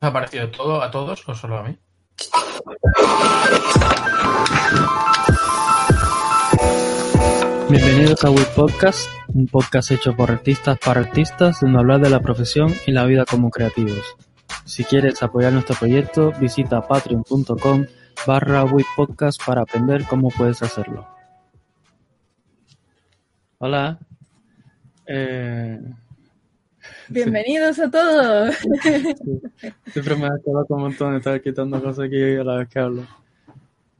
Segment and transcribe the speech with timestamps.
[0.00, 1.78] ha parecido todo a todos o solo a mí?
[7.68, 12.20] Bienvenidos a WIP Podcast, un podcast hecho por artistas para artistas donde hablar de la
[12.20, 14.16] profesión y la vida como creativos.
[14.64, 17.86] Si quieres apoyar nuestro proyecto, visita patreon.com
[18.26, 18.64] barra
[18.96, 21.06] Podcast para aprender cómo puedes hacerlo.
[23.58, 23.98] Hola.
[25.06, 25.80] Eh,
[27.10, 28.56] Bienvenidos a todos.
[29.92, 32.78] Siempre me ha quedado un montón de estar quitando cosas aquí a la vez que
[32.78, 33.06] hablo.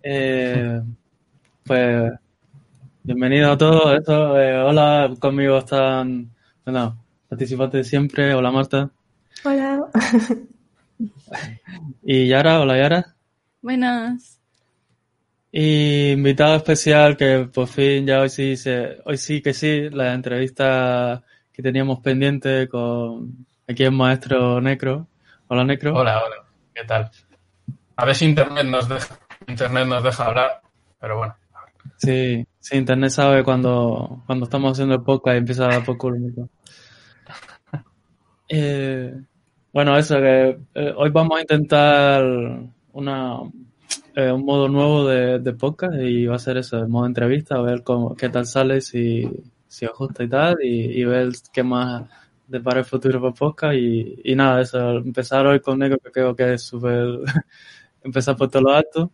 [0.03, 0.83] Eh,
[1.65, 2.13] pues,
[3.03, 3.99] bienvenidos a todos.
[3.99, 6.31] Esto, eh, hola, conmigo están,
[6.65, 8.35] bueno, participantes de siempre.
[8.35, 8.91] Hola, Marta.
[9.45, 9.87] Hola.
[12.03, 13.17] Y Yara, hola, Yara.
[13.63, 14.41] Buenas.
[15.51, 20.13] Y invitado especial que por fin ya hoy sí, se, hoy sí que sí, la
[20.13, 21.23] entrevista
[21.59, 25.09] que teníamos pendiente con aquí el maestro Necro.
[25.49, 25.93] Hola, Necro.
[25.93, 26.37] Hola, hola.
[26.73, 27.11] ¿Qué tal?
[27.97, 30.61] A ver si Internet nos deja, Internet nos deja hablar,
[31.01, 31.35] pero bueno.
[31.97, 35.99] Sí, sí, Internet sabe cuando, cuando estamos haciendo el podcast y empieza a dar por
[35.99, 36.17] culo.
[38.51, 39.13] Eh,
[39.75, 42.25] bueno, eso, que eh, hoy vamos a intentar
[42.93, 43.41] una,
[44.15, 47.57] eh, un modo nuevo de, de, podcast y va a ser eso, el modo entrevista,
[47.57, 49.29] a ver cómo, qué tal sale, si,
[49.69, 52.09] si os gusta y tal, y, y ver qué más
[52.47, 56.35] depara el futuro para podcast y, y nada, eso, empezar hoy con Negro que creo
[56.35, 57.21] que es súper,
[58.03, 59.13] empezar por todo lo alto.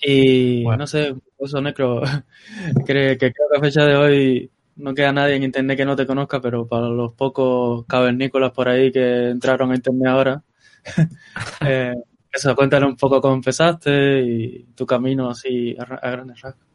[0.00, 0.78] Y bueno.
[0.78, 2.02] no sé, eso Necro,
[2.86, 5.96] que, que creo que a fecha de hoy no queda nadie en internet que no
[5.96, 10.42] te conozca, pero para los pocos cavernícolas por ahí que entraron a internet ahora,
[11.66, 11.94] eh,
[12.32, 16.69] eso, cuéntale un poco cómo empezaste y tu camino así a, a grandes rasgos.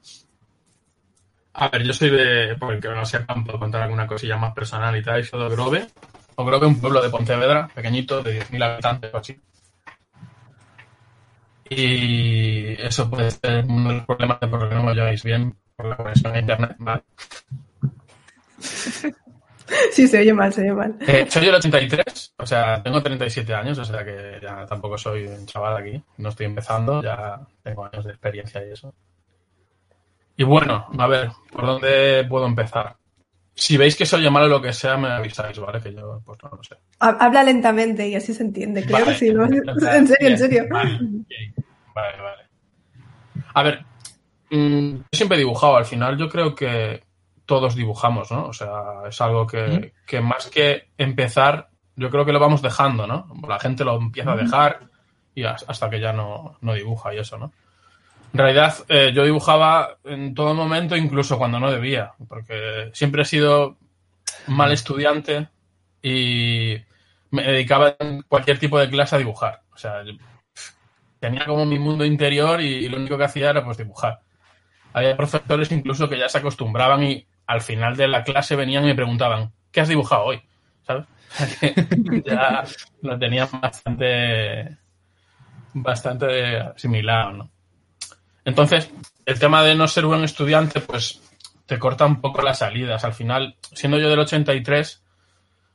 [1.58, 4.54] A ver, yo soy de, por el que no sepan, puedo contar alguna cosilla más
[4.54, 5.88] personal y tal, soy de Grove.
[6.36, 9.40] O Grove, un pueblo de Pontevedra, pequeñito, de 10.000 habitantes o así.
[11.70, 15.56] Y eso puede ser uno de los problemas de por qué no lo lleváis bien
[15.78, 17.04] por la conexión a internet, ¿vale?
[19.92, 20.96] Sí, se oye mal, se oye mal.
[21.08, 25.26] Eh, soy del 83, o sea, tengo 37 años, o sea que ya tampoco soy
[25.26, 28.94] un chaval aquí, no estoy empezando, ya tengo años de experiencia y eso.
[30.38, 32.96] Y bueno, a ver, ¿por dónde puedo empezar?
[33.54, 35.82] Si veis que soy malo o lo que sea, me avisáis, ¿vale?
[35.82, 36.76] Que yo, pues no lo sé.
[37.00, 38.84] Habla lentamente y así se entiende.
[38.84, 39.46] Creo Vale, que sí, ¿no?
[39.94, 40.66] En serio, en serio.
[40.70, 41.00] Vale,
[41.96, 42.44] vale, vale.
[43.54, 43.86] A ver,
[44.52, 47.04] mm, yo siempre he dibujado, al final yo creo que
[47.46, 48.48] todos dibujamos, ¿no?
[48.48, 48.72] O sea,
[49.08, 53.28] es algo que, que más que empezar, yo creo que lo vamos dejando, ¿no?
[53.48, 54.80] La gente lo empieza a dejar
[55.34, 57.54] y as- hasta que ya no, no dibuja y eso, ¿no?
[58.36, 63.26] En realidad, eh, yo dibujaba en todo momento, incluso cuando no debía, porque siempre he
[63.26, 63.78] sido
[64.48, 65.48] mal estudiante
[66.02, 66.76] y
[67.32, 69.62] me dedicaba en cualquier tipo de clase a dibujar.
[69.74, 70.12] O sea, yo,
[71.18, 74.20] tenía como mi mundo interior y, y lo único que hacía era pues dibujar.
[74.92, 78.88] Había profesores incluso que ya se acostumbraban y al final de la clase venían y
[78.88, 80.42] me preguntaban, ¿qué has dibujado hoy?
[80.86, 81.06] ¿Sabes?
[82.26, 82.66] ya
[83.02, 84.78] lo tenían bastante,
[85.74, 87.55] bastante asimilado, ¿no?
[88.46, 88.92] Entonces,
[89.26, 91.22] el tema de no ser buen estudiante, pues
[91.66, 93.04] te corta un poco las salidas.
[93.04, 95.04] Al final, siendo yo del 83,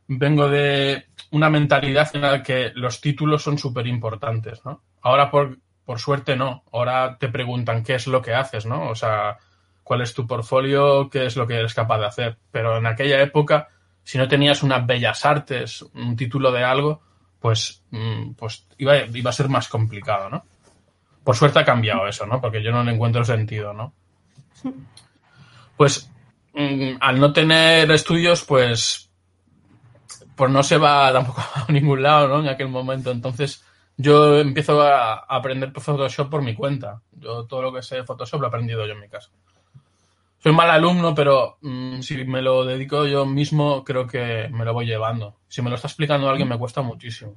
[0.07, 4.83] vengo de una mentalidad en la que los títulos son súper importantes, ¿no?
[5.03, 6.63] Ahora, por, por suerte, no.
[6.73, 8.89] Ahora te preguntan qué es lo que haces, ¿no?
[8.89, 9.39] O sea,
[9.83, 12.39] cuál es tu portfolio, qué es lo que eres capaz de hacer.
[12.53, 13.69] Pero en aquella época,
[14.05, 17.03] si no tenías unas bellas artes, un título de algo,
[17.41, 20.45] pues, mm, pues iba, iba a ser más complicado, ¿no?
[21.25, 22.41] Por suerte ha cambiado eso, ¿no?
[22.41, 23.93] Porque yo no le encuentro sentido, ¿no?
[25.77, 26.11] Pues
[26.55, 29.11] mm, al no tener estudios, pues,
[30.37, 32.41] pues no se va tampoco a ningún lado, ¿no?
[32.41, 33.11] En aquel momento.
[33.11, 33.65] Entonces,
[33.97, 37.03] yo empiezo a aprender Photoshop por mi cuenta.
[37.13, 39.31] Yo todo lo que sé de Photoshop lo he aprendido yo en mi casa.
[40.43, 44.73] Soy mal alumno, pero mm, si me lo dedico yo mismo, creo que me lo
[44.73, 45.37] voy llevando.
[45.49, 47.35] Si me lo está explicando alguien, me cuesta muchísimo.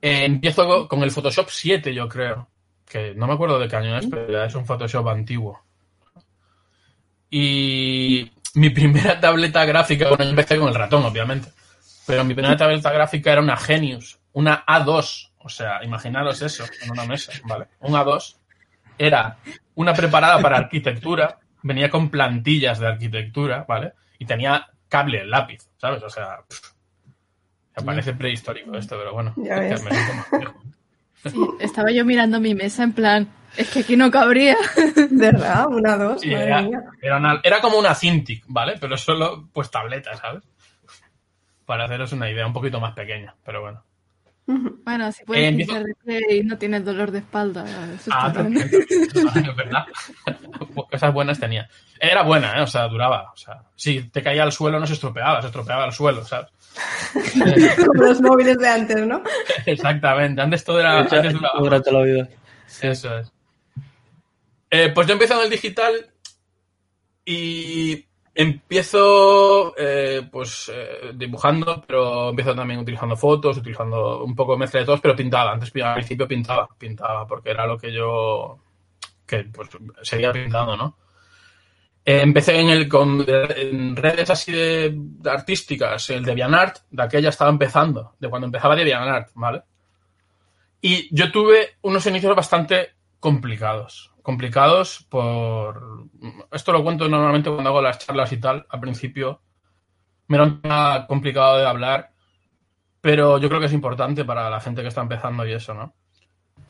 [0.00, 2.48] Eh, empiezo co- con el Photoshop 7, yo creo.
[2.88, 5.60] Que no me acuerdo de qué año es, pero ya es un Photoshop antiguo.
[7.30, 11.50] Y mi primera tableta gráfica, bueno, yo empecé con el ratón, obviamente.
[12.06, 15.30] Pero mi primera tableta gráfica era una Genius, una A2.
[15.40, 17.66] O sea, imaginaros eso en una mesa, ¿vale?
[17.80, 18.36] Un A2
[18.98, 19.36] era
[19.74, 23.92] una preparada para arquitectura, venía con plantillas de arquitectura, ¿vale?
[24.18, 26.02] Y tenía cable, lápiz, ¿sabes?
[26.02, 26.72] O sea, pff,
[27.84, 29.90] parece prehistórico esto, pero bueno, es me.
[31.30, 34.56] Sí, estaba yo mirando mi mesa en plan, es que aquí no cabría.
[35.10, 35.66] ¿Verdad?
[35.68, 36.82] Una, dos, Sí, madre era, mía.
[37.02, 38.76] era una- era como una Cintiq, ¿vale?
[38.80, 40.44] Pero solo, pues tableta, ¿sabes?
[41.64, 43.82] Para haceros una idea, un poquito más pequeña, pero bueno.
[44.46, 47.64] Bueno, si puedes Eh, pinchar de pie y no tienes dolor de espalda.
[47.94, 48.62] Eso Ah, está bien.
[48.62, 49.84] es verdad.
[50.90, 51.68] Cosas buenas tenía.
[51.98, 52.62] Era buena, ¿eh?
[52.62, 53.32] O sea, duraba.
[53.32, 56.48] O sea, si te caía al suelo no se estropeaba, se estropeaba al suelo, ¿sabes?
[57.86, 59.20] Como los móviles de antes, ¿no?
[59.66, 60.40] Exactamente.
[60.40, 61.00] Antes todo era...
[61.00, 61.58] Antes duraba.
[61.58, 62.28] durante la vida.
[62.82, 63.32] Eso es.
[64.70, 65.92] Eh, pues yo empiezo en el digital
[67.24, 68.05] y
[68.36, 74.80] empiezo eh, pues eh, dibujando, pero empiezo también utilizando fotos, utilizando un poco de mezcla
[74.80, 75.52] de todos, pero pintaba.
[75.52, 78.58] Antes al principio pintaba, pintaba, porque era lo que yo
[79.26, 79.70] que pues
[80.02, 80.98] seguía pintando, ¿no?
[82.04, 88.14] Empecé en el con redes así de, de artísticas, el DeviantArt, de aquella estaba empezando,
[88.20, 89.62] de cuando empezaba DeviantArt, ¿vale?
[90.80, 94.12] Y yo tuve unos inicios bastante complicados.
[94.26, 96.08] Complicados por...
[96.50, 98.66] Esto lo cuento normalmente cuando hago las charlas y tal.
[98.68, 99.40] Al principio
[100.26, 102.10] me era un tema complicado de hablar,
[103.00, 105.94] pero yo creo que es importante para la gente que está empezando y eso, ¿no?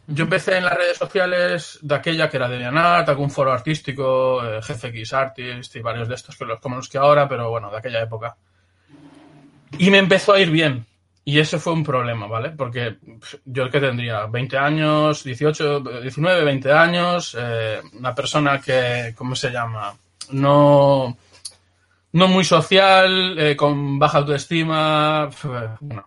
[0.06, 4.44] Yo empecé en las redes sociales de aquella que era de DeviantArt, algún foro artístico,
[4.44, 7.70] eh, GFX Artist y varios de estos que los como los que ahora, pero bueno,
[7.70, 8.36] de aquella época.
[9.78, 10.84] Y me empezó a ir bien.
[11.28, 12.50] Y eso fue un problema, ¿vale?
[12.50, 19.12] Porque pf, yo que tendría 20 años, 18, 19, 20 años, eh, una persona que,
[19.16, 19.92] ¿cómo se llama?
[20.30, 21.18] No,
[22.12, 25.28] no muy social, eh, con baja autoestima,
[25.80, 26.06] bueno.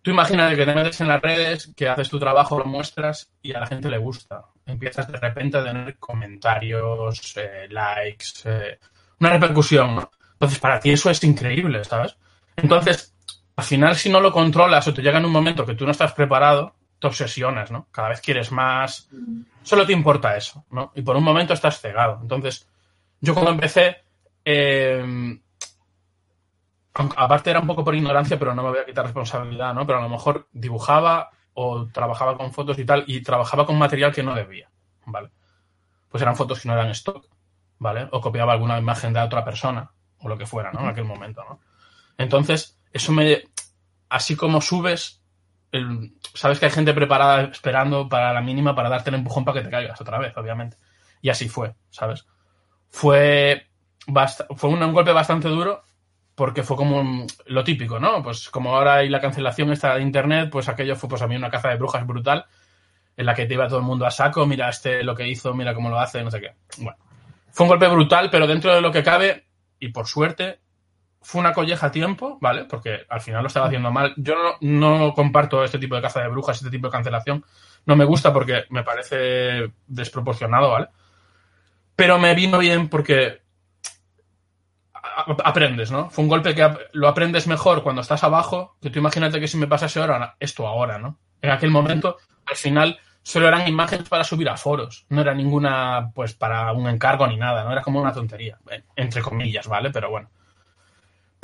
[0.00, 3.52] Tú imagínate que te metes en las redes, que haces tu trabajo, lo muestras y
[3.52, 4.46] a la gente le gusta.
[4.64, 8.78] Empiezas de repente a tener comentarios, eh, likes, eh,
[9.20, 10.08] una repercusión.
[10.32, 12.16] Entonces, para ti eso es increíble, ¿sabes?
[12.56, 13.13] Entonces,
[13.56, 15.92] al final, si no lo controlas o te llega en un momento que tú no
[15.92, 17.86] estás preparado, te obsesionas, ¿no?
[17.90, 19.08] Cada vez quieres más.
[19.62, 20.92] Solo te importa eso, ¿no?
[20.94, 22.18] Y por un momento estás cegado.
[22.20, 22.68] Entonces,
[23.20, 24.02] yo cuando empecé,
[24.44, 25.38] eh,
[26.94, 29.86] aparte era un poco por ignorancia, pero no me voy a quitar responsabilidad, ¿no?
[29.86, 34.12] Pero a lo mejor dibujaba o trabajaba con fotos y tal, y trabajaba con material
[34.12, 34.68] que no debía,
[35.06, 35.30] ¿vale?
[36.08, 37.26] Pues eran fotos que no eran stock,
[37.78, 38.08] ¿vale?
[38.10, 40.80] O copiaba alguna imagen de otra persona, o lo que fuera, ¿no?
[40.80, 41.60] En aquel momento, ¿no?
[42.18, 43.42] Entonces, eso me.
[44.08, 45.20] Así como subes,
[46.34, 49.64] sabes que hay gente preparada esperando para la mínima para darte el empujón para que
[49.64, 50.76] te caigas otra vez, obviamente.
[51.20, 52.24] Y así fue, ¿sabes?
[52.90, 53.66] Fue,
[54.56, 55.82] fue un, golpe bastante duro
[56.36, 58.22] porque fue como lo típico, ¿no?
[58.22, 61.34] Pues como ahora hay la cancelación esta de internet, pues aquello fue pues a mí
[61.34, 62.46] una caza de brujas brutal
[63.16, 65.54] en la que te iba todo el mundo a saco, mira este lo que hizo,
[65.54, 66.54] mira cómo lo hace, no sé qué.
[66.78, 66.98] Bueno,
[67.50, 69.46] fue un golpe brutal, pero dentro de lo que cabe,
[69.80, 70.60] y por suerte,
[71.24, 72.64] fue una colleja a tiempo, ¿vale?
[72.64, 74.12] Porque al final lo estaba haciendo mal.
[74.16, 77.44] Yo no, comparto este tipo de caza de brujas, este tipo de cancelación.
[77.86, 80.88] No me gusta porque me parece desproporcionado, ¿vale?
[81.96, 83.42] Pero me vino bien porque
[85.44, 86.10] aprendes, ¿no?
[86.10, 89.56] Fue un golpe que lo aprendes mejor cuando estás abajo, que tú imagínate que si
[89.56, 91.18] me pasase ahora, esto ahora, ¿no?
[91.40, 96.10] En aquel momento, al final, solo eran imágenes para subir a foros, no era ninguna,
[96.14, 97.72] pues, para un encargo ni nada, ¿no?
[97.72, 98.58] Era como una tontería,
[98.96, 99.90] entre comillas, ¿vale?
[99.90, 100.28] Pero bueno.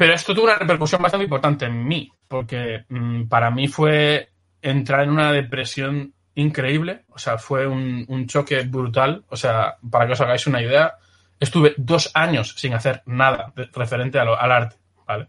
[0.01, 4.31] Pero esto tuvo una repercusión bastante importante en mí, porque mm, para mí fue
[4.63, 10.07] entrar en una depresión increíble, o sea, fue un, un choque brutal, o sea, para
[10.07, 10.95] que os hagáis una idea,
[11.39, 14.77] estuve dos años sin hacer nada referente a lo- al arte,
[15.07, 15.29] ¿vale?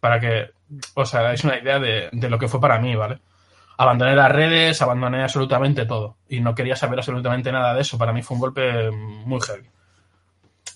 [0.00, 0.50] Para que
[0.94, 3.20] os hagáis una idea de, de lo que fue para mí, ¿vale?
[3.78, 7.96] Abandoné las redes, abandoné absolutamente todo y no quería saber absolutamente nada de eso.
[7.96, 9.68] Para mí fue un golpe muy heavy.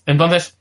[0.07, 0.59] Entonces,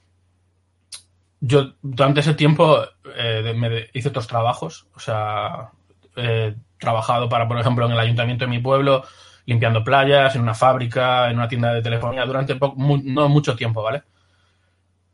[1.46, 2.82] yo durante ese tiempo
[3.18, 5.72] eh, hice otros trabajos, o sea,
[6.16, 9.04] he trabajado para, por ejemplo, en el ayuntamiento de mi pueblo,
[9.46, 13.56] limpiando playas, en una fábrica, en una tienda de telefonía, durante po- mu- no mucho
[13.58, 14.04] tiempo, ¿vale?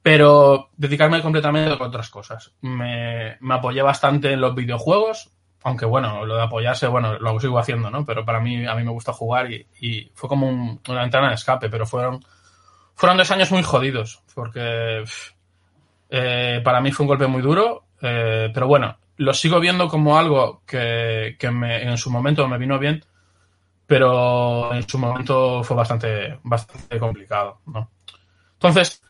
[0.02, 2.52] Pero dedicarme completamente a otras cosas.
[2.62, 5.30] Me, apoyé bastante en los videojuegos,
[5.64, 8.06] aunque bueno, lo de apoyarse, bueno, lo sigo haciendo, ¿no?
[8.06, 11.36] Pero para mí, a mí me gusta jugar y, fue como un- una ventana de
[11.36, 12.24] escape, pero fueron,
[12.96, 15.04] fueron dos años muy jodidos, porque
[16.10, 20.18] eh, para mí fue un golpe muy duro, eh, pero bueno, lo sigo viendo como
[20.18, 23.04] algo que, que me- en su momento me vino bien,
[23.88, 27.92] pero en su momento fue bastante, bastante complicado, ¿no?
[28.54, 29.02] Entonces,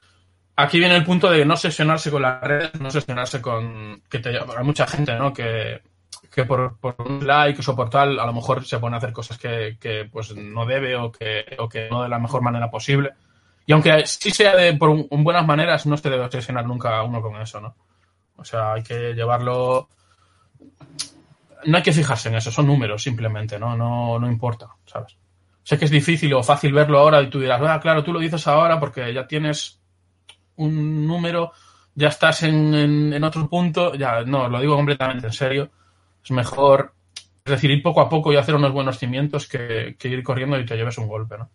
[0.56, 4.02] aquí viene el punto de no sesionarse con las redes, no sesionarse con...
[4.10, 5.34] que te, hay mucha gente, ¿no?
[5.34, 5.82] Que,
[6.32, 9.14] que por, por un like o por tal, a lo mejor se pone a hacer
[9.14, 12.70] cosas que, que, pues no debe o que, o que no de la mejor manera
[12.72, 13.12] posible.
[13.70, 17.36] Y aunque sí sea de por buenas maneras, no se debe obsesionar nunca uno con
[17.42, 17.76] eso, ¿no?
[18.38, 19.90] O sea, hay que llevarlo.
[21.66, 23.76] No hay que fijarse en eso, son números simplemente, ¿no?
[23.76, 25.18] No, no importa, ¿sabes?
[25.64, 28.20] Sé que es difícil o fácil verlo ahora y tú dirás, ah, claro, tú lo
[28.20, 29.80] dices ahora porque ya tienes
[30.58, 31.54] un número,
[31.96, 32.76] ya estás en,
[33.14, 33.96] en- otro punto.
[33.96, 35.72] Ya, no, lo digo completamente en serio.
[36.24, 36.94] Es mejor
[37.46, 40.66] Es decir, ir poco a poco y hacer unos buenos cimientos que ir corriendo y
[40.66, 41.50] te lleves un golpe, ¿no?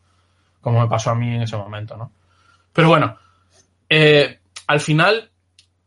[0.64, 2.11] Como me pasó a mí en ese momento, ¿no?
[2.73, 3.18] Pero bueno,
[3.88, 5.30] eh, al final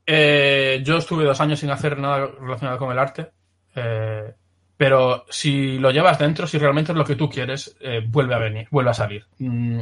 [0.06, 3.32] eh, yo estuve dos años sin hacer nada relacionado con el arte,
[3.76, 4.34] eh,
[4.78, 8.38] pero si lo llevas dentro, si realmente es lo que tú quieres, eh, vuelve a
[8.38, 9.26] venir, vuelve a salir.
[9.40, 9.82] Mm,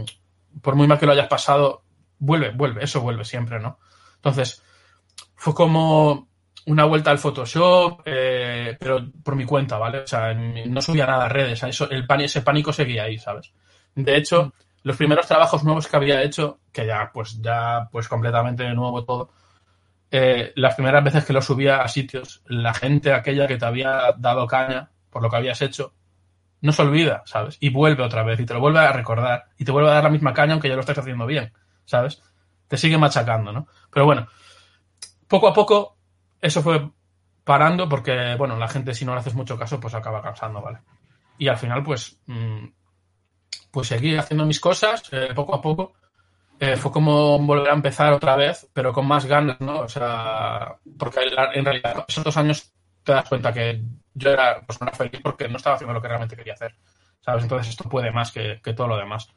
[0.61, 1.83] por muy mal que lo hayas pasado,
[2.17, 3.77] vuelve, vuelve, eso vuelve siempre, ¿no?
[4.15, 4.63] Entonces,
[5.35, 6.29] fue como
[6.67, 9.99] una vuelta al Photoshop, pero por mi cuenta, ¿vale?
[9.99, 13.51] O sea, no subía nada a redes, el ese pánico seguía ahí, ¿sabes?
[13.93, 14.53] De hecho,
[14.85, 19.31] los primeros trabajos nuevos que había hecho, que ya, pues, ya, pues completamente nuevo todo,
[20.11, 24.13] eh, las primeras veces que lo subía a sitios, la gente aquella que te había
[24.15, 25.95] dado caña por lo que habías hecho,
[26.61, 27.57] no se olvida, ¿sabes?
[27.59, 30.03] Y vuelve otra vez y te lo vuelve a recordar y te vuelve a dar
[30.03, 31.51] la misma caña aunque ya lo estés haciendo bien,
[31.85, 32.21] ¿sabes?
[32.67, 33.67] Te sigue machacando, ¿no?
[33.89, 34.27] Pero bueno,
[35.27, 35.97] poco a poco
[36.39, 36.91] eso fue
[37.43, 40.77] parando porque, bueno, la gente si no le haces mucho caso pues acaba cansando, ¿vale?
[41.39, 42.65] Y al final pues, mm,
[43.75, 45.95] pues seguí haciendo mis cosas eh, poco a poco.
[46.57, 49.81] Eh, fue como volver a empezar otra vez, pero con más ganas, ¿no?
[49.81, 51.19] O sea, porque
[51.53, 52.71] en realidad esos dos años
[53.03, 53.81] te das cuenta que
[54.13, 56.73] yo era, pues no era feliz porque no estaba haciendo lo que realmente quería hacer,
[57.19, 57.43] ¿sabes?
[57.43, 59.27] Entonces esto puede más que, que todo lo demás.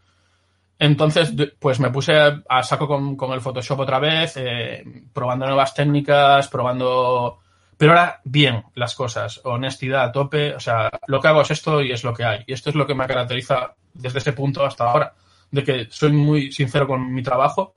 [0.79, 2.13] Entonces, pues me puse
[2.49, 7.41] a saco con, con el Photoshop otra vez, eh, probando nuevas técnicas, probando...
[7.77, 11.83] Pero ahora bien las cosas, honestidad a tope, o sea, lo que hago es esto
[11.83, 12.45] y es lo que hay.
[12.47, 15.13] Y esto es lo que me caracteriza desde ese punto hasta ahora,
[15.51, 17.75] de que soy muy sincero con mi trabajo.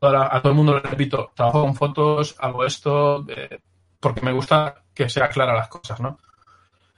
[0.00, 3.60] Ahora, a todo el mundo le repito, trabajo con fotos, hago esto, eh,
[4.00, 6.18] porque me gusta que sea clara las cosas, ¿no?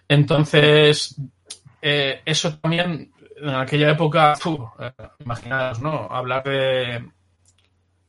[0.09, 1.17] Entonces,
[1.83, 6.09] eh, eso también en aquella época, fu, eh, imaginaos, ¿no?
[6.11, 7.11] Hablar de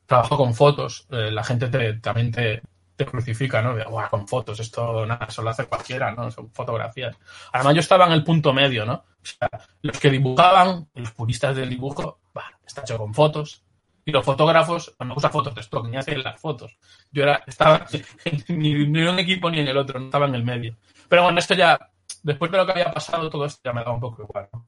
[0.06, 2.62] trabajo con fotos, la gente te, también te,
[2.96, 3.74] te crucifica, ¿no?
[3.74, 6.30] De, "Buah, con fotos, esto nada, eso lo hace cualquiera, ¿no?
[6.30, 7.16] Son fotografías.
[7.52, 8.94] Además, yo estaba en el punto medio, ¿no?
[8.94, 9.48] O sea,
[9.82, 13.62] los que dibujaban, los puristas del dibujo, bah, está hecho con fotos.
[14.04, 16.78] Y los fotógrafos, no usa fotos de stock, ni hacen las fotos.
[17.10, 17.86] Yo era, estaba
[18.48, 20.76] ni, ni en un equipo ni en el otro, no estaba en el medio.
[21.08, 21.90] Pero bueno, esto ya,
[22.22, 24.66] después de lo que había pasado, todo esto ya me daba un poco igual, ¿no?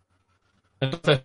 [0.80, 1.22] Entonces,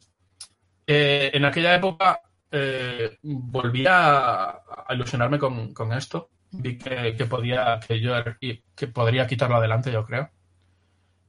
[0.86, 6.30] eh, en aquella época eh, volví a, ilusionarme con esto.
[6.54, 8.14] Vi que, que podía, que yo
[8.76, 10.30] que podría quitarlo adelante, yo creo.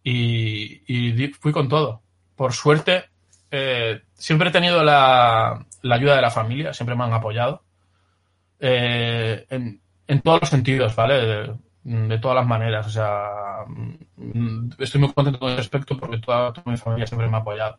[0.02, 2.02] Y, y fui con todo.
[2.36, 3.04] Por suerte,
[3.50, 7.62] eh, siempre he tenido la, la ayuda de la familia, siempre me han apoyado.
[8.60, 11.14] Eh, en, en todos los sentidos, ¿vale?
[11.26, 11.54] De,
[11.84, 12.86] de todas las maneras.
[12.86, 13.64] O sea,
[14.16, 17.40] mm, estoy muy contento con ese aspecto porque toda, toda mi familia siempre me ha
[17.40, 17.78] apoyado.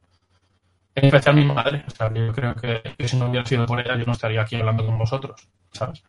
[0.95, 1.83] En especial mi madre.
[1.87, 4.41] O sea, yo creo que, que si no hubiera sido por ella, yo no estaría
[4.41, 6.03] aquí hablando con vosotros, ¿sabes?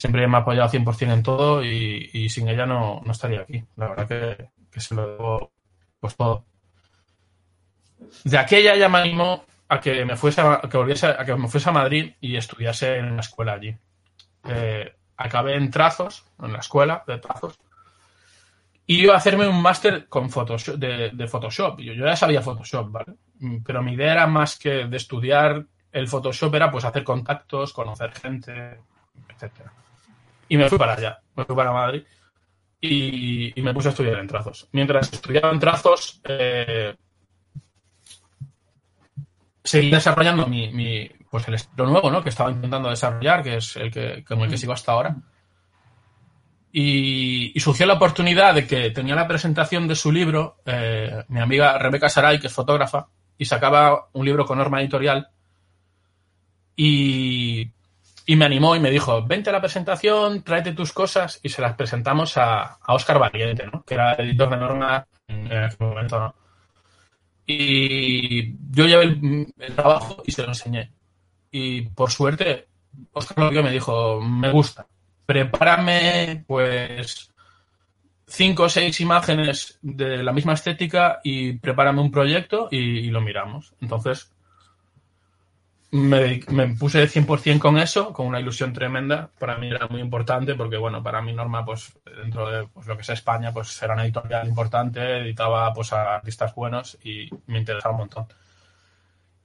[0.00, 3.62] Siempre me ha apoyado 100% en todo y, sin ella no, no estaría aquí.
[3.76, 4.08] La verdad
[4.70, 5.52] que, se lo debo
[6.00, 6.46] pues todo.
[8.24, 11.48] De aquella ya me animó a que me fuese a, que volviese a que me
[11.48, 13.76] fuese a Madrid y estudiase en la escuela allí.
[14.48, 17.60] Eh, acabé en trazos, en la escuela de trazos,
[18.86, 21.78] y iba a hacerme un máster con Photoshop, de, de Photoshop.
[21.78, 23.16] Yo, yo ya sabía Photoshop, ¿vale?
[23.66, 28.12] Pero mi idea era más que de estudiar el Photoshop, era pues hacer contactos, conocer
[28.12, 28.80] gente,
[29.28, 29.74] etcétera.
[30.50, 32.02] Y me fui para allá, me fui para Madrid
[32.80, 34.68] y, y me puse a estudiar en trazos.
[34.72, 36.96] Mientras estudiaba en trazos, eh,
[39.62, 42.20] seguí desarrollando mi, mi, pues el estilo nuevo, ¿no?
[42.20, 45.16] Que estaba intentando desarrollar, que es el que con el que sigo hasta ahora.
[46.72, 51.38] Y, y surgió la oportunidad de que tenía la presentación de su libro, eh, mi
[51.38, 53.06] amiga Rebeca Saray, que es fotógrafa,
[53.38, 55.28] y sacaba un libro con norma editorial.
[56.74, 57.70] Y,
[58.30, 61.60] y me animó y me dijo, vente a la presentación, tráete tus cosas, y se
[61.60, 63.82] las presentamos a, a Oscar Valiente, ¿no?
[63.82, 66.34] Que era el editor de norma en aquel momento, ¿no?
[67.44, 69.18] Y yo llevé
[69.58, 70.92] el, trabajo y se lo enseñé.
[71.50, 72.68] Y por suerte,
[73.10, 74.86] Oscar lo me dijo, me gusta.
[75.26, 77.32] Prepárame, pues,
[78.28, 83.74] cinco o seis imágenes de la misma estética y prepárame un proyecto y lo miramos.
[83.80, 84.30] Entonces,
[85.92, 89.30] me, me puse 100% con eso, con una ilusión tremenda.
[89.38, 91.92] Para mí era muy importante porque, bueno, para mí Norma, pues,
[92.22, 96.14] dentro de pues, lo que es España, pues era una editorial importante, editaba pues a
[96.16, 98.26] artistas buenos y me interesaba un montón.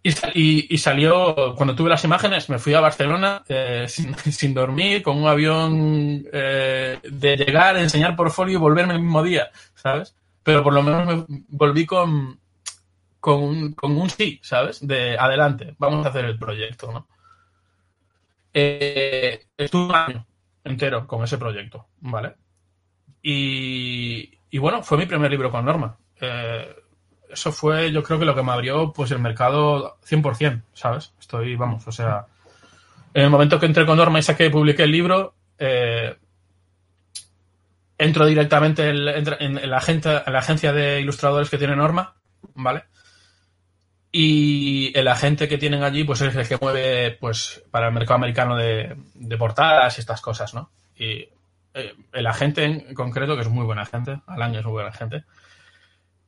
[0.04, 4.54] Y, y- y salió, cuando tuve las imágenes, me fui a Barcelona eh, sin, sin
[4.54, 10.16] dormir, con un avión eh, de llegar, enseñar portfolio y volverme el mismo día, ¿sabes?
[10.44, 12.40] Pero por lo menos me volví con,
[13.26, 14.86] con, un, con un sí, ¿sabes?
[14.88, 17.08] De adelante, vamos a hacer el proyecto, ¿no?
[18.54, 20.28] Eh, estuve un año
[20.64, 22.36] entero con ese proyecto, ¿vale?
[23.24, 25.98] Y, y bueno, fue mi primer libro con Norma.
[26.22, 26.76] Eh,
[27.30, 31.14] eso fue, yo creo que lo que me abrió pues el mercado 100%, ¿sabes?
[31.20, 32.28] Estoy, vamos, o sea,
[33.14, 36.16] en el momento que entré con Norma y saqué y publiqué el libro, eh,
[37.98, 39.08] entro directamente en,
[39.40, 42.16] en- la agencia, en la agencia de ilustradores que tiene Norma,
[42.56, 42.84] ¿vale?
[44.18, 48.16] Y el agente que tienen allí, pues es el que mueve, pues, para el mercado
[48.16, 48.96] americano de,
[49.38, 50.70] portadas y estas cosas, ¿no?
[50.96, 51.28] Y
[51.74, 55.26] eh, el agente en concreto, que es muy buena gente, Alan es muy buena gente,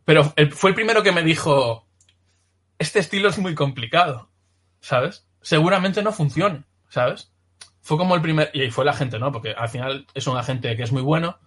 [0.03, 1.87] pero fue el primero que me dijo,
[2.77, 4.31] este estilo es muy complicado,
[4.81, 5.25] ¿sabes?
[5.41, 7.31] Seguramente no funcione, ¿sabes?
[7.79, 9.31] Fue como el primer, y fue el agente, ¿no?
[9.31, 11.39] Porque al final es un agente que es muy bueno,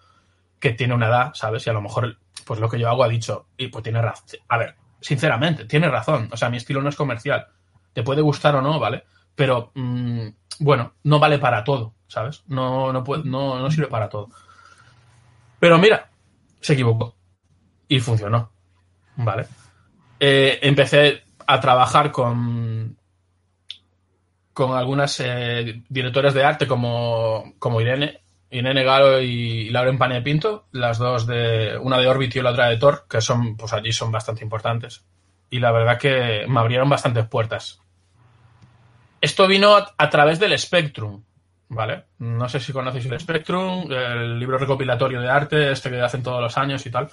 [0.59, 1.67] que tiene una edad, ¿sabes?
[1.67, 2.17] Y a lo mejor,
[2.47, 4.41] pues lo que yo hago ha dicho, y pues tiene razón.
[4.49, 6.29] A ver, sinceramente, tiene razón.
[6.33, 7.47] O sea, mi estilo no es comercial.
[7.93, 9.05] Te puede gustar o no, ¿vale?
[9.35, 10.29] Pero, mm,
[10.61, 12.45] bueno, no vale para todo, ¿sabes?
[12.47, 14.29] No, no, puede, no, no sirve para todo.
[15.59, 16.11] Pero mira,
[16.61, 17.17] se equivocó.
[17.89, 18.53] Y funcionó,
[19.17, 19.47] ¿vale?
[20.21, 22.97] Eh, empecé a trabajar con,
[24.53, 28.20] con algunas eh, directoras de arte como, como Irene,
[28.51, 32.69] Irene Galo y Lauren Pane Pinto, las dos de una de Orbit y la otra
[32.69, 35.05] de Thor, que son, pues allí son bastante importantes.
[35.51, 37.81] Y la verdad que me abrieron bastantes puertas.
[39.21, 41.23] Esto vino a, través del Spectrum,
[41.69, 42.05] ¿vale?
[42.19, 46.41] No sé si conocéis el Spectrum, el libro recopilatorio de arte, este que hacen todos
[46.41, 47.09] los años y tal.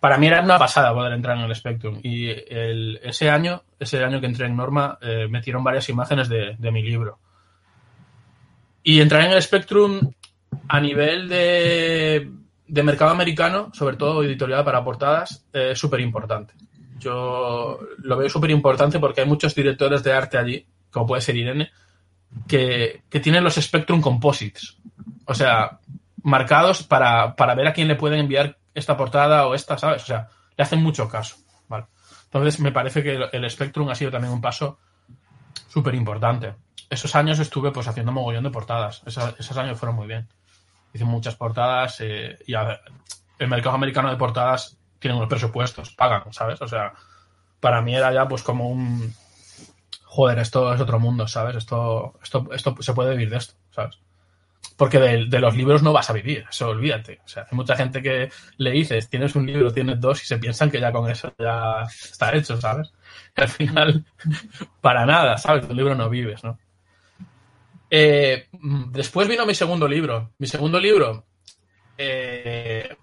[0.00, 2.00] Para mí era una pasada poder entrar en el Spectrum.
[2.02, 6.82] Y ese año, ese año que entré en Norma, eh, metieron varias imágenes de mi
[6.82, 7.18] libro.
[8.84, 10.12] Y entrar en el Spectrum
[10.68, 12.30] a nivel de,
[12.82, 16.54] mercado americano, sobre todo editorial para portadas, eh, es súper importante.
[16.98, 21.36] Yo lo veo súper importante porque hay muchos directores de arte allí, como puede ser
[21.36, 21.70] Irene,
[22.46, 24.76] que, tienen los Spectrum Composites.
[25.26, 25.80] O sea,
[26.22, 30.04] marcados para, para ver a quién le pueden enviar esta portada o esta, ¿sabes?
[30.04, 31.36] O sea, le hacen mucho caso.
[32.32, 34.78] Entonces, me parece que el- Spectrum ha sido también un paso
[35.68, 36.54] súper importante.
[36.88, 39.02] Esos años estuve pues haciendo mogollón de portadas.
[39.04, 40.26] Esos años fueron muy bien.
[40.94, 42.80] Hice muchas portadas eh, y a
[43.38, 46.62] el mercado americano de portadas tiene unos presupuestos, pagan, ¿sabes?
[46.62, 46.92] O sea,
[47.60, 49.14] para mí era ya pues como un...
[50.04, 51.56] Joder, esto es otro mundo, ¿sabes?
[51.56, 53.98] Esto, esto, esto se puede vivir de esto, ¿sabes?
[54.76, 57.20] Porque de, de los libros no vas a vivir, eso olvídate.
[57.24, 60.38] O sea, hay mucha gente que le dices, tienes un libro, tienes dos y se
[60.38, 62.92] piensan que ya con eso ya está hecho, ¿sabes?
[63.36, 64.04] Y al final,
[64.80, 65.68] para nada, ¿sabes?
[65.68, 66.58] Un libro no vives, ¿no?
[67.94, 68.48] Eh,
[68.90, 70.32] después vino mi segundo libro.
[70.38, 71.26] Mi segundo libro
[71.98, 72.96] eh,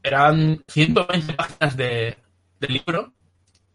[0.00, 2.16] eran 120 páginas de,
[2.68, 3.12] libro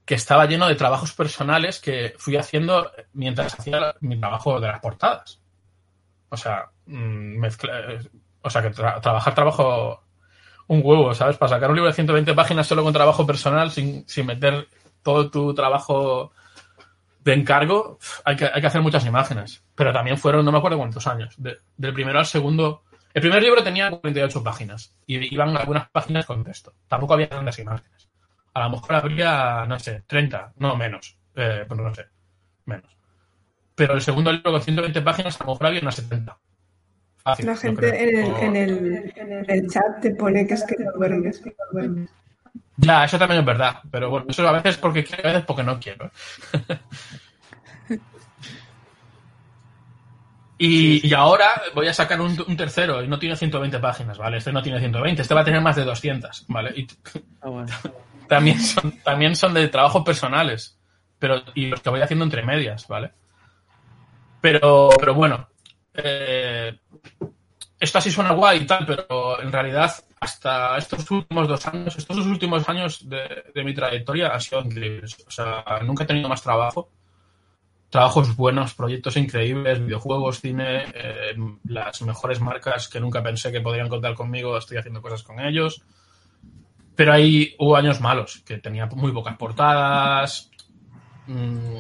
[0.06, 4.80] que estaba lleno de trabajos personales que fui haciendo mientras hacía mi trabajo de las
[4.80, 5.42] portadas.
[6.30, 8.00] O sea, mm, mezcla-
[8.42, 10.02] o sea que tra- trabajar trabajo
[10.68, 11.36] un huevo, ¿sabes?
[11.38, 14.70] Para sacar un libro de 120 páginas solo con trabajo personal sin, sin meter
[15.04, 16.32] todo tu trabajo
[17.24, 19.64] de encargo, hay que, hay que hacer muchas imágenes.
[19.76, 21.36] Pero también fueron, no me acuerdo cuántos años.
[21.38, 22.84] De- del primero al segundo.
[23.14, 26.74] El primer libro tenía 48 páginas y iban algunas páginas con texto.
[26.88, 28.10] Tampoco había tantas imágenes.
[28.54, 31.18] A lo mejor habría, no sé, 30, no menos.
[31.36, 32.06] Eh, pues no sé,
[32.66, 32.96] menos.
[33.76, 36.38] Pero el segundo libro con 120 páginas a lo mejor había unas 70.
[37.18, 40.64] Fácil, La gente en el, O- en, el, en el chat te pone que es
[40.64, 41.40] que no duermes.
[41.40, 42.10] que no duermes.
[42.82, 43.80] Ya, eso también es verdad.
[43.92, 46.12] Pero bueno, eso a veces porque quiero, a veces porque no quiero.
[50.58, 54.38] y, y ahora voy a sacar un, un tercero y no tiene 120 páginas, ¿vale?
[54.38, 56.72] Este no tiene 120, este va a tener más de 200, ¿vale?
[56.76, 56.88] Y
[57.42, 57.72] Ah, bueno.
[58.28, 60.78] también son, también son de trabajos personales,
[61.18, 63.12] pero y los que voy haciendo entre medias, ¿vale?
[64.40, 65.48] Pero, pero bueno,
[65.94, 66.78] eh,
[67.82, 72.16] esto así suena guay y tal, pero en realidad hasta estos últimos dos años, estos
[72.16, 75.18] dos últimos años de, mi trayectoria han sido increíbles.
[75.28, 76.92] O sea, nunca he tenido más trabajo.
[77.90, 83.90] Trabajos buenos, proyectos increíbles, videojuegos, cine, eh, las mejores marcas que nunca pensé que podrían
[83.90, 85.82] contar conmigo, estoy haciendo cosas con ellos.
[86.96, 90.52] Pero ahí hubo años malos, que tenía muy pocas portadas.
[91.26, 91.80] Mm,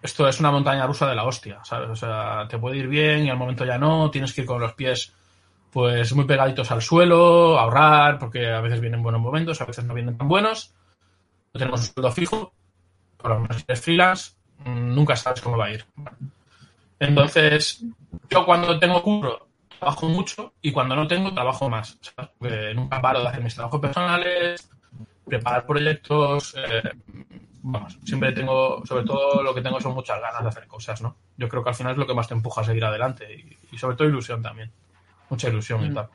[0.00, 1.90] esto es una montaña rusa de la hostia, ¿sabes?
[1.90, 4.58] O sea, te puede ir bien y al momento ya no, tienes que ir con
[4.58, 5.12] los pies
[5.72, 9.94] pues muy pegaditos al suelo, ahorrar, porque a veces vienen buenos momentos, a veces no
[9.94, 10.74] vienen tan buenos.
[11.52, 12.52] No tenemos un sueldo fijo,
[13.16, 14.32] por lo menos eres freelance,
[14.64, 15.84] mm, nunca sabes cómo va a ir.
[17.00, 17.84] Entonces,
[18.30, 19.46] yo cuando tengo curro,
[19.78, 21.98] trabajo mucho y cuando no tengo, trabajo más.
[22.38, 24.68] Porque nunca paro de hacer mis trabajos personales,
[25.24, 26.54] preparar proyectos.
[26.56, 26.90] eh,
[28.04, 31.16] siempre tengo, sobre todo lo que tengo son muchas ganas de hacer cosas, ¿no?
[31.36, 33.78] Yo creo que al final es lo que más te empuja a seguir adelante y
[33.78, 34.72] sobre todo ilusión también.
[35.30, 35.94] Mucha ilusión y Mm.
[35.94, 36.08] tal.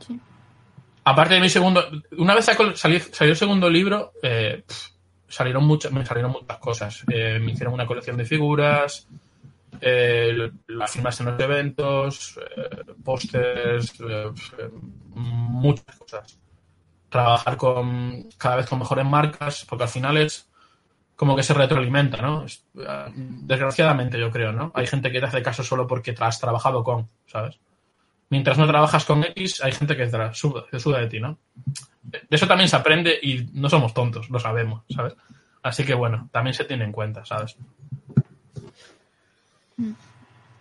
[0.00, 0.20] Sí.
[1.04, 1.82] Aparte de mi segundo,
[2.18, 4.64] una vez salió, salió el segundo libro, eh,
[5.26, 7.04] salieron muchas, me salieron muchas cosas.
[7.10, 9.08] Eh, me hicieron una colección de figuras,
[9.80, 12.38] eh, las firmas en los eventos,
[13.04, 13.94] pósters,
[15.14, 16.38] muchas cosas.
[17.08, 20.46] Trabajar con cada vez con mejores marcas, porque al final es
[21.16, 22.44] como que se retroalimenta, ¿no?
[22.44, 24.70] Eh, Desgraciadamente, yo creo, ¿no?
[24.74, 27.58] Hay gente que te hace caso solo porque te has trabajado con, ¿sabes?
[28.30, 31.38] Mientras no trabajas con X, hay gente que la suda, suda de ti, ¿no?
[32.02, 35.14] De eso también se aprende y no somos tontos, lo sabemos, ¿sabes?
[35.62, 37.56] Así que bueno, también se tiene en cuenta, ¿sabes?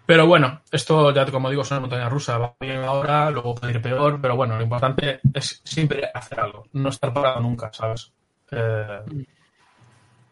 [0.05, 3.73] Pero bueno, esto ya como digo es una montaña rusa, va bien ahora, luego puede
[3.73, 8.13] ir peor, pero bueno, lo importante es siempre hacer algo, no estar parado nunca, ¿sabes?
[8.51, 8.99] Eh,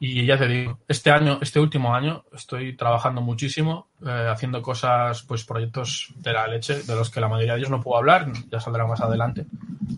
[0.07, 5.23] y ya te digo, este año, este último año, estoy trabajando muchísimo, eh, haciendo cosas,
[5.23, 8.31] pues proyectos de la leche, de los que la mayoría de ellos no puedo hablar,
[8.51, 9.45] ya saldrá más adelante,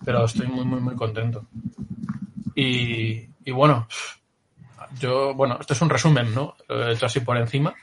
[0.05, 1.45] pero estoy muy, muy, muy contento.
[2.55, 3.87] Y, y bueno,
[4.99, 6.55] yo, bueno, esto es un resumen, ¿no?
[6.67, 7.73] Lo he hecho así por encima.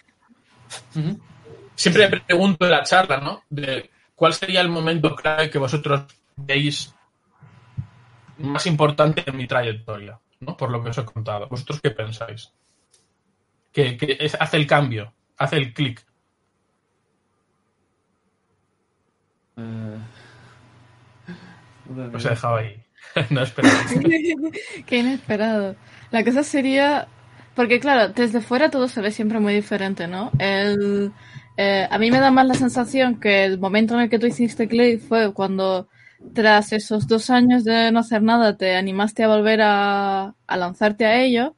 [1.74, 3.42] Siempre me pregunto en la charla, ¿no?
[3.50, 6.04] De cuál sería el momento clave que vosotros
[6.36, 6.94] veis
[8.38, 10.56] más importante en mi trayectoria, ¿no?
[10.56, 11.48] Por lo que os he contado.
[11.48, 12.52] ¿Vosotros qué pensáis?
[13.72, 16.04] Que, que es- hace el cambio, hace el clic.
[19.56, 19.98] Eh,
[22.14, 22.82] Os he dejado ahí.
[23.30, 23.74] no esperaba.
[24.86, 25.76] Qué inesperado.
[26.10, 27.06] La cosa sería,
[27.54, 30.30] porque claro, desde fuera todo se ve siempre muy diferente, ¿no?
[30.38, 31.12] El,
[31.56, 34.26] eh, a mí me da más la sensación que el momento en el que tú
[34.26, 35.88] hiciste click fue cuando
[36.32, 41.04] tras esos dos años de no hacer nada te animaste a volver a, a lanzarte
[41.04, 41.54] a ello,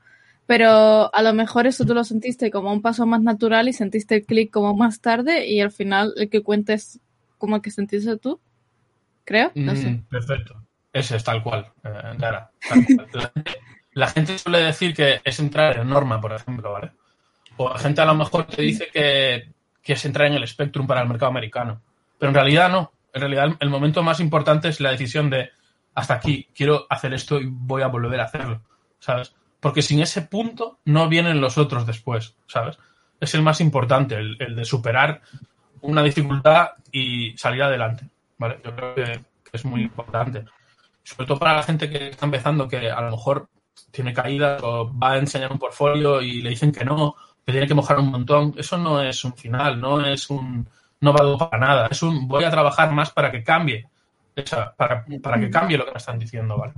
[0.46, 4.16] pero a lo mejor eso tú lo sentiste como un paso más natural y sentiste
[4.16, 7.00] el click como más tarde y al final el que cuentes
[7.38, 8.40] como el que sentiste tú,
[9.24, 9.90] creo, no sé.
[9.90, 10.62] Mm, perfecto.
[10.92, 12.16] Ese es tal cual, eh,
[13.92, 16.92] la gente suele decir que es entrar en norma, por ejemplo, ¿vale?
[17.56, 19.50] O la gente a lo mejor te dice que,
[19.82, 21.80] que es entrar en el Spectrum para el mercado americano.
[22.18, 22.92] Pero en realidad no.
[23.16, 25.48] En realidad el momento más importante es la decisión de
[25.94, 28.60] hasta aquí, quiero hacer esto y voy a volver a hacerlo,
[28.98, 29.34] ¿sabes?
[29.58, 32.78] Porque sin ese punto no vienen los otros después, ¿sabes?
[33.18, 35.22] Es el más importante, el, el de superar
[35.80, 38.60] una dificultad y salir adelante, ¿vale?
[38.62, 40.44] Yo creo que, que es muy importante.
[41.02, 43.48] Sobre todo para la gente que está empezando, que a lo mejor
[43.90, 47.66] tiene caídas o va a enseñar un portfolio y le dicen que no, que tiene
[47.66, 48.52] que mojar un montón.
[48.58, 50.68] Eso no es un final, no es un
[51.00, 51.88] no valgo para nada.
[51.90, 53.88] Es un voy a trabajar más para que cambie.
[54.34, 56.74] Esa, para, para que cambie lo que me están diciendo, ¿vale?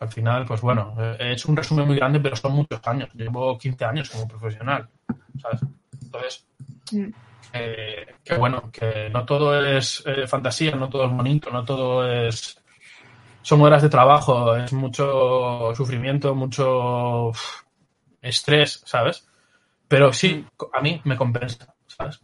[0.00, 3.08] Al final, pues bueno, eh, hecho un resumen muy grande, pero son muchos años.
[3.14, 4.88] Llevo 15 años como profesional,
[5.40, 5.60] ¿sabes?
[6.02, 6.46] Entonces,
[6.92, 7.08] Mm.
[7.54, 12.06] eh, que bueno, que no todo es eh, fantasía, no todo es bonito, no todo
[12.10, 12.58] es...
[13.42, 17.62] Son horas de trabajo, es mucho sufrimiento, mucho uf,
[18.22, 19.26] estrés, ¿sabes?
[19.88, 22.20] Pero sí, a mí me compensa, ¿sabes?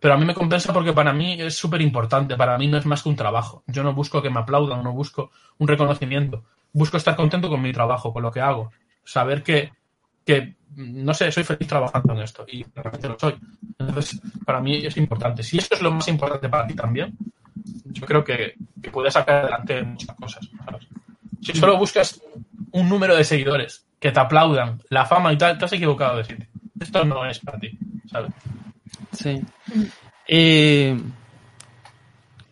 [0.00, 2.86] Pero a mí me compensa porque para mí es súper importante, para mí no es
[2.86, 3.62] más que un trabajo.
[3.66, 6.42] Yo no busco que me aplaudan, no busco un reconocimiento.
[6.72, 8.72] Busco estar contento con mi trabajo, con lo que hago.
[9.04, 9.72] Saber que,
[10.24, 13.34] que no sé, soy feliz trabajando en esto y realmente lo soy.
[13.78, 15.42] Entonces, para mí es importante.
[15.42, 17.14] Si esto es lo más importante para ti también,
[17.84, 20.48] yo creo que, que puedes sacar adelante muchas cosas.
[21.42, 22.22] Si solo buscas
[22.72, 26.24] un número de seguidores que te aplaudan, la fama y tal, te has equivocado de
[26.24, 26.46] sitio.
[26.78, 27.78] Esto no es para ti,
[28.10, 28.32] ¿sabes?
[29.12, 29.40] Sí.
[30.28, 30.94] Y.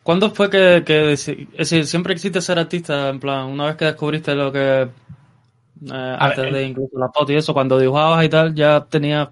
[0.03, 3.09] ¿Cuándo fue que, que es decir, siempre existe ser artista?
[3.11, 4.83] En plan, una vez que descubriste lo que.
[4.83, 9.29] eh, antes ver, de incluso la foto y eso, cuando dibujabas y tal, ¿ya tenías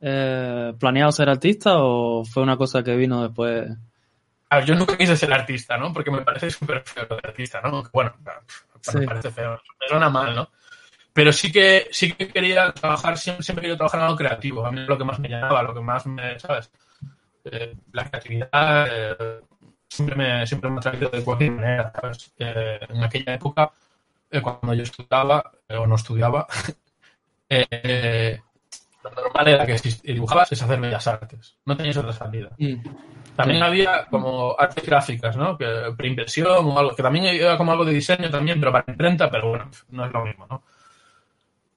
[0.00, 3.70] eh, planeado ser artista o fue una cosa que vino después?
[4.50, 5.92] A ver, yo nunca quise ser artista, ¿no?
[5.92, 7.84] Porque me parece súper feo de artista, ¿no?
[7.92, 8.12] Bueno,
[8.80, 8.98] Sí.
[8.98, 10.48] me parece feo, suena mal, ¿no?
[11.12, 14.64] Pero sí que sí que quería trabajar, siempre, siempre he querido trabajar en algo creativo.
[14.66, 16.70] A mí es lo que más me llamaba, lo que más me, ¿sabes?
[17.44, 19.40] Eh, la creatividad eh,
[19.88, 22.32] siempre, me, siempre me ha traído de cualquier manera, ¿sabes?
[22.38, 23.70] Eh, en aquella época,
[24.30, 26.46] eh, cuando yo estudiaba, eh, o no estudiaba,
[29.04, 31.56] lo normal era que si dibujabas es hacer bellas artes.
[31.66, 32.50] No tenías otra salida.
[33.36, 33.62] También Sí.
[33.64, 35.58] había como artes gráficas, ¿no?
[35.58, 39.30] Que preimpresión o algo, que también era como algo de diseño también, pero para imprenta,
[39.30, 40.62] pero bueno, no es lo mismo, ¿no?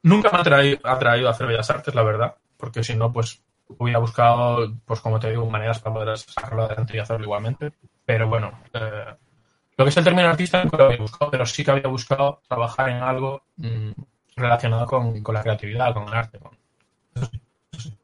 [0.05, 3.41] Nunca me ha atraído a hacer bellas artes, la verdad, porque si no, pues
[3.79, 7.73] hubiera buscado, pues como te digo, maneras para poder sacarlo adelante y hacerlo igualmente.
[8.05, 9.15] Pero bueno, eh,
[9.75, 12.39] lo que es el término artista nunca lo había buscado, pero sí que había buscado
[12.47, 13.89] trabajar en algo mm,
[14.35, 16.37] relacionado con, con la creatividad, con el arte.
[16.37, 16.51] Con...
[17.15, 17.41] Eso sí,
[17.71, 17.97] eso sí.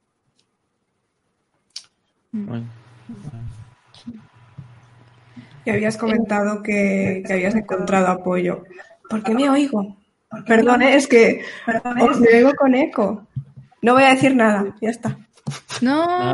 [2.31, 2.65] Bueno.
[5.63, 8.63] que habías comentado que, que habías encontrado apoyo.
[9.07, 10.00] ¿Por qué me oigo?
[10.47, 11.43] Perdón, es que
[12.01, 13.27] os me oigo con eco.
[13.81, 15.17] No voy a decir nada, ya está.
[15.81, 16.31] No,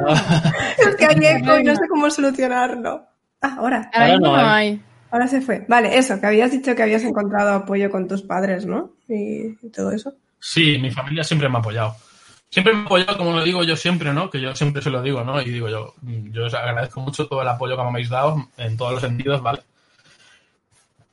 [0.77, 3.03] Es que hay eco y no sé cómo solucionarlo.
[3.41, 4.81] Ah, ahora, ahora no hay.
[5.11, 5.65] ahora se fue.
[5.67, 8.91] Vale, eso, que habías dicho que habías encontrado apoyo con tus padres, ¿no?
[9.07, 10.13] Y, y todo eso.
[10.39, 11.95] Sí, mi familia siempre me ha apoyado.
[12.49, 14.29] Siempre me ha apoyado, como lo digo yo siempre, ¿no?
[14.29, 15.41] Que yo siempre se lo digo, ¿no?
[15.41, 18.47] Y digo yo, mm, yo os agradezco mucho todo el apoyo que me habéis dado
[18.57, 19.61] en todos los sentidos, ¿vale?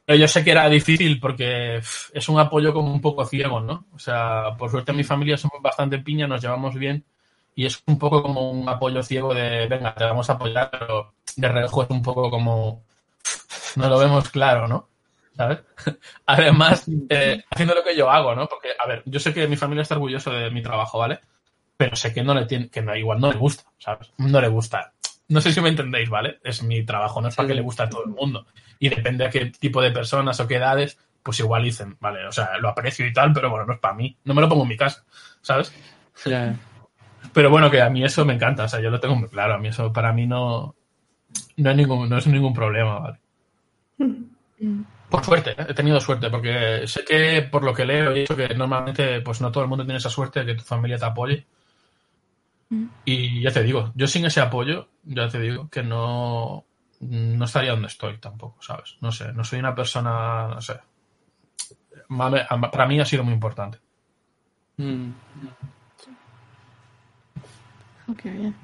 [0.07, 3.87] Yo sé que era difícil porque es un apoyo como un poco ciego, ¿no?
[3.95, 7.05] O sea, por suerte en mi familia somos bastante piña, nos llevamos bien
[7.55, 11.15] y es un poco como un apoyo ciego de, venga, te vamos a apoyar, pero
[11.37, 12.83] de reojo es un poco como,
[13.77, 14.89] no lo vemos claro, ¿no?
[15.37, 15.61] ¿Sabes?
[16.27, 18.47] Además, eh, haciendo lo que yo hago, ¿no?
[18.47, 21.21] Porque, a ver, yo sé que mi familia está orgullosa de mi trabajo, ¿vale?
[21.77, 24.13] Pero sé que no le tiene, que no, igual no le gusta, ¿sabes?
[24.19, 24.93] No le gusta.
[25.29, 26.39] No sé si me entendéis, ¿vale?
[26.45, 27.53] Es mi trabajo, no es para Sí.
[27.53, 28.47] que le guste a todo el mundo.
[28.79, 32.33] Y depende de qué tipo de personas o qué edades, pues igual dicen, vale, o
[32.33, 34.17] sea, lo aprecio y tal, pero bueno, no es para mí.
[34.25, 35.05] No me lo pongo en mi casa,
[35.41, 35.73] ¿sabes?
[37.33, 39.55] Pero bueno, que a mí eso me encanta, o sea, yo lo tengo muy claro,
[39.55, 40.75] a mí eso para mí no,
[41.57, 43.19] no, es, ningún, no es ningún problema, ¿vale?
[43.99, 44.83] Mm.
[45.09, 45.67] Por suerte, ¿eh?
[45.69, 49.41] he tenido suerte, porque sé que por lo que leo he dicho que normalmente pues
[49.41, 51.47] no todo el mundo tiene esa suerte de que tu familia te apoye.
[52.75, 52.89] Mm.
[53.05, 56.65] Y ya te digo, yo sin ese apoyo, ya te digo que no,
[57.01, 58.97] no estaría donde estoy tampoco, ¿sabes?
[59.01, 60.81] No sé, no soy una persona, no sé.
[62.09, 63.79] Para mí ha sido muy importante.
[64.77, 65.11] Mm.
[68.21, 68.55] Qué bien.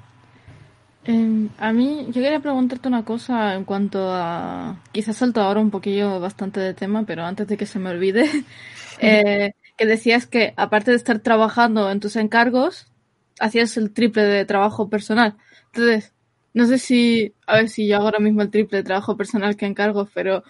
[1.03, 4.77] Eh, a mí, yo quería preguntarte una cosa en cuanto a.
[4.91, 8.29] Quizás salto ahora un poquillo bastante de tema, pero antes de que se me olvide.
[8.99, 12.90] eh, que decías que aparte de estar trabajando en tus encargos,
[13.39, 15.35] hacías el triple de trabajo personal.
[15.73, 16.13] Entonces,
[16.53, 17.33] no sé si.
[17.47, 20.43] A ver si yo hago ahora mismo el triple de trabajo personal que encargos, pero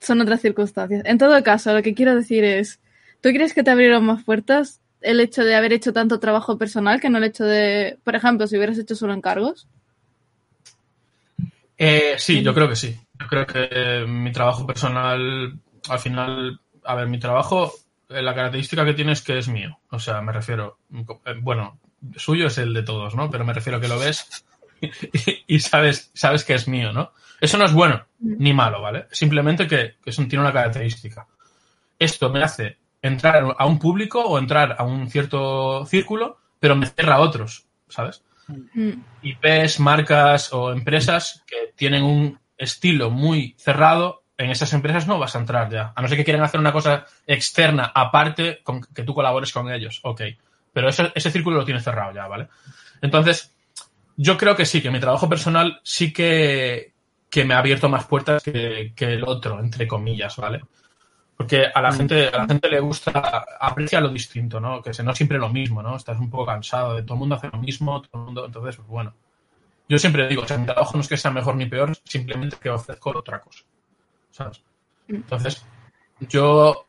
[0.00, 1.02] son otras circunstancias.
[1.04, 2.80] En todo caso, lo que quiero decir es.
[3.20, 7.00] ¿Tú crees que te abrieron más puertas el hecho de haber hecho tanto trabajo personal
[7.00, 9.66] que no el hecho de, por ejemplo, si hubieras hecho solo encargos?
[11.78, 12.94] Eh, sí, yo creo que sí.
[13.18, 15.58] Yo creo que eh, mi trabajo personal,
[15.88, 17.72] al final, a ver, mi trabajo,
[18.08, 19.78] eh, la característica que tiene es que es mío.
[19.90, 21.78] O sea, me refiero, eh, bueno,
[22.16, 23.30] suyo es el de todos, ¿no?
[23.30, 24.44] Pero me refiero que lo ves
[24.80, 24.90] y,
[25.46, 27.12] y sabes, sabes que es mío, ¿no?
[27.40, 29.06] Eso no es bueno ni malo, ¿vale?
[29.10, 31.26] Simplemente que, que eso tiene una característica.
[31.98, 36.86] Esto me hace entrar a un público o entrar a un cierto círculo, pero me
[36.86, 38.24] cierra a otros, ¿sabes?
[38.48, 45.18] Mm, IPs, marcas o empresas que tienen un estilo muy cerrado, en esas empresas no
[45.18, 45.92] vas a entrar ya.
[45.94, 49.70] A no ser que quieran hacer una cosa externa aparte con que tú colabores con
[49.70, 50.00] ellos.
[50.02, 50.22] Ok.
[50.74, 52.48] Pero eso, ese círculo lo tienes cerrado ya, ¿vale?
[53.00, 53.54] Entonces,
[54.16, 56.92] yo creo que sí, que mi trabajo personal sí que,
[57.30, 60.60] que me ha abierto más puertas que, que el otro, entre comillas, ¿vale?
[61.36, 64.80] Porque a la gente, a la gente le gusta, aprecia lo distinto, ¿no?
[64.82, 65.96] Que no siempre lo mismo, ¿no?
[65.96, 68.76] Estás un poco cansado de todo el mundo hace lo mismo, todo el mundo, entonces,
[68.76, 69.14] pues bueno.
[69.88, 72.56] Yo siempre digo, o sea, mi trabajo no es que sea mejor ni peor, simplemente
[72.60, 73.64] que ofrezco otra cosa.
[74.30, 74.62] ¿Sabes?
[75.08, 75.64] Entonces,
[76.20, 76.86] yo,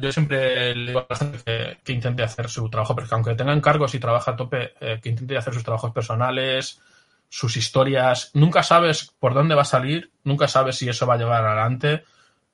[0.00, 3.34] yo siempre le digo a la gente que, que intente hacer su trabajo, porque aunque
[3.34, 6.80] tenga encargos y trabaja a tope, eh, que intente hacer sus trabajos personales,
[7.28, 8.30] sus historias.
[8.34, 12.04] Nunca sabes por dónde va a salir, nunca sabes si eso va a llevar adelante,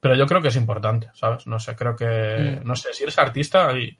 [0.00, 1.46] pero yo creo que es importante, ¿sabes?
[1.46, 2.66] No sé, creo que, Mm.
[2.66, 3.96] no sé, si eres artista y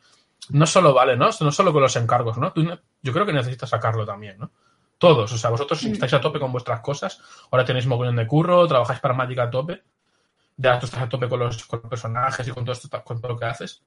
[0.51, 1.29] no solo vale, ¿no?
[1.41, 2.53] No solo con los encargos, ¿no?
[2.53, 2.65] Tú
[3.03, 4.51] yo creo que necesitas sacarlo también, ¿no?
[4.99, 5.93] Todos, o sea, vosotros Mm.
[5.93, 9.51] estáis a tope con vuestras cosas, ahora tenéis mogollón de curro, trabajáis para Magic a
[9.51, 9.83] tope,
[10.57, 13.21] ya tú estás a tope con los, con los personajes y con todo, esto, con
[13.21, 13.83] todo lo que haces,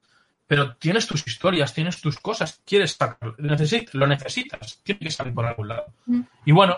[0.47, 5.33] pero tienes tus historias, tienes tus cosas, quieres sacarlo, necesit- lo necesitas, tiene que salir
[5.33, 5.85] por algún lado.
[6.05, 6.21] Mm.
[6.45, 6.77] Y bueno,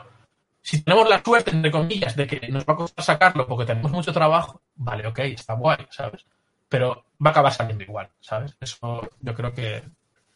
[0.62, 3.91] si tenemos la suerte, entre comillas, de que nos va a costar sacarlo porque tenemos
[3.91, 6.26] mucho trabajo, vale, ok, está guay, ¿sabes?
[6.69, 8.56] Pero va a acabar saliendo igual, ¿sabes?
[8.60, 9.84] Eso yo creo que...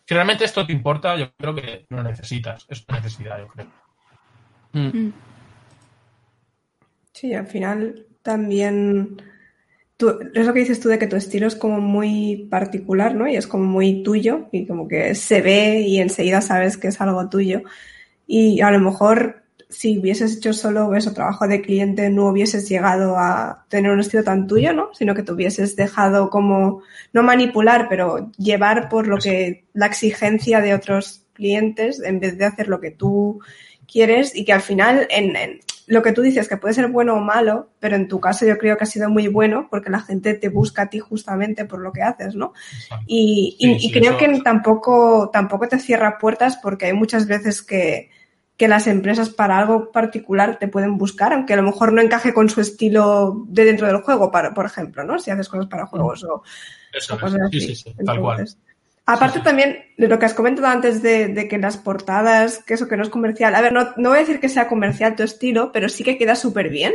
[0.06, 3.68] Si realmente esto te importa, yo creo que lo necesitas, es una necesidad, yo creo.
[4.74, 4.88] Mm.
[5.08, 5.14] mm,
[7.14, 9.22] Sí, al final también
[10.02, 13.28] tú, es lo que dices tú de que tu estilo es como muy particular, ¿no?
[13.28, 17.00] Y es como muy tuyo y como que se ve y enseguida sabes que es
[17.00, 17.62] algo tuyo.
[18.26, 23.18] Y a lo mejor si hubieses hecho solo eso, trabajo de cliente, no hubieses llegado
[23.18, 24.90] a tener un estilo tan tuyo, ¿no?
[24.94, 26.82] Sino que te hubieses dejado como,
[27.14, 32.46] no manipular, pero llevar por lo que, la exigencia de otros clientes en vez de
[32.46, 33.40] hacer lo que tú
[33.88, 37.16] quieres y que al final en, en lo que tú dices que puede ser bueno
[37.16, 40.00] o malo, pero en tu caso yo creo que ha sido muy bueno porque la
[40.00, 42.54] gente te busca a ti justamente por lo que haces, ¿no?
[43.06, 46.94] Y, y- Sí, y sí, creo eso- que tampoco, tampoco te cierra puertas porque hay
[46.94, 48.10] muchas veces que,
[48.58, 52.34] que las empresas para algo particular te pueden buscar, aunque a lo mejor no encaje
[52.34, 55.18] con su estilo de dentro del juego, para, por ejemplo, ¿no?
[55.20, 56.44] Si haces cosas para juegos o,
[56.94, 57.60] Eso o cosas así.
[57.60, 58.48] Sí, sí, sí, tal cual.
[59.06, 62.88] Aparte también de lo que has comentado antes de, de que las portadas, que eso
[62.88, 63.56] que no es comercial.
[63.56, 66.18] A ver, no, no voy a decir que sea comercial tu estilo, pero sí que
[66.18, 66.94] queda súper bien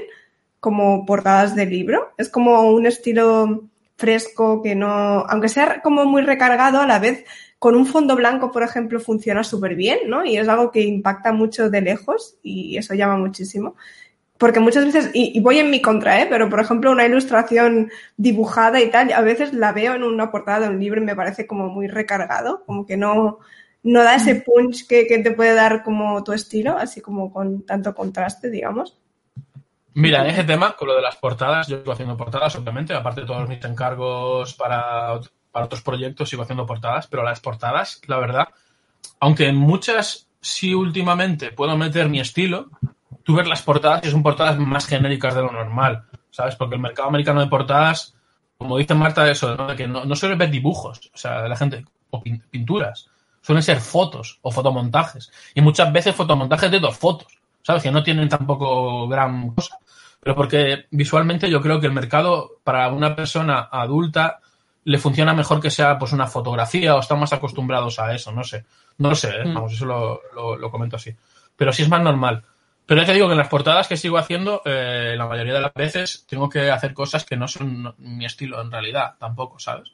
[0.61, 2.13] como portadas de libro.
[2.17, 7.25] Es como un estilo fresco que no, aunque sea como muy recargado, a la vez
[7.59, 10.25] con un fondo blanco, por ejemplo, funciona súper bien, ¿no?
[10.25, 13.77] Y es algo que impacta mucho de lejos y eso llama muchísimo.
[14.39, 16.27] Porque muchas veces, y, voy en mi contra, ¿eh?
[16.29, 20.61] Pero por ejemplo, una ilustración dibujada y tal, a veces la veo en una portada
[20.61, 23.39] de un libro y me parece como muy recargado, como que no,
[23.83, 27.65] no da ese punch que, que te puede dar como tu estilo, así como con
[27.65, 28.99] tanto contraste, digamos.
[29.95, 33.23] Mira, en ese tema, con lo de las portadas, yo sigo haciendo portadas, obviamente, aparte
[33.23, 35.19] de todos mis encargos para,
[35.51, 38.49] para otros proyectos, sigo haciendo portadas, pero las portadas, la verdad,
[39.21, 42.69] aunque en muchas sí últimamente puedo meter mi estilo,
[43.27, 46.55] tú ves las portadas y son portadas más genéricas de lo normal, ¿sabes?
[46.55, 48.15] Porque el mercado americano de portadas,
[48.57, 49.67] como dice Marta, eso, ¿no?
[49.67, 53.09] De que no, no suele ver dibujos, o sea, de la gente, o pin- pinturas,
[53.43, 57.83] suelen ser fotos o fotomontajes, y muchas veces fotomontajes de dos fotos, ¿sabes?
[57.83, 59.77] Que no tienen tampoco gran cosa,
[60.21, 64.39] pero porque visualmente yo creo que el mercado para una persona adulta
[64.85, 68.45] le funciona mejor que sea pues una fotografía o están más acostumbrados a eso, no
[68.45, 68.65] sé,
[68.99, 69.45] no lo sé, ¿eh?
[69.45, 69.55] Mm.
[69.55, 71.13] vamos, eso lo, lo- lo comento así,
[71.57, 72.45] pero sí es más normal.
[72.87, 75.61] Pero ya te digo que en las portadas que sigo haciendo, eh, la mayoría de
[75.61, 79.91] las veces tengo que hacer cosas que no son mi estilo en realidad, tampoco, ¿sabes?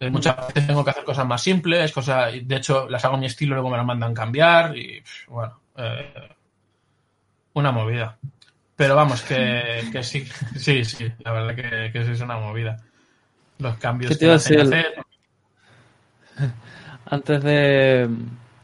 [0.00, 3.18] Eh, muchas veces tengo que hacer cosas más simples, cosas, de hecho las hago a
[3.18, 6.28] mi estilo y luego me las mandan cambiar y pff, bueno, eh,
[7.54, 8.18] una movida.
[8.76, 12.76] Pero vamos, que, que sí, sí, sí, la verdad que, que sí es una movida.
[13.58, 14.60] Los cambios ¿Qué te que a decir?
[14.60, 14.94] hacer.
[17.06, 18.08] Antes de,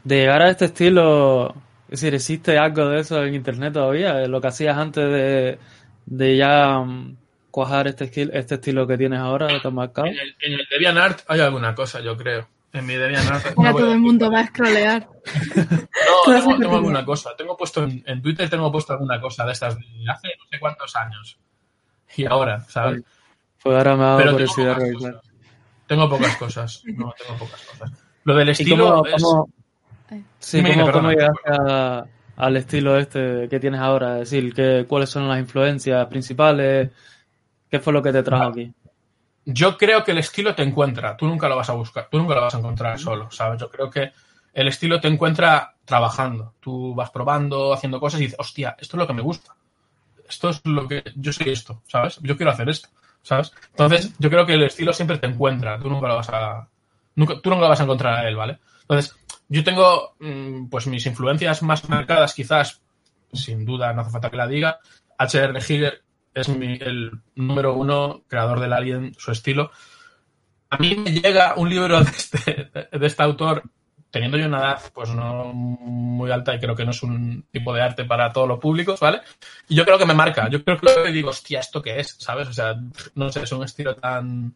[0.03, 1.55] de llegar a este estilo,
[1.91, 4.25] es decir, ¿existe algo de eso en internet todavía?
[4.27, 5.59] Lo que hacías antes de,
[6.05, 7.17] de ya mm,
[7.51, 10.07] cuajar este, esquil- este estilo que tienes ahora de tan marcado.
[10.07, 12.47] En el, en el DeviantArt hay alguna cosa, yo creo.
[12.73, 13.47] En mi DeviantArt.
[13.57, 15.07] Ahora no todo el mundo va a scrollear.
[16.27, 17.35] No, tengo, alguna cosa.
[17.37, 20.59] Tengo puesto en, en Twitter tengo puesto alguna cosa de estas de hace no sé
[20.59, 21.37] cuántos años.
[22.15, 23.01] Y ahora, ¿sabes?
[23.61, 25.21] Pues ahora me ha dado Pero tengo curiosidad
[25.87, 26.83] tengo pocas cosas.
[26.85, 27.91] No, tengo pocas cosas.
[28.23, 29.23] Lo del ¿Y estilo cómo, es.
[29.23, 29.49] cómo-.
[30.39, 32.05] Sí, cómo, cómo llegaste a-
[32.37, 34.19] al estilo este que tienes ahora?
[34.21, 36.89] Es decir, que, ¿cuáles son las influencias principales?
[37.69, 38.61] ¿Qué fue lo que te trajo Vale.
[38.63, 38.73] aquí?
[39.45, 41.17] Yo creo que el estilo te encuentra.
[41.17, 42.07] Tú nunca lo vas a buscar.
[42.11, 43.59] Tú nunca lo vas a encontrar solo, ¿sabes?
[43.59, 44.11] Yo creo que
[44.53, 46.53] el estilo te encuentra trabajando.
[46.59, 49.55] Tú vas probando, haciendo cosas y dices, hostia, esto es lo que me gusta.
[50.27, 51.03] Esto es lo que.
[51.15, 52.19] Yo soy esto, ¿sabes?
[52.21, 52.89] Yo quiero hacer esto,
[53.21, 53.51] ¿sabes?
[53.71, 55.77] Entonces, yo creo que el estilo siempre te encuentra.
[55.79, 56.67] Tú nunca lo vas a.
[57.15, 58.59] Nunca, tú nunca lo vas a encontrar a él, ¿vale?
[58.81, 59.15] Entonces,
[59.51, 62.81] yo tengo, mm, pues, mis influencias más marcadas, quizás,
[63.33, 64.79] sin duda, no hace falta que la diga.
[65.17, 65.59] H.R.
[65.61, 66.01] Giger
[66.33, 69.71] es mi- el número uno creador del Alien, su estilo.
[70.69, 73.63] A mí me llega un libro de este, de este autor,
[74.09, 77.73] teniendo yo una edad, pues no muy alta y creo que no es un tipo
[77.73, 79.21] de arte para todos los públicos, ¿vale?
[79.67, 80.49] Y yo creo que me marca.
[80.49, 82.15] Yo creo que digo, hostia, ¿esto qué es?
[82.19, 82.47] ¿Sabes?
[82.47, 82.75] O sea,
[83.15, 84.55] no sé, es un estilo tan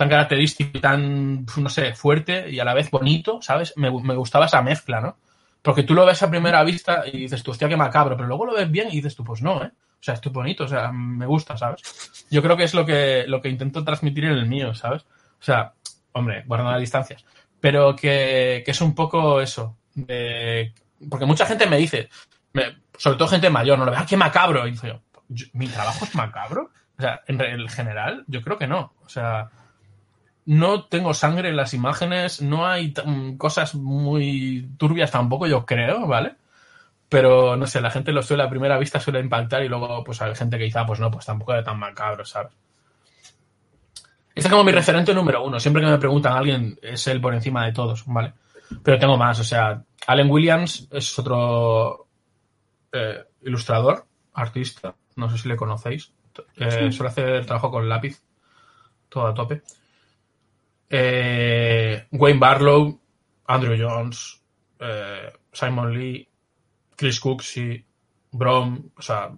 [0.00, 3.74] tan característico y tan, no sé, fuerte y a la vez bonito, ¿sabes?
[3.76, 5.18] Me, me gustaba esa mezcla, ¿no?
[5.60, 8.46] Porque tú lo ves a primera vista y dices tú, hostia, qué macabro, pero luego
[8.46, 9.70] lo ves bien y dices tú, pues no, ¿eh?
[9.74, 11.82] O sea, esto es bonito, o sea, me gusta, ¿sabes?
[12.30, 15.02] Yo creo que es lo que, lo que intento transmitir en el mío, ¿sabes?
[15.02, 15.74] O sea,
[16.12, 17.26] hombre, guardando las distancias,
[17.60, 20.72] pero que, que es un poco eso, de-
[21.10, 22.08] porque mucha gente me dice,
[22.54, 25.02] me- sobre todo gente mayor, no lo ve, ah, qué macabro, y yo,
[25.52, 26.70] ¿mi trabajo es macabro?
[26.98, 29.50] O sea, en en general, yo creo que no, o sea,
[30.50, 36.08] no tengo sangre en las imágenes, no hay mm, cosas muy turbias tampoco, yo creo,
[36.08, 36.34] ¿vale?
[37.08, 40.20] Pero no sé, la gente lo suele a primera vista suele impactar y luego pues
[40.20, 42.50] hay gente que quizá pues no, pues tampoco es tan macabro, ¿sabes?
[44.34, 45.60] Este es como mi referente número uno.
[45.60, 48.32] Siempre que me preguntan a alguien, es él por encima de todos, ¿vale?
[48.82, 52.08] Pero tengo más, o sea, Allen Williams es otro
[52.90, 54.04] eh, ilustrador,
[54.34, 56.12] artista, no sé si le conocéis.
[56.56, 58.20] Eh, Suele hacer trabajo con lápiz,
[59.08, 59.62] todo a tope.
[60.90, 63.00] Eh, Wayne Barlow,
[63.46, 64.42] Andrew Jones,
[64.80, 66.28] eh, Simon Lee,
[66.96, 67.84] Chris Cooksey,
[68.32, 69.30] Brom, o sea,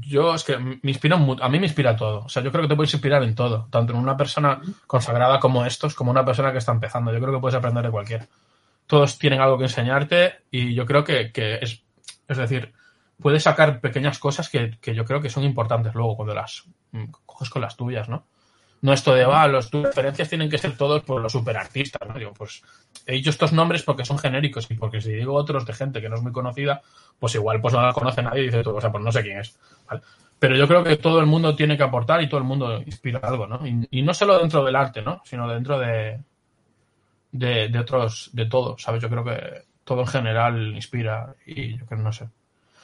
[0.00, 2.24] yo es que me inspira a mí me inspira todo.
[2.24, 5.38] O sea, yo creo que te puedes inspirar en todo, tanto en una persona consagrada
[5.38, 7.12] como estos, como una persona que está empezando.
[7.12, 8.26] Yo creo que puedes aprender de cualquiera.
[8.86, 11.82] Todos tienen algo que enseñarte y yo creo que, que es,
[12.28, 12.72] es decir,
[13.20, 17.04] puedes sacar pequeñas cosas que, que yo creo que son importantes luego cuando las mm,
[17.26, 18.26] coges con las tuyas, ¿no?
[18.82, 22.18] No esto de, ah, los, tus referencias tienen que ser todos por los superartistas, ¿no?
[22.18, 22.62] Digo, pues
[23.06, 26.08] he dicho estos nombres porque son genéricos y porque si digo otros de gente que
[26.08, 26.82] no es muy conocida,
[27.18, 29.38] pues igual pues no la conoce nadie y dice, o sea, pues no sé quién
[29.38, 29.56] es.
[30.40, 33.20] Pero yo creo que todo el mundo tiene que aportar y todo el mundo inspira
[33.22, 33.60] algo, ¿no?
[33.64, 35.22] Y, no solo dentro del arte, ¿no?
[35.24, 36.20] Sino dentro de,
[37.30, 39.00] de, de otros, de todo, ¿sabes?
[39.00, 42.28] Yo creo que todo en general inspira y yo creo, no sé.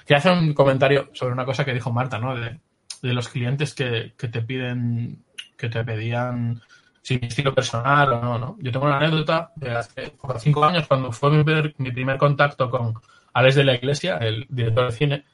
[0.07, 2.37] Quería hacer un comentario sobre una cosa que dijo Marta, ¿no?
[2.37, 2.61] De,
[3.01, 5.25] de los clientes que, que te piden,
[5.57, 6.61] que te pedían
[7.09, 8.57] si mi estilo personal o no, ¿no?
[8.61, 12.69] Yo tengo una anécdota de hace cinco años, cuando fue mi primer, mi primer contacto
[12.69, 12.95] con
[13.33, 15.25] Alex de la Iglesia, el director de cine,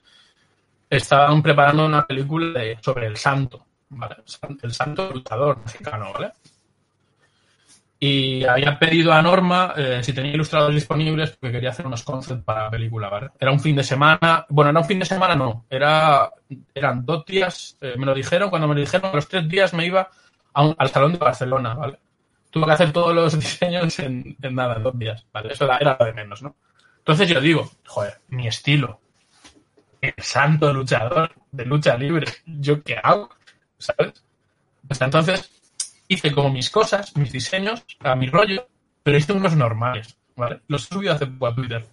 [0.89, 4.17] estaban preparando una película de, sobre el santo, ¿vale?
[4.63, 6.33] El santo luchador mexicano, ¿vale?
[8.07, 12.45] Y había pedido a Norma eh, si tenía ilustradores disponibles porque quería hacer unos concepts
[12.45, 13.31] para la película, ¿vale?
[13.41, 16.31] Era un fin de semana, bueno, era un fin de semana, no, era,
[16.75, 19.73] eran dos días, eh, me lo dijeron, cuando me lo dijeron, a los tres días
[19.73, 20.11] me iba
[20.53, 21.99] a al Salón de Barcelona, ¿vale?
[22.51, 25.55] Tuve que hacer todos los diseños en, nada, dos días, ¿vale?
[25.55, 26.57] Eso era, era de menos, ¿no?
[26.99, 29.01] Entonces yo digo, joder, mi estilo,
[30.03, 33.31] el santo luchador de lucha libre, ¿yo qué hago?
[33.79, 34.23] ¿Sabes?
[34.91, 35.51] Sea, entonces
[36.09, 38.69] hice como mis cosas, mis diseños, a mi rollo,
[39.03, 40.61] pero hice unos normales, ¿vale?
[40.69, 41.87] Los he subido hace poco a Twitter.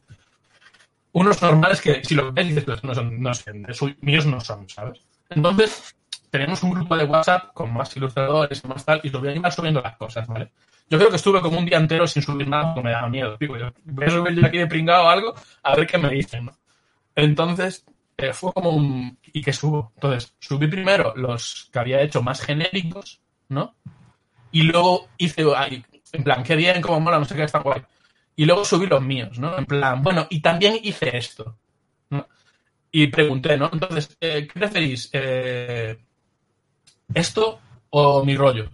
[1.14, 4.68] Unos normales que, si lo ves, dices, pues no son, no son, míos no son,
[4.70, 5.02] ¿sabes?
[5.30, 5.96] Entonces,
[6.30, 9.36] tenemos un grupo de WhatsApp con más ilustradores y más tal, y lo voy a
[9.36, 10.52] ir subiendo las cosas, ¿vale?
[10.90, 13.38] Yo creo que estuve como un día entero sin subir nada porque me daba miedo.
[13.40, 15.34] Digo, yo voy a subir yo aquí de pringado algo
[15.64, 16.58] a ver qué me dicen, ¿no?
[17.16, 17.86] Entonces,
[18.18, 19.18] eh, fue como un...
[19.32, 19.92] ¿Y qué subo?
[19.96, 23.76] Entonces, subí primero los que había hecho más genéricos, ¿no?
[24.52, 25.44] Y luego hice,
[26.12, 27.82] en plan, qué bien, cómo mola, no sé qué, está guay.
[28.36, 29.58] Y luego subí los míos, ¿no?
[29.58, 31.58] En plan, bueno, y también hice esto.
[32.10, 32.28] ¿no?
[32.92, 33.70] Y pregunté, ¿no?
[33.72, 35.10] Entonces, eh, ¿qué preferís?
[35.14, 35.98] Eh,
[37.14, 38.70] ¿Esto o mi rollo?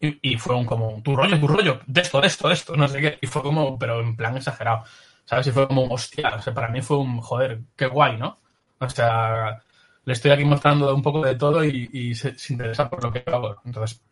[0.00, 2.76] Y, y, fue un como, tu rollo, tu rollo, de esto, de esto, de esto,
[2.76, 3.18] no sé qué.
[3.20, 4.84] Y fue como, pero en plan exagerado.
[5.24, 5.48] ¿Sabes?
[5.48, 8.40] Y fue como, hostia, o sea, para mí fue un, joder, qué guay, ¿no?
[8.78, 9.62] O sea,
[10.04, 13.12] le estoy aquí mostrando un poco de todo y, y se, se, interesa por lo
[13.12, 13.60] que hago.
[13.64, 14.02] Entonces,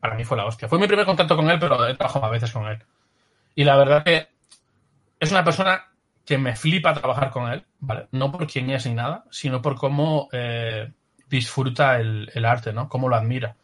[0.00, 0.68] para mí fue la hostia.
[0.68, 2.78] Fue mi primer contacto con él, pero he trabajado a veces con él.
[3.54, 4.28] Y la verdad que
[5.18, 5.84] es una persona
[6.24, 8.06] que me flipa trabajar con él, ¿vale?
[8.12, 10.92] No por quién es ni nada, sino por cómo eh,
[11.28, 12.88] disfruta el, el, arte, ¿no?
[12.88, 13.56] Cómo lo admira.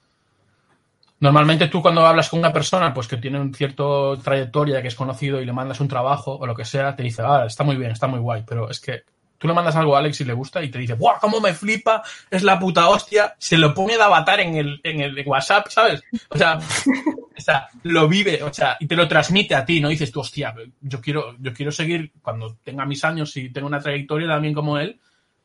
[1.20, 4.95] Normalmente tú cuando hablas con una persona pues que tiene un cierto trayectoria, que es
[4.95, 7.76] conocido y le mandas un trabajo o lo que sea, te dice, ah, está muy
[7.76, 9.05] bien, está muy guay, pero es que
[9.45, 11.53] tú le mandas algo a Alex y le gusta y te dice, ¡buah, cómo me
[11.53, 12.03] flipa!
[12.31, 13.35] Es la puta hostia.
[13.37, 16.03] Se lo pone de avatar en el, en el WhatsApp, ¿sabes?
[16.31, 19.91] O sea, o sea, lo vive, o sea, y te lo transmite a ti, ¿no?
[19.91, 23.81] Dices tú, hostia, yo quiero, yo quiero seguir, cuando tenga mis años y tenga una
[23.81, 24.99] trayectoria también como él,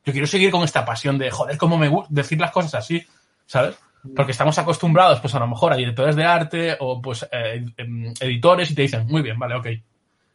[0.06, 3.06] yo quiero seguir con esta pasión de, joder, cómo me gusta decir las cosas así,
[3.44, 3.76] ¿sabes?
[4.16, 7.66] Porque estamos acostumbrados, pues a lo mejor a directores de arte o pues eh,
[8.18, 9.66] editores y te dicen, muy bien, vale, ok.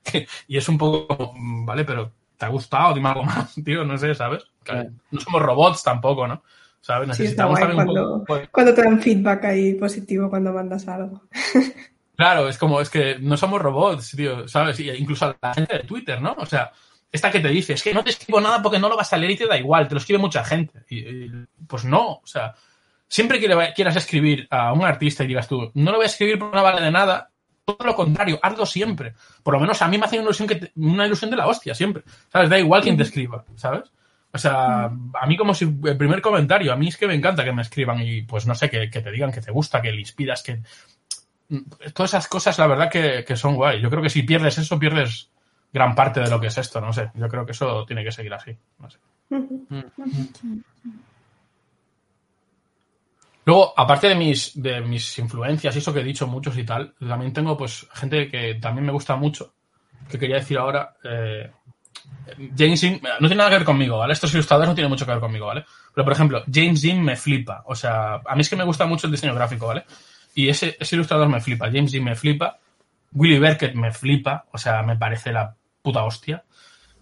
[0.50, 2.94] y es un poco, vale, pero ¿te ha gustado?
[2.94, 4.44] Dime algo más, tío, no sé, ¿sabes?
[4.64, 4.92] Claro.
[5.12, 6.44] No somos robots tampoco, ¿no?
[6.82, 7.08] ¿Sabes?
[7.08, 8.42] Necesitamos sí, está guay cuando, poco...
[8.52, 11.22] cuando te dan feedback ahí positivo cuando mandas algo.
[12.18, 14.80] Claro, es como, es que no somos robots, tío, ¿sabes?
[14.80, 16.34] Y incluso a la gente de Twitter, ¿no?
[16.40, 16.72] O sea,
[17.12, 19.18] esta que te dice, es que no te escribo nada porque no lo vas a
[19.18, 20.86] leer y te da igual, te lo escribe mucha gente.
[20.88, 21.32] Y, y
[21.68, 22.54] pues no, o sea,
[23.08, 26.08] siempre que le quieras escribir a un artista y digas tú, no lo voy a
[26.08, 27.32] escribir porque no vale de nada,
[27.66, 29.14] todo lo contrario, hazlo siempre.
[29.44, 31.48] Por lo menos a mí me hace una ilusión, que te, una ilusión de la
[31.48, 32.04] hostia, siempre.
[32.32, 32.50] ¿Sabes?
[32.50, 33.92] Da igual quien te escriba, ¿sabes?
[34.32, 37.44] O sea, a mí como si el primer comentario, a mí es que me encanta
[37.44, 39.92] que me escriban y pues no sé, que, que te digan que te gusta, que
[39.92, 40.62] le inspiras, que...
[41.94, 43.80] Todas esas cosas, la verdad que, que, son guay.
[43.80, 45.30] Yo creo que si pierdes eso, pierdes
[45.72, 47.12] gran parte de lo que es esto, no sé.
[47.14, 48.58] Yo creo que eso tiene que seguir así.
[48.80, 48.98] No sé.
[53.46, 56.96] Luego, aparte de mis, de mis influencias y eso que he dicho muchos y tal,
[57.00, 59.54] también tengo pues gente que también me gusta mucho,
[60.10, 61.52] que quería decir ahora, eh,
[62.58, 64.14] James Dean, no tiene nada que ver conmigo, ¿vale?
[64.14, 65.64] Estos ilustradores no tienen mucho que ver conmigo, ¿vale?
[65.94, 68.88] Pero, por ejemplo, James Dean me flipa, o sea, a mí es que me gusta
[68.88, 69.86] mucho el diseño gráfico, ¿vale?
[70.34, 72.58] Y ese, ese ilustrador me flipa, James Dean me flipa,
[73.14, 76.44] Willy Berkett me flipa, o sea, me parece la puta hostia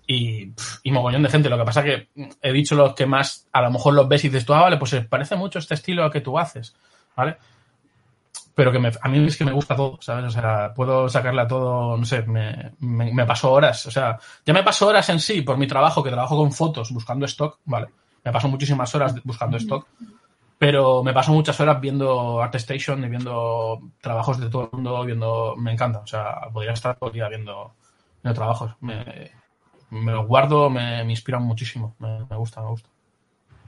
[0.05, 0.51] y,
[0.83, 1.49] y, mogollón de gente.
[1.49, 2.09] Lo que pasa que
[2.41, 4.77] he dicho los que más, a lo mejor los ves y dices tú, ah, vale,
[4.77, 6.75] pues parece mucho este estilo al que tú haces,
[7.15, 7.37] ¿vale?
[8.55, 10.25] Pero que me, a mí es que me gusta todo, ¿sabes?
[10.25, 14.19] O sea, puedo sacarle a todo, no sé, me, me, me, paso horas, o sea,
[14.45, 17.59] ya me paso horas en sí por mi trabajo, que trabajo con fotos, buscando stock,
[17.65, 17.87] ¿vale?
[18.23, 19.87] Me paso muchísimas horas buscando stock,
[20.57, 25.55] pero me paso muchas horas viendo ArtStation y viendo trabajos de todo el mundo, viendo,
[25.57, 27.73] me encanta, o sea, podría estar todo el día viendo,
[28.21, 28.71] viendo trabajos.
[28.81, 29.31] Me,
[29.93, 31.95] me los guardo, me, me inspiran muchísimo.
[31.99, 32.89] Me, me, gusta, me gusta.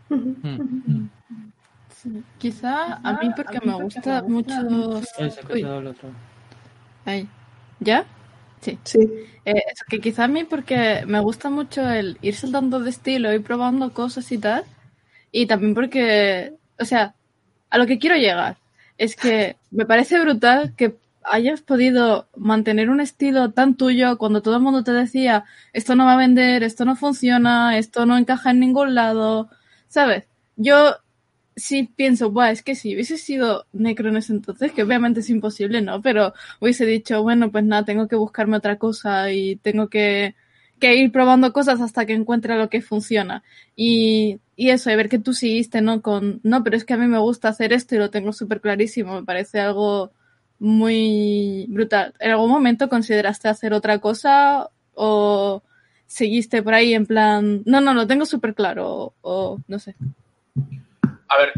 [2.38, 4.54] Quizá a mí porque me gusta mucho...
[5.50, 6.10] El otro.
[7.06, 7.28] Ahí.
[7.80, 8.06] ¿Ya?
[8.62, 8.78] Sí.
[8.84, 9.00] Sí.
[9.46, 13.34] Eh, es que quizá a mí porque me gusta mucho el ir saltando de estilo,
[13.34, 14.64] ir probando cosas y tal.
[15.32, 17.16] Y también porque, o sea,
[17.70, 18.58] a lo que quiero llegar
[18.98, 20.96] es que me parece brutal que
[21.32, 26.06] hayas podido mantener un estilo tan tuyo cuando todo el mundo te decía esto no
[26.06, 29.50] va a vender, esto no funciona, esto no encaja en ningún lado,
[29.88, 30.28] ¿sabes?
[30.56, 30.96] Yo
[31.56, 35.30] sí pienso, Buah, es que si hubiese sido necro en ese entonces, que obviamente es
[35.30, 36.02] imposible, ¿no?
[36.02, 40.36] Pero hubiese dicho, bueno, pues nada, tengo que buscarme otra cosa y tengo que,
[40.80, 43.44] que ir probando cosas hasta que encuentre lo que funciona.
[43.76, 46.02] Y, y eso, y ver que tú seguiste, ¿no?
[46.02, 48.62] Con, no, pero es que a mí me gusta hacer esto y lo tengo súper
[48.62, 50.12] clarísimo, me parece algo
[50.60, 52.14] muy brutal.
[52.20, 55.62] ¿En algún momento consideraste hacer otra cosa o
[56.08, 59.96] seguiste por ahí en plan, no, no, lo tengo súper claro o, no sé?
[61.28, 61.54] A ver,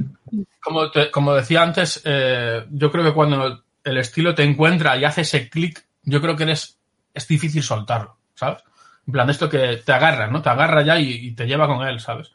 [0.62, 0.82] como,
[1.12, 5.50] como decía antes, eh, yo creo que cuando el estilo te encuentra y hace ese
[5.50, 6.80] clic, yo creo que eres,
[7.14, 8.64] es difícil soltarlo, ¿sabes?
[9.06, 10.42] En plan, esto que te agarra, ¿no?
[10.42, 12.32] Te agarra ya y te lleva con él, ¿sabes?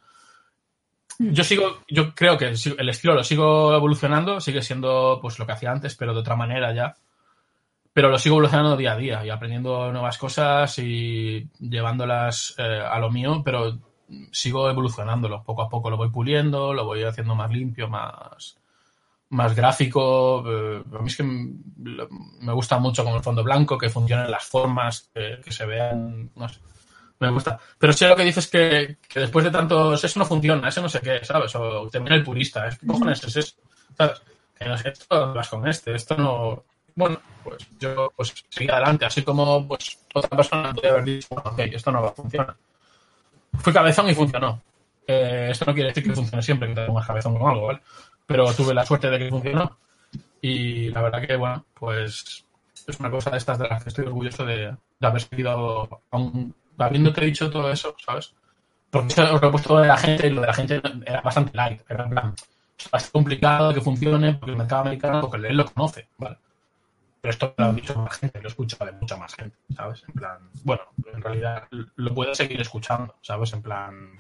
[1.31, 5.53] Yo sigo, yo creo que el estilo lo sigo evolucionando, sigue siendo pues lo que
[5.53, 6.97] hacía antes, pero de otra manera ya.
[7.93, 12.99] Pero lo sigo evolucionando día a día y aprendiendo nuevas cosas y llevándolas eh, a
[12.99, 13.79] lo mío, pero
[14.31, 15.43] sigo evolucionándolo.
[15.45, 18.59] Poco a poco lo voy puliendo, lo voy haciendo más limpio, más,
[19.29, 20.43] más gráfico.
[20.47, 24.45] Eh, a mí es que me gusta mucho con el fondo blanco, que funcionen las
[24.45, 26.61] formas, que, que se vean, no sé.
[27.23, 27.57] Me gusta.
[27.79, 30.89] Pero sé lo que dices que, que después de tantos, eso no funciona, eso no
[30.89, 31.55] sé qué, ¿sabes?
[31.55, 32.77] O viene el purista, ¿eh?
[32.81, 33.55] ¿qué cojones es eso?
[33.97, 34.21] ¿Sabes?
[34.59, 36.65] Que no sé, esto vas con este, esto no.
[36.97, 41.61] Bueno, pues yo pues seguí adelante, así como pues otra persona podría haber dicho, ok,
[41.61, 42.57] esto no va a funcionar.
[43.53, 44.61] Fui cabezón y funcionó.
[45.07, 47.83] Eh, esto no quiere decir que funcione siempre, que te pongas cabezón con algo, ¿vale?
[48.27, 49.79] Pero tuve la suerte de que funcionó.
[50.41, 52.45] Y la verdad que, bueno, pues
[52.85, 56.53] es una cosa de estas de las que estoy orgulloso de, de haber seguido, aun
[56.79, 58.35] habiéndote dicho todo eso, ¿sabes?
[58.91, 61.21] Porque eso os lo he puesto de la gente y lo de la gente era
[61.23, 61.81] bastante light.
[61.89, 62.35] Era en plan,
[62.93, 66.37] es complicado que funcione porque el mercado americano, porque él lo conoce, ¿vale?
[67.21, 70.03] Pero esto lo ha dicho más gente, lo he escuchado de mucha más gente, ¿sabes?
[70.09, 73.53] En plan, bueno, en realidad lo puedes seguir escuchando, ¿sabes?
[73.53, 74.11] En plan,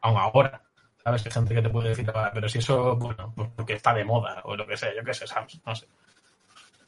[0.00, 0.62] aún ahora,
[1.02, 1.22] ¿sabes?
[1.22, 4.04] Que gente que te puede decir, "Ah, pero si eso, bueno, pues porque está de
[4.04, 5.60] moda o lo que sea, yo qué sé, ¿sabes?
[5.66, 5.86] No sé.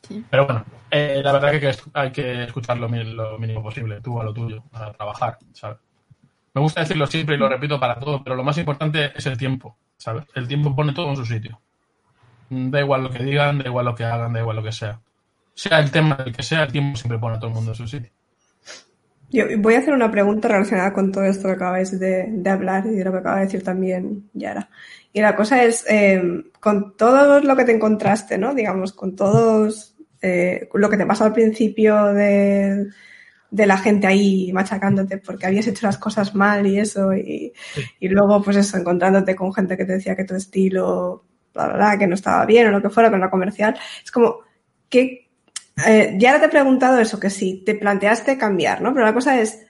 [0.07, 0.25] Sí.
[0.31, 4.21] Pero bueno, eh, la verdad que hay que, hay que escuchar lo, mínimo posible, tú
[4.21, 5.79] a lo tuyo, a trabajar, ¿sabes?
[6.55, 9.37] Me gusta decirlo siempre y lo repito para todo, pero lo más importante es el
[9.37, 10.25] tiempo, ¿sabes?
[10.35, 11.61] El tiempo pone todo en su sitio.
[12.49, 15.01] Da igual lo que digan, da igual lo que hagan, da igual lo que sea.
[15.55, 17.77] Sea el tema del que sea, el tiempo siempre pone a todo el mundo en
[17.77, 18.11] su sitio.
[19.31, 22.87] Yo voy a hacer una pregunta relacionada con todo esto que acabáis de, de hablar
[22.87, 24.71] y de lo que acaba de decir también Yara.
[25.13, 28.55] Y la cosa es, eh, con todo lo que te encontraste, ¿no?
[28.55, 29.96] Digamos, con todos
[30.27, 32.87] eh, lo que te pasó al principio de,
[33.51, 37.53] de la gente ahí machacándote porque habías hecho las cosas mal y eso, y,
[38.01, 41.25] y luego, pues eso, encontrándote con gente que te decía que tu estilo,
[41.55, 43.79] bla, bla, bla, que no estaba bien o lo que fuera, no era comercial.
[44.05, 44.41] Es como,
[44.89, 45.31] ¿qué,
[45.87, 48.95] eh, ya ahora te he preguntado eso, que sí, te planteaste cambiar, ¿no?
[48.95, 49.67] Pero la cosa es,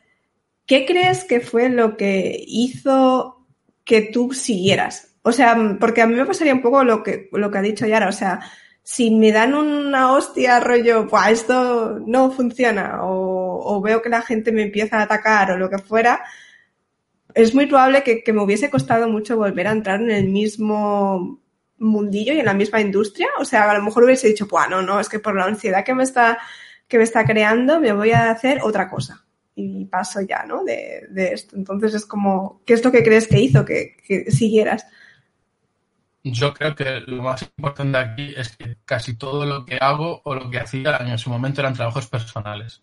[0.67, 3.47] ¿qué crees que fue lo que hizo
[3.85, 5.15] que tú siguieras?
[5.23, 7.87] O sea, porque a mí me pasaría un poco lo que, lo que ha dicho
[7.87, 8.41] Yara, o sea,
[8.89, 14.53] si me dan una hostia rollo, pues esto no funciona, o, veo que la gente
[14.53, 16.23] me empieza a atacar o lo que fuera,
[17.35, 21.43] es muy probable que, que me hubiese costado mucho volver a entrar en el mismo
[21.79, 23.27] mundillo y en la misma industria.
[23.41, 25.85] O sea, a lo mejor hubiese dicho, pues no, no, es que por la ansiedad
[25.85, 26.39] que me está,
[26.87, 29.27] que me está creando, me voy a hacer otra cosa.
[29.57, 30.63] Y paso ya, ¿no?
[30.63, 31.57] De, de esto.
[31.57, 34.87] Entonces es como, ¿qué es lo que crees que hizo que, que siguieras?
[36.33, 40.35] Yo creo que lo más importante aquí es que casi todo lo que hago o
[40.35, 42.83] lo que hacía en su momento eran trabajos personales.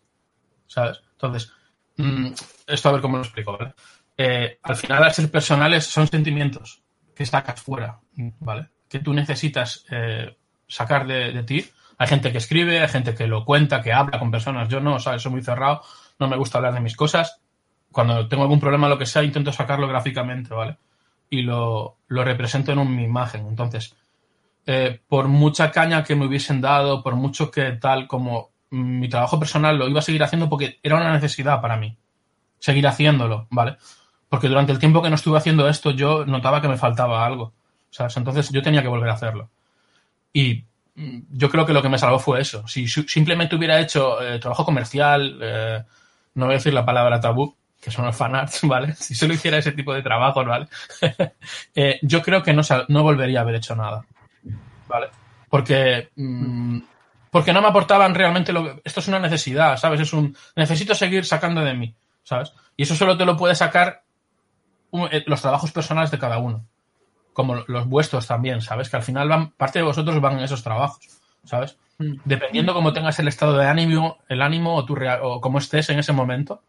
[0.66, 1.02] ¿Sabes?
[1.12, 1.52] Entonces,
[1.98, 2.28] mm,
[2.66, 3.74] esto a ver cómo lo explico, ¿vale?
[4.16, 6.82] Eh, al final, al ser personales, son sentimientos
[7.14, 8.00] que sacas fuera,
[8.40, 8.70] ¿vale?
[8.88, 11.70] Que tú necesitas eh, sacar de, de ti.
[11.98, 14.70] Hay gente que escribe, hay gente que lo cuenta, que habla con personas.
[14.70, 15.20] Yo no, ¿sabes?
[15.20, 15.82] Soy muy cerrado,
[16.18, 17.42] no me gusta hablar de mis cosas.
[17.92, 20.78] Cuando tengo algún problema, lo que sea, intento sacarlo gráficamente, ¿vale?
[21.30, 23.46] Y lo, lo represento en mi imagen.
[23.46, 23.94] Entonces,
[24.66, 29.38] eh, por mucha caña que me hubiesen dado, por mucho que tal como mi trabajo
[29.38, 31.96] personal lo iba a seguir haciendo porque era una necesidad para mí,
[32.58, 33.76] seguir haciéndolo, ¿vale?
[34.28, 37.52] Porque durante el tiempo que no estuve haciendo esto yo notaba que me faltaba algo,
[37.90, 38.16] ¿sabes?
[38.16, 39.50] Entonces yo tenía que volver a hacerlo.
[40.32, 40.64] Y
[40.96, 42.66] mm, yo creo que lo que me salvó fue eso.
[42.66, 45.84] Si simplemente hubiera hecho eh, trabajo comercial, eh,
[46.34, 47.54] no voy a decir la palabra tabú,
[47.84, 48.94] que son los fanarts, ¿vale?
[48.94, 50.68] Si solo hiciera ese tipo de trabajos, ¿vale?
[51.74, 54.06] eh, yo creo que no, no volvería a haber hecho nada,
[54.88, 55.08] ¿vale?
[55.50, 56.78] Porque, mmm,
[57.30, 60.00] porque no me aportaban realmente lo Esto es una necesidad, ¿sabes?
[60.00, 60.36] Es un...
[60.56, 62.54] Necesito seguir sacando de mí, ¿sabes?
[62.76, 64.02] Y eso solo te lo puede sacar
[65.10, 66.64] eh, los trabajos personales de cada uno.
[67.32, 68.88] Como los vuestros también, ¿sabes?
[68.88, 71.06] Que al final van, parte de vosotros van en esos trabajos,
[71.44, 71.76] ¿sabes?
[71.98, 72.14] Mm.
[72.24, 75.98] Dependiendo cómo tengas el estado de ánimo, el ánimo o, tu o cómo estés en
[75.98, 76.62] ese momento,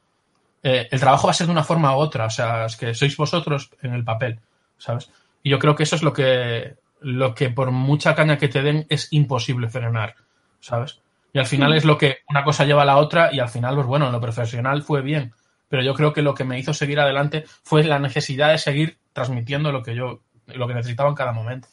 [0.68, 2.26] eh, el trabajo va a ser de una forma u otra.
[2.26, 4.40] O sea, es que sois vosotros en el papel,
[4.80, 5.12] ¿sabes?
[5.44, 8.64] Y yo creo que eso es lo que, lo que por mucha caña que te
[8.64, 10.16] den es imposible frenar,
[10.60, 11.02] ¿sabes?
[11.34, 13.76] Y al final es lo que una cosa lleva a la otra y al final,
[13.76, 15.34] pues bueno, en lo profesional fue bien.
[15.70, 18.98] Pero yo creo que lo que me hizo seguir adelante fue la necesidad de seguir
[19.14, 21.68] transmitiendo lo que yo, lo que necesitaba en cada momento.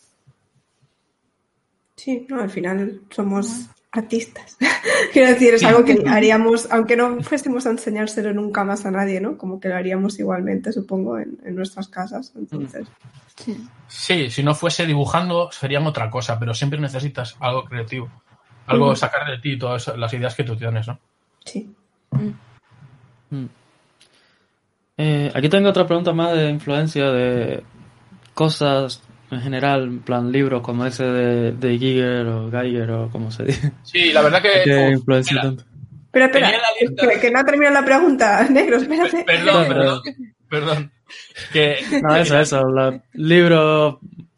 [1.97, 4.57] Sí, no, al final somos artistas.
[5.12, 9.20] Quiero decir, es algo que haríamos, aunque no fuésemos a enseñárselo nunca más a nadie,
[9.20, 9.36] ¿no?
[9.36, 12.32] Como que lo haríamos igualmente, supongo, en, nuestras casas.
[12.34, 12.88] Entonces.
[13.88, 14.30] Sí.
[14.30, 18.11] si no fuese dibujando, serían otra cosa, pero siempre necesitas algo creativo.
[18.66, 20.99] Algo sacar de ti todas las ideas que tú tienes, ¿no?
[21.45, 21.68] Sí.
[22.11, 23.47] Mm.
[24.97, 27.62] Eh, aquí tengo otra pregunta más de influencia de
[28.34, 29.03] cosas
[29.33, 33.45] en general, en plan libros como ese de, de Giger o Geiger o como se
[33.45, 33.72] dice.
[33.83, 34.62] Sí, la verdad que...
[34.64, 35.64] que influencia tanto.
[36.11, 36.53] Pero espera,
[37.20, 39.24] que, no ha terminado la pregunta, negro, espérate.
[39.24, 40.03] Perdón, perdón,
[40.49, 40.93] perdón.
[41.53, 42.62] Que, no, eso, eso,
[43.14, 43.97] libros,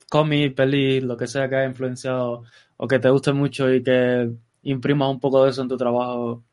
[0.08, 2.44] cómics, pelis, lo que sea que haya influenciado
[2.76, 4.30] o que te guste mucho y que
[4.62, 6.44] imprima un poco de eso en tu trabajo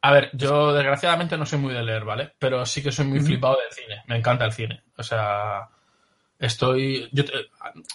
[0.00, 2.32] a ver, yo desgraciadamente no soy muy de leer, ¿vale?
[2.38, 4.02] Pero sí que soy muy flipado del cine.
[4.06, 4.84] Me encanta el cine.
[4.96, 5.68] O sea,
[6.38, 7.08] estoy.
[7.12, 7.24] Yo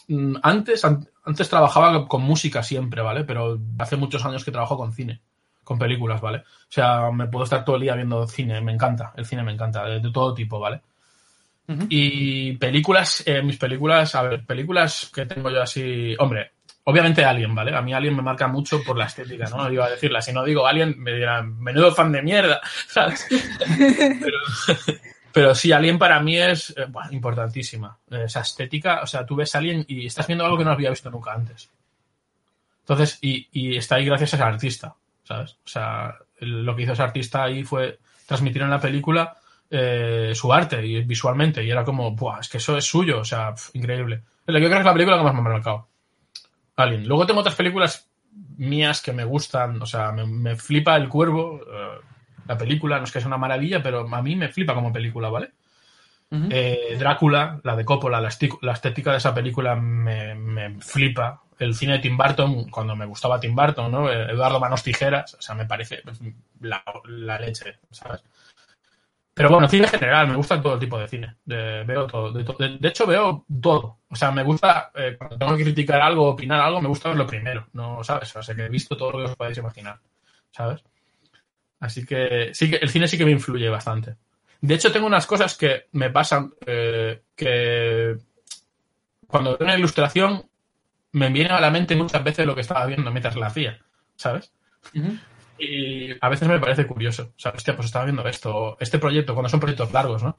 [0.07, 3.23] mm, antes, antes trabajaba con música siempre, ¿vale?
[3.23, 5.21] Pero hace muchos años que trabajo con cine,
[5.63, 6.39] con películas, ¿vale?
[6.39, 8.61] O sea, me puedo estar todo el día viendo cine.
[8.61, 9.13] Me encanta.
[9.15, 10.81] El cine me encanta, de, todo tipo, ¿vale?
[11.87, 16.13] Y películas, eh, mis películas, a ver, películas que tengo yo así.
[16.19, 16.51] Hombre,
[16.85, 17.73] Obviamente Alien, ¿vale?
[17.73, 19.71] A mí Alien me marca mucho por la estética, ¿no?
[19.71, 20.21] Iba a decirla.
[20.21, 23.25] Si no digo Alien, me dirán, menudo fan de mierda, ¿sabes?
[24.19, 24.37] pero,
[25.55, 27.97] sí, Alien para mí es eh, importantísima.
[28.09, 31.09] Esa estética, o sea, tú ves Alien y estás viendo algo que no había visto
[31.09, 31.69] nunca antes.
[32.81, 35.53] Entonces, y, está ahí gracias a ese artista, ¿sabes?
[35.65, 39.37] O sea, lo que hizo ese artista ahí fue transmitir en la película
[39.69, 41.63] eh, su arte y visualmente.
[41.63, 44.23] Y era como, Buah, es que eso es suyo, o sea, increíble.
[44.45, 45.87] Yo creo que es la película que más me ha marcado.
[46.75, 47.07] Alien.
[47.07, 48.09] Luego tengo otras películas
[48.57, 51.99] mías que me gustan, o sea, me, flipa El Cuervo, eh,
[52.47, 55.29] la película, no es que sea una maravilla, pero a mí me flipa como película,
[55.29, 55.51] ¿vale?
[56.49, 61.41] Eh, Drácula, la de Coppola, la, estética de esa película me, flipa.
[61.59, 64.11] El cine de Tim Burton, cuando me gustaba Tim Burton, ¿no?
[64.11, 66.01] Eh, Eduardo Manos Tijeras, o sea, me parece
[66.61, 68.23] la, la leche, ¿sabes?
[69.33, 71.35] Pero bueno, cine en general, me gusta todo tipo de cine.
[71.45, 72.31] veo todo.
[72.31, 73.99] De, hecho, veo todo.
[74.09, 77.25] O sea, me gusta, eh, cuando tengo que criticar algo, opinar algo, me gusta verlo
[77.25, 77.67] primero.
[77.73, 78.35] No, ¿sabes?
[78.35, 79.99] O sea, que he visto todo lo que os podéis imaginar.
[80.51, 80.83] ¿Sabes?
[81.83, 84.15] Así que sí que el cine sí que me influye bastante.
[84.61, 88.15] De hecho, tengo unas cosas que me pasan eh, que
[89.27, 90.45] cuando veo una ilustración
[91.11, 93.77] me viene a la mente muchas veces lo que estaba viendo mientras la hacía.
[94.15, 94.53] ¿Sabes?
[95.59, 97.33] Y a veces me parece curioso.
[97.35, 100.37] O sea, hostia, pues estaba viendo esto, este proyecto, cuando son proyectos largos, ¿no?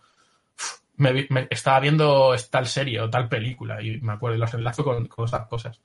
[0.97, 5.11] me, estaba viendo tal serie o tal película y me acuerdo y los enlazo con,
[5.27, 5.79] esas cosas.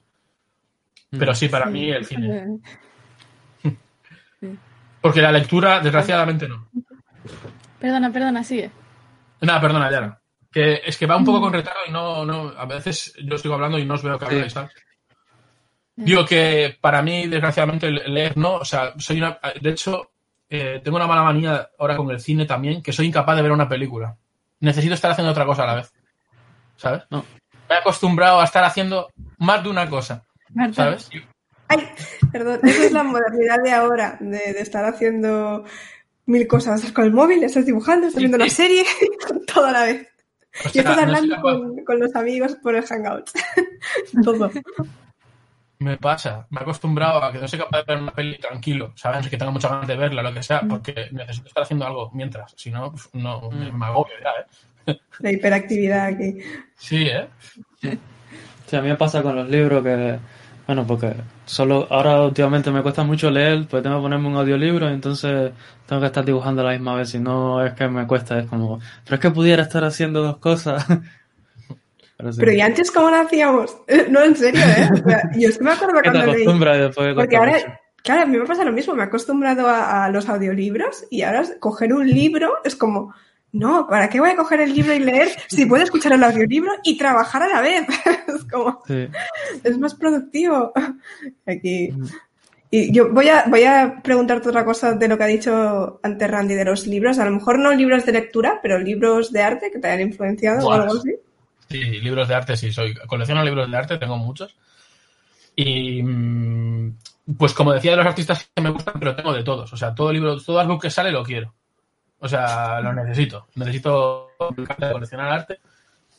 [1.10, 2.60] Pero sí, para mí el cine.
[5.02, 6.70] Porque la lectura, desgraciadamente, no.
[7.80, 8.72] Perdona, perdona, sigue.
[9.41, 10.20] Nada, perdona, ya.
[10.52, 13.52] Que es que va un poco con retardo y no, no, a veces yo estoy
[13.52, 14.72] hablando y no os veo que habláis, ¿sabes?
[15.95, 18.56] Digo que para mí, desgraciadamente, leer no.
[18.56, 19.38] O sea, soy una.
[19.62, 20.12] De hecho,
[20.50, 23.52] eh, tengo una mala manía ahora con el cine también, que soy incapaz de ver
[23.52, 24.16] una película.
[24.62, 25.93] Necesito estar haciendo otra cosa a la vez.
[26.78, 27.04] ¿Sabes?
[27.10, 27.26] No.
[27.68, 30.24] Me he acostumbrado a estar haciendo más de una cosa.
[30.72, 31.10] ¿Sabes?
[31.70, 31.88] Ay,
[32.32, 35.64] perdón, esa es la modernidad de ahora, de, estar haciendo
[36.26, 36.80] mil cosas.
[36.80, 38.84] Estás con el móvil, estás dibujando, estás viendo una serie,
[39.54, 40.08] todo a la vez.
[40.74, 43.30] y estás hablando con, con, los amigos por el Hangout.
[44.24, 44.52] todo.
[45.78, 48.92] Me pasa, me he acostumbrado a que no soy capaz de ver una peli tranquilo,
[48.96, 49.30] ¿sabes?
[49.30, 52.54] Que tenga muchas ganas de verla, lo que sea, porque necesito estar haciendo algo mientras,
[52.58, 53.84] si no, pues, no me, mm.
[53.84, 55.00] agobio ya, ¿eh?
[55.20, 56.40] La hiperactividad aquí.
[56.76, 57.30] Sí, ¿eh?
[57.80, 60.20] Sí, a mí me pasa con los libros que,
[60.70, 61.16] bueno, porque
[61.46, 65.52] solo ahora últimamente me cuesta mucho leer, pues tengo que ponerme un audiolibro y entonces
[65.88, 68.46] tengo que estar dibujando a la misma vez, si no es que me cuesta, es
[68.46, 70.86] como, pero es que pudiera estar haciendo dos cosas.
[72.38, 73.78] Pero, ¿y antes cómo lo hacíamos?
[74.10, 74.90] No, en serio, ¿eh?
[75.38, 76.46] yo es que me acuerdo cuando leí.
[77.16, 77.58] Porque ahora,
[78.04, 81.24] Claro, a mí me pasa lo mismo, me he acostumbrado a, a los audiolibros y
[81.24, 83.16] ahora coger un libro es como,
[83.52, 86.72] no, ¿para qué voy a coger el libro y leer si puedo escuchar el audiolibro
[86.84, 87.88] y trabajar a la vez?
[88.28, 89.08] es como, Sí.
[89.64, 90.72] es más productivo.
[91.45, 91.91] Aquí.
[91.91, 92.06] Mm.
[92.72, 96.30] Y yo voy a, voy a preguntarte otra cosa de lo que ha dicho antes
[96.30, 97.18] Randy de los libros.
[97.18, 100.68] A lo mejor no libros de lectura, pero libros de arte que te hayan influenciado
[100.68, 101.16] o algo así.
[101.68, 102.93] Sí, libros de arte, sí, soy.
[103.08, 104.56] Colecciono libros de arte, tengo muchos.
[105.56, 106.97] Y mm,
[107.38, 109.74] pues como decía de los artistas que me gustan, pero tengo de todos.
[109.74, 111.56] O sea, todo libro, todo álbum que sale lo quiero.
[112.20, 113.48] O sea, lo necesito.
[113.56, 115.60] Necesito coleccionar arte.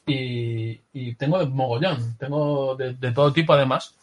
[0.07, 2.17] Y, y tengo mogollón.
[2.19, 3.97] Tengo de, de todo tipo además.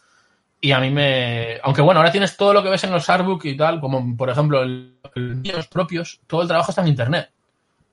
[0.60, 1.60] Y a mí me.
[1.64, 4.30] Aunque bueno, ahora tienes todo lo que ves en los artbook y tal, como por
[4.30, 7.32] ejemplo el, el los propios, todo el trabajo está en internet.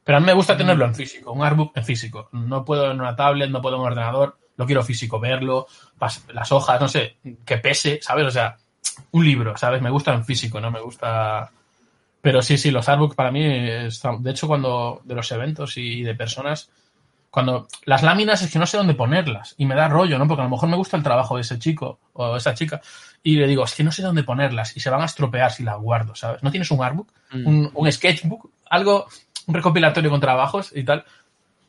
[0.02, 2.28] Pero a mí me gusta tenerlo en físico, un artbook en físico.
[2.32, 5.66] No puedo en una tablet, no puedo en un ordenador, lo quiero físico, verlo,
[6.32, 8.26] las hojas, no sé, que pese, ¿sabes?
[8.26, 8.56] O sea,
[9.12, 9.80] un libro, ¿sabes?
[9.80, 11.50] Me gusta en físico, no me gusta.
[12.24, 16.02] Pero sí, sí, los artbooks para mí, están- de hecho, cuando de los eventos y
[16.02, 16.70] de personas,
[17.30, 20.26] cuando las láminas es que no sé dónde ponerlas y me da rollo, ¿no?
[20.26, 22.80] Porque a lo mejor me gusta el trabajo de ese chico o esa chica
[23.22, 25.64] y le digo, es que no sé dónde ponerlas y se van a estropear si
[25.64, 26.42] las guardo, ¿sabes?
[26.42, 27.08] ¿No tienes un artbook?
[27.32, 27.46] Mm.
[27.46, 29.06] Un, un sketchbook, algo,
[29.46, 31.04] un recopilatorio con trabajos y tal.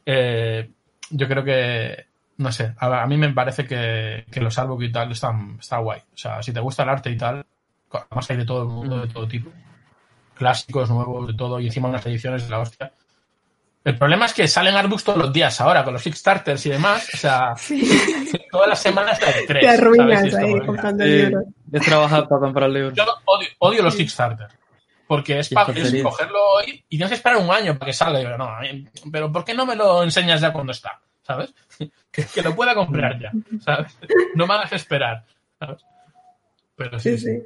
[0.06, 0.70] Eh,
[1.10, 2.06] yo creo que,
[2.38, 5.80] no sé, a, a mí me parece que, que los artbooks y tal están, está
[5.80, 6.00] guay.
[6.14, 7.46] O sea, si te gusta el arte y tal,
[7.92, 9.50] además hay de todo el mundo, de todo tipo.
[10.36, 12.92] Clásicos, nuevos, de todo, y encima unas ediciones de la hostia.
[13.84, 17.08] El problema es que salen artbooks todos los días ahora, con los Kickstarters y demás.
[17.14, 17.54] O sea,
[18.52, 19.62] todas las semanas hay tres.
[19.62, 21.44] Te arruinas ahí comprando Sí, libros.
[21.72, 22.94] es trabajar para comprar libros.
[22.96, 24.48] yo odio, odio los Kickstarter.
[25.08, 28.22] Porque es, pa- es cogerlo hoy y tienes que esperar un año para que salga.
[28.22, 28.50] Yo, no,
[29.12, 31.00] pero ¿por qué no me lo enseñas ya cuando está?
[31.22, 31.54] ¿Sabes?
[32.12, 33.30] Que, que lo pueda comprar ya.
[33.62, 33.96] ¿Sabes?
[34.36, 35.26] No me hagas esperar.
[35.60, 35.84] ¿sabes?
[36.78, 37.44] Pero sí, Sí, sí.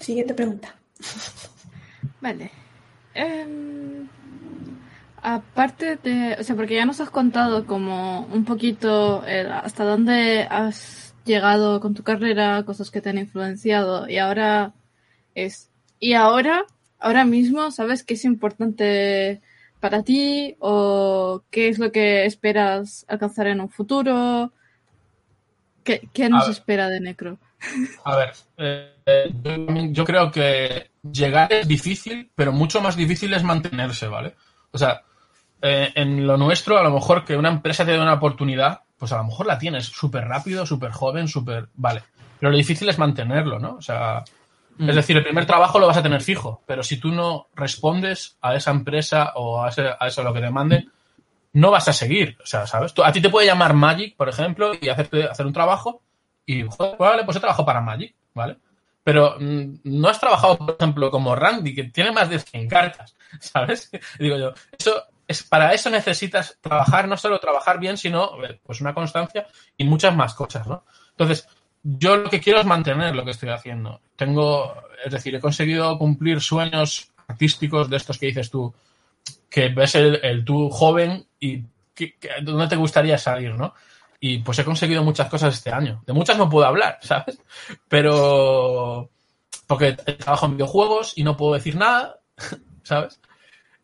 [0.00, 0.74] Siguiente pregunta.
[2.20, 2.50] Vale.
[3.14, 4.08] Em,
[5.22, 10.46] aparte de, o sea, porque ya nos has contado como un poquito eh, hasta dónde
[10.50, 14.74] has llegado con tu carrera, cosas que te han influenciado y ahora
[15.34, 16.64] es, y ahora,
[16.98, 19.40] ahora mismo, ¿sabes qué es importante
[19.80, 24.52] para ti o qué es lo que esperas alcanzar en un futuro?
[25.84, 27.38] ¿Qué, qué nos espera de Necro?
[28.04, 29.30] A ver, eh, eh,
[29.90, 34.34] yo, creo que llegar es difícil, pero mucho más difícil es mantenerse, ¿vale?
[34.72, 35.02] O sea,
[35.62, 39.12] eh, en lo nuestro, a lo mejor que una empresa te dé una oportunidad, pues
[39.12, 41.68] a lo mejor la tienes súper rápido, súper joven, súper...
[41.74, 42.02] Vale.
[42.38, 43.76] Pero lo difícil es mantenerlo, ¿no?
[43.76, 44.22] O sea,
[44.76, 44.88] Mm.
[44.90, 48.36] es decir, el primer trabajo lo vas a tener fijo, pero si tú no respondes
[48.40, 50.90] a esa empresa o a, ese- a eso lo que te manden,
[51.52, 52.92] no vas a seguir, o sea, ¿sabes?
[52.92, 56.02] Tú- a ti te puede llamar Magic, por ejemplo, y hacerte hacer un trabajo
[56.46, 58.56] y, joder, vale, pues he trabajado para Magic, ¿vale?
[59.02, 63.14] Pero mm, no has trabajado, por ejemplo, como Randy, que tiene más de 100 cartas,
[63.40, 63.90] ¿sabes?
[64.18, 68.32] Digo yo, eso es, para eso necesitas trabajar, no solo trabajar bien, sino
[68.62, 70.84] pues una constancia y muchas más cosas, ¿no?
[71.10, 71.46] Entonces,
[71.82, 74.00] yo lo que quiero es mantener lo que estoy haciendo.
[74.16, 74.74] Tengo,
[75.04, 78.74] es decir, he conseguido cumplir sueños artísticos de estos que dices tú,
[79.50, 81.62] que ves el, el tú joven y
[81.94, 83.74] que- dónde te gustaría salir, ¿no?
[84.26, 86.02] Y pues he conseguido muchas cosas este año.
[86.06, 87.38] De muchas no puedo hablar, ¿sabes?
[87.90, 89.10] Pero
[89.66, 92.20] porque trabajo en videojuegos y no puedo decir nada,
[92.82, 93.20] ¿sabes?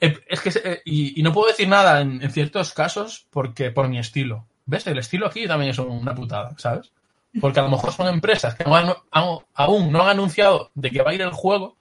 [0.01, 3.87] Eh, Es que eh, y, y no puedo decir nada en, ciertos casos porque por
[3.89, 4.47] mi estilo.
[4.65, 4.87] ¿Ves?
[4.87, 6.91] El estilo aquí también es una putada, ¿sabes?
[7.39, 11.15] Porque a lo mejor son empresas que aún no han anunciado de que va a
[11.15, 11.77] ir el juego.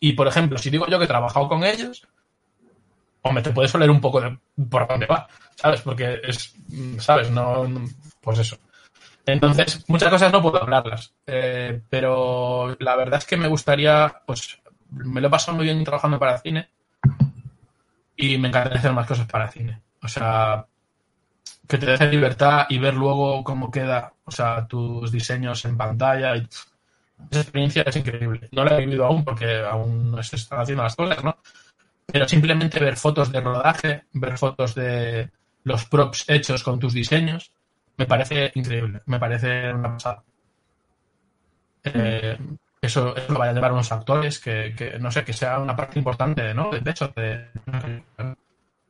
[0.00, 2.04] Y por ejemplo, si digo yo que he trabajado con ellos,
[3.22, 4.36] hombre, te puedes oler un poco de
[4.68, 5.28] por dónde va,
[5.62, 5.80] ¿sabes?
[5.82, 6.54] Porque es,
[6.98, 7.30] ¿sabes?
[7.30, 7.68] No,
[8.20, 8.58] pues eso.
[9.24, 11.14] Entonces, muchas cosas no puedo hablarlas.
[11.24, 14.58] Eh, pero la verdad es que me gustaría, pues,
[14.90, 16.68] me lo he pasado muy bien trabajando para cine
[18.16, 19.80] y me encantaría hacer más cosas para cine.
[20.02, 20.66] O sea,
[21.68, 26.34] que te deje libertad y ver luego cómo queda, o sea, tus diseños en pantalla.
[26.34, 28.48] Esa experiencia es increíble.
[28.50, 31.36] No la he vivido aún porque aún no se están haciendo las cosas, ¿no?
[32.04, 35.30] Pero simplemente ver fotos de rodaje, ver fotos de
[35.64, 37.52] los props hechos con tus diseños,
[37.96, 39.00] me parece increíble.
[39.06, 40.22] Me parece una pasada.
[41.84, 42.38] Eh,
[42.80, 45.76] eso, eso lo vaya a llevar unos actores que, que, no sé, que sea una
[45.76, 46.70] parte importante, ¿no?
[46.70, 47.46] De hecho, de,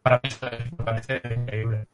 [0.02, 0.46] para mí eso
[0.78, 1.86] me parece increíble.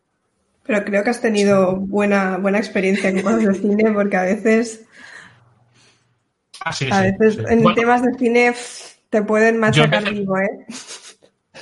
[0.64, 4.84] Pero creo que has tenido buena, buena experiencia con cosas de cine porque a veces,
[6.64, 7.42] Ah, sí, a sí, veces sí.
[7.48, 8.54] en Bueno, temas de cine
[9.10, 10.66] te pueden machacar empecé- vivo, ¿eh?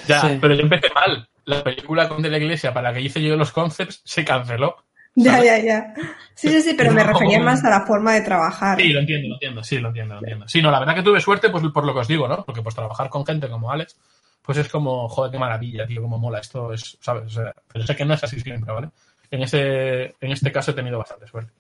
[0.09, 0.39] ya, Sí.
[0.41, 1.29] pero yo empecé mal.
[1.47, 4.77] La película con De la Iglesia para la que hice yo los concepts se canceló.
[5.15, 5.95] Ya, ya, ya.
[6.35, 8.79] Sí, sí, sí, pero me refería más a la forma de trabajar.
[8.79, 10.49] Sí, lo entiendo, lo entiendo, sí, lo entiendo, lo entiendo.
[10.49, 12.45] Sí, no, la verdad que tuve suerte, pues por lo que os digo, ¿no?
[12.45, 13.97] Porque pues trabajar con gente como Alex,
[14.43, 17.25] pues es como, joder, qué maravilla, tío, cómo mola esto, es, ¿sabes?
[17.27, 18.91] O sea, pero sé que no es así siempre, ¿vale?
[19.31, 21.53] En este, en este caso he tenido bastante suerte.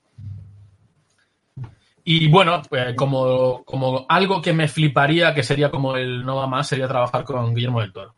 [2.04, 6.46] Y bueno, pues, como, como algo que me fliparía, que sería como el no va
[6.46, 8.14] más, sería trabajar con Guillermo del Toro.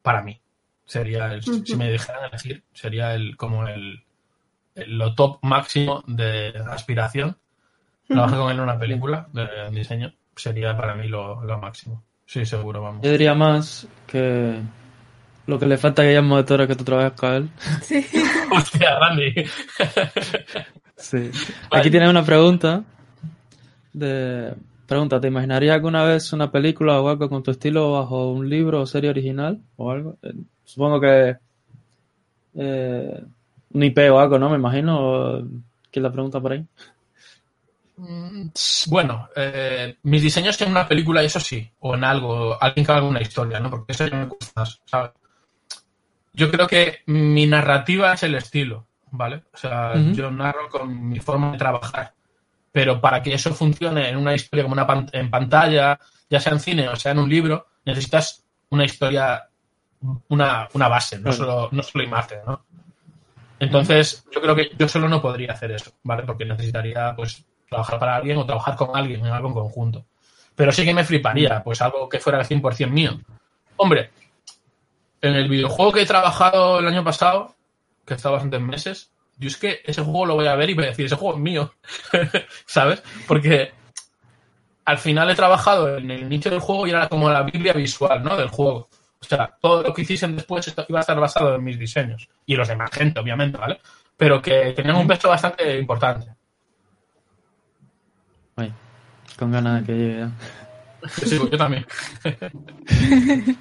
[0.00, 0.40] Para mí.
[0.88, 4.02] Sería el, si me dejaran elegir, sería el como el,
[4.74, 7.36] el- lo top máximo de aspiración.
[8.08, 12.02] Trabajar con él en una película de diseño sería para mí lo, lo máximo.
[12.24, 13.02] Sí, seguro, vamos.
[13.02, 14.58] Yo diría más que
[15.46, 17.48] lo que le falta a Guillermo de Toro es que tú trabajes con él.
[17.82, 18.04] Sí.
[18.50, 19.34] Hostia, Randy.
[20.96, 21.30] Sí.
[21.70, 22.82] Aquí tienes una pregunta.
[23.92, 24.54] De...
[24.88, 28.80] Pregunta, ¿te imaginarías alguna vez una película o algo con tu estilo bajo un libro
[28.80, 30.18] o serie original o algo?
[30.22, 30.32] Eh,
[30.64, 31.36] Supongo que
[32.54, 33.22] eh,
[33.74, 34.48] un IP o algo, ¿no?
[34.50, 34.98] Me imagino.
[35.00, 35.42] o-
[35.90, 36.64] ¿Quién la pregunta por ahí?
[38.88, 43.06] Bueno, eh, mis diseños en una película, eso sí, o en algo, alguien que haga
[43.06, 43.70] una historia, ¿no?
[43.70, 45.10] Porque eso ya me más, ¿sabes?
[46.32, 49.42] Yo creo que mi narrativa es el estilo, ¿vale?
[49.52, 52.14] O sea, yo narro con mi forma de trabajar.
[52.78, 55.98] Pero para que eso funcione en una historia como una pan- en pantalla,
[56.30, 59.48] ya sea en cine o sea en un libro, necesitas una historia,
[60.28, 62.64] una, una base, no solo, no solo imagen, ¿no?
[63.58, 66.22] Entonces, yo creo que yo solo no podría hacer eso, ¿vale?
[66.22, 70.04] Porque necesitaría, pues, trabajar para alguien o trabajar con alguien en algo en conjunto.
[70.54, 73.18] Pero sí que me fliparía, pues, algo que fuera al 100% mío.
[73.76, 74.12] Hombre,
[75.20, 77.56] en el videojuego que he trabajado el año pasado,
[78.06, 80.74] que he estado bastantes meses, yo es que ese juego lo voy a ver y
[80.74, 81.74] voy a decir, ese juego es mío,
[82.66, 83.02] ¿sabes?
[83.26, 83.72] Porque
[84.84, 88.22] al final he trabajado en el inicio del juego y era como la biblia visual,
[88.22, 88.36] ¿no?
[88.36, 88.88] Del juego.
[89.20, 92.28] O sea, todo lo que hiciesen después iba a estar basado en mis diseños.
[92.46, 93.80] Y los de más gente, obviamente, ¿vale?
[94.16, 96.34] Pero que tenían un peso bastante importante.
[98.56, 98.72] Ay,
[99.38, 100.30] con ganas de que llegue ya.
[101.08, 101.86] Sí, pues yo también.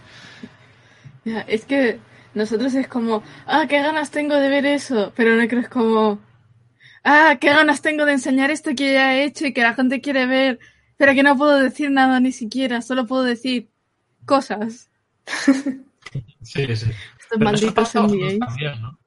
[1.48, 2.00] Es que
[2.38, 6.20] nosotros es como, ah, qué ganas tengo de ver eso, pero no crees como,
[7.04, 10.00] ah, qué ganas tengo de enseñar esto que ya he hecho y que la gente
[10.02, 10.60] quiere ver,
[10.98, 13.70] pero que no puedo decir nada ni siquiera, solo puedo decir
[14.26, 14.90] cosas.
[16.42, 16.90] Sí, sí.
[17.20, 18.40] Estos malditos también,
[18.82, 18.98] ¿no?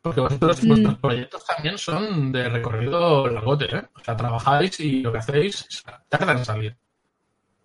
[0.00, 0.68] Porque vosotros, Mm.
[0.68, 3.82] vuestros proyectos también son de recorrido largote, ¿eh?
[3.94, 6.76] O sea, trabajáis y lo que hacéis tardan en salir.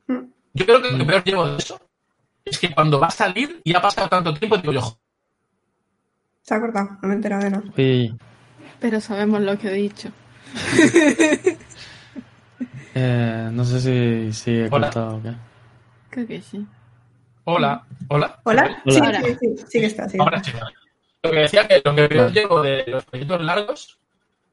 [0.07, 0.25] Mm.
[0.53, 1.86] Yo creo que lo que peor llevo de eso
[2.49, 4.97] es que cuando va a salir y ha pasado tanto tiempo, digo yo, "Jo,
[6.41, 7.63] Se ha cortado, no me he enterado de nada.
[7.77, 8.17] Uy,
[8.79, 10.09] Pero sabemos lo que he dicho.
[12.95, 14.87] eh, no sé si, si he Hola.
[14.87, 15.33] cortado o qué.
[16.09, 16.65] Creo que sí.
[17.43, 18.39] hola, hola.
[18.43, 18.81] ¿Hola?
[18.85, 19.21] Hola.
[19.21, 20.51] Sí, sí, sí, sí que está, sí Ahora sí.
[21.23, 22.31] Lo que decía que lo que Vale.
[22.31, 23.99] llevo de los proyectos largos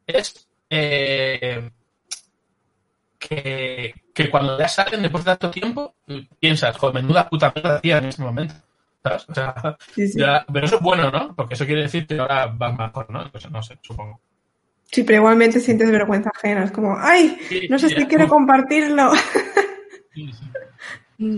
[0.06, 1.70] es eh,
[3.28, 5.94] que, que cuando ya salen después de tanto tiempo,
[6.38, 8.54] piensas, joder, menuda puta mierda hacía en este momento.
[9.02, 9.26] ¿Sabes?
[9.28, 10.18] O sea, Sí, sí.
[10.18, 11.34] ya, pero eso es bueno, ¿no?
[11.34, 13.30] Porque eso quiere decir que ahora va mejor, ¿no?
[13.30, 14.20] Pues no sé, supongo.
[14.90, 16.64] Sí, pero igualmente sientes vergüenza ajena.
[16.64, 17.36] Es como, ¡ay!
[17.48, 18.08] Sí, No sé sí, si ya.
[18.08, 19.10] quiero compartirlo.
[20.14, 20.44] Sí, sí.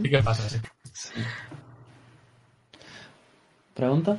[0.03, 0.59] Sí que pasa, sí.
[3.74, 4.16] ¿Pregunta?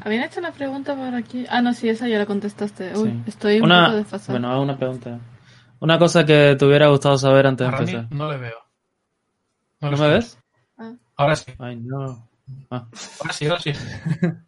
[0.00, 1.46] Habían hecho una pregunta por aquí.
[1.48, 2.96] Ah, no, sí, esa ya la contestaste.
[2.96, 3.22] Uy, Sí.
[3.26, 4.32] estoy un una, poco desfasada.
[4.38, 5.18] Bueno, hago una pregunta.
[5.82, 8.06] Una cosa que te hubiera gustado saber antes de empezar.
[8.12, 8.58] no le veo.
[9.80, 10.38] ¿No me ves?
[10.78, 12.28] Ah, Ahora sí, Ay, no.
[12.70, 12.86] Ah.
[13.20, 13.72] ahora sí, ahora sí.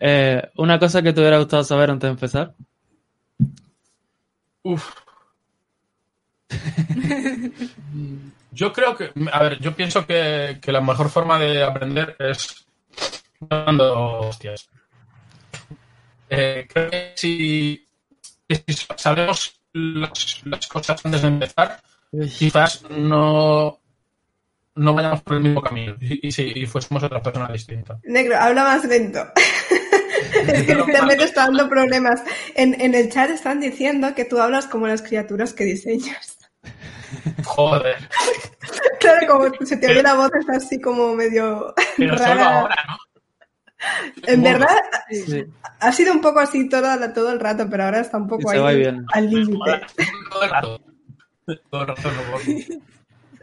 [0.00, 2.54] Eh, una cosa que te hubiera gustado saber antes de empezar.
[4.64, 4.90] Uf.
[8.50, 12.66] Yo creo que, a ver, yo pienso que, que la mejor forma de aprender es
[13.40, 14.68] dando hostias.
[16.30, 17.86] Eh, creo que si,
[18.48, 21.80] que si sabemos las, las cosas antes de empezar,
[22.38, 23.80] quizás no,
[24.76, 27.98] no vayamos por el mismo camino y, y si y fuésemos otra persona distinta.
[28.04, 29.20] Negro, habla más lento.
[30.46, 32.22] es que el internet está dando problemas.
[32.54, 36.38] En, en el chat están diciendo que tú hablas como las criaturas que diseñas.
[37.44, 37.96] Joder,
[39.00, 42.74] Claro, como se te oye la voz, está así como medio pero solo ahora,
[44.26, 44.68] En verdad,
[45.10, 45.44] Sí.
[45.80, 48.84] ha sido un poco así todo, todo el rato, pero ahora está un poco ahí
[49.12, 49.80] al límite.
[50.30, 50.80] Todo el rato.
[51.70, 52.80] Todo el rato, no puedo.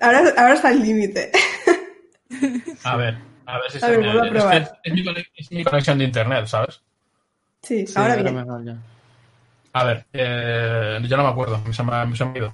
[0.02, 1.32] Ahora, ahora está al límite.
[2.84, 4.58] A ver, a ver si A se ver, me a.
[4.58, 6.82] Es, que es mi, conex- es mi conexión de internet, ¿sabes?
[7.62, 8.34] Sí, Sí, ahora bien.
[8.36, 8.76] mejor ya.
[9.74, 12.54] A ver, eh, yo no me acuerdo, se me, se me ha ido.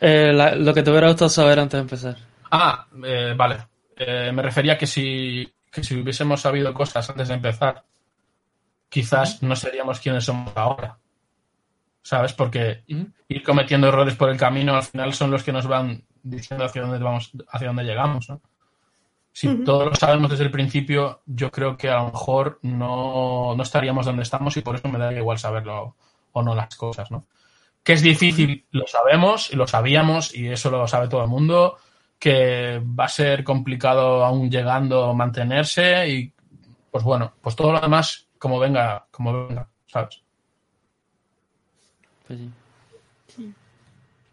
[0.00, 2.16] Eh, la- lo que te hubiera gustado saber antes de empezar.
[2.50, 3.56] Ah, eh, vale.
[3.96, 7.84] Eh, me refería que si, que si hubiésemos sabido cosas antes de empezar,
[8.88, 10.98] quizás no seríamos quienes somos ahora.
[12.02, 12.32] ¿Sabes?
[12.32, 16.64] Porque ir cometiendo errores por el camino al final son los que nos van diciendo
[16.64, 18.40] hacia dónde vamos, hacia dónde llegamos, ¿no?
[19.32, 23.62] Si todos lo sabemos desde el principio, yo creo que a lo mejor no, no
[23.62, 25.94] estaríamos donde estamos y por eso me da igual saberlo
[26.32, 27.26] o no las cosas, ¿no?
[27.84, 31.76] Que es difícil, lo sabemos y lo sabíamos y eso lo sabe todo el mundo,
[32.18, 36.32] que va a ser complicado aún llegando mantenerse y
[36.90, 40.22] pues bueno, pues todo lo demás como venga, como venga, ¿sabes?
[42.26, 42.40] Pues
[43.28, 43.54] sí.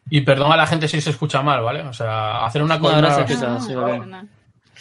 [0.10, 1.82] Y perdón a la gente si se escucha mal, ¿vale?
[1.82, 4.30] O sea, hacer una No, Pisa, Ah, sí, fenomenal.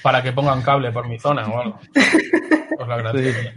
[0.02, 1.80] para que pongan cable por mi zona o algo.
[2.78, 3.54] Os lo agradecería.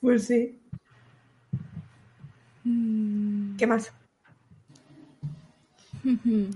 [0.00, 0.58] Pues sí.
[3.58, 3.92] ¿Qué más?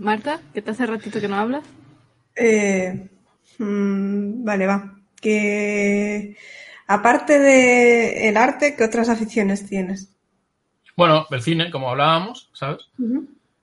[0.00, 1.64] Marta, que te hace ratito que no hablas.
[2.34, 3.08] Eh,
[3.58, 4.98] mm, vale, va.
[5.20, 6.36] Que
[6.86, 10.12] aparte de el arte, ¿qué otras aficiones tienes?
[10.96, 12.88] Bueno, el cine, como hablábamos, ¿sabes?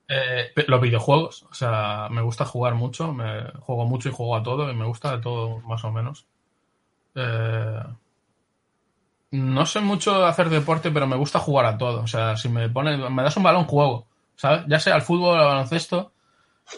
[0.08, 4.42] Eh, los videojuegos, o sea, me gusta jugar mucho, me juego mucho y juego a
[4.42, 6.26] todo y me gusta de todo más o menos.
[7.14, 7.82] Eh,
[9.32, 12.02] no sé mucho hacer deporte, pero me gusta jugar a todo.
[12.02, 14.06] O sea, si me pones, me das un balón, juego,
[14.40, 14.62] ¿sabes?
[14.68, 16.12] Ya sea al fútbol o al baloncesto.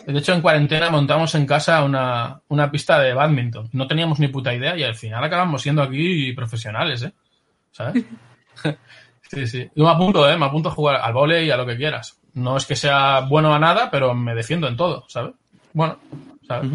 [0.07, 3.69] De hecho, en cuarentena montamos en casa una, una pista de badminton.
[3.73, 7.13] No teníamos ni puta idea y al final acabamos siendo aquí profesionales, ¿eh?
[7.71, 8.05] ¿Sabes?
[9.31, 9.67] Sí, sí.
[9.75, 10.37] Yo me apunto, ¿eh?
[10.37, 12.21] Me apunto a jugar al vóley y a lo que quieras.
[12.35, 15.33] No es que sea bueno a nada, pero me defiendo en todo, ¿sabes?
[15.73, 15.99] Bueno,
[16.47, 16.71] ¿sabes?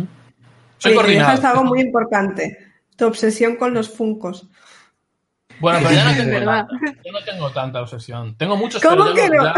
[0.79, 1.31] Soy Oye, coordinado.
[1.35, 2.57] dejas algo muy importante.
[2.95, 4.47] Tu obsesión con los funcos.
[5.59, 6.67] Bueno, pero ya no Es tengo, tanta,
[7.05, 8.35] yo no tengo tanta obsesión.
[8.37, 9.43] Tengo muchos, ¿Cómo pero que no, no?
[9.43, 9.55] ya-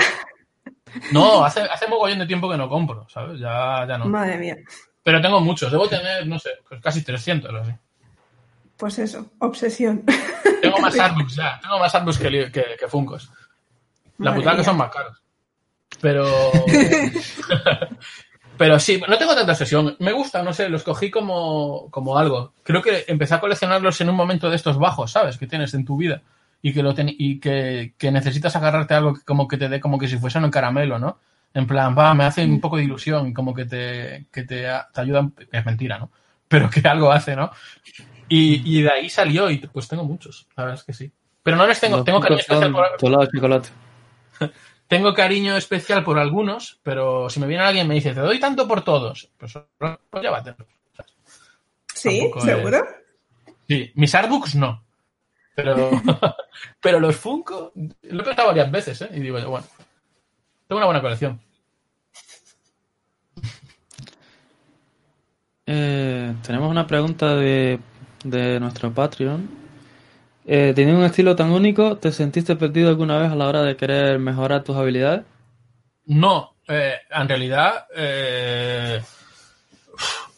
[1.11, 3.39] No, hace, hace mogollón de tiempo que no compro, ¿sabes?
[3.39, 4.05] Ya, ya no.
[4.05, 4.57] Madre mía.
[5.03, 5.71] Pero tengo muchos.
[5.71, 7.71] Debo tener, no sé, casi 300 o así.
[8.77, 10.03] Pues eso, obsesión.
[10.61, 11.59] Tengo más artbooks ya.
[11.61, 13.29] Tengo más artbooks que, que, que Funkos.
[14.17, 15.21] La putada que son más caros.
[16.01, 16.25] Pero...
[18.59, 19.95] Pero sí, no tengo tanta obsesión.
[19.99, 22.51] Me gusta, no sé, los cogí como, como algo.
[22.63, 25.37] Creo que empecé a coleccionarlos en un momento de estos bajos, ¿sabes?
[25.37, 26.23] Que tienes en tu vida.
[26.61, 29.69] Y que, lo ten- y que, que necesitas agarrarte a algo que como que te
[29.69, 31.19] dé como que si fuese un caramelo, ¿no?
[31.53, 35.01] En plan, va, me hace un poco de ilusión como que te, que te, te
[35.01, 36.11] ayuda, es mentira, ¿no?
[36.47, 37.49] Pero que algo hace, ¿no?
[38.27, 41.11] Y, y de ahí salió y pues tengo muchos, la verdad es que sí.
[41.41, 42.97] Pero no les tengo, Los tengo cariño especial por,
[43.31, 43.69] chocolate.
[44.87, 48.39] tengo cariño especial por algunos, pero si me viene alguien y me dice, te doy
[48.39, 50.67] tanto por todos, pues, pues llévatelos.
[51.93, 52.19] ¿Sí?
[52.19, 52.85] Tampoco es- ¿Seguro?
[53.67, 54.83] Sí, mis artbooks no.
[55.63, 55.91] Pero,
[56.81, 59.09] pero los Funko, lo he pensado varias veces, ¿eh?
[59.13, 59.65] Y digo, bueno,
[60.67, 61.39] tengo una buena colección.
[65.71, 67.79] Eh, tenemos una pregunta de,
[68.23, 69.47] de nuestro Patreon.
[70.45, 73.77] Eh, teniendo un estilo tan único, ¿te sentiste perdido alguna vez a la hora de
[73.77, 75.21] querer mejorar tus habilidades?
[76.07, 78.99] No, eh, en realidad, eh,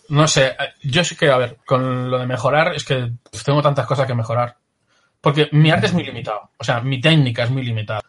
[0.09, 3.11] no sé, yo sí que, a ver, con lo de mejorar, es que
[3.45, 4.57] tengo tantas cosas que mejorar.
[5.22, 8.01] Porque mi arte es muy limitado, o sea, mi técnica es muy limitada.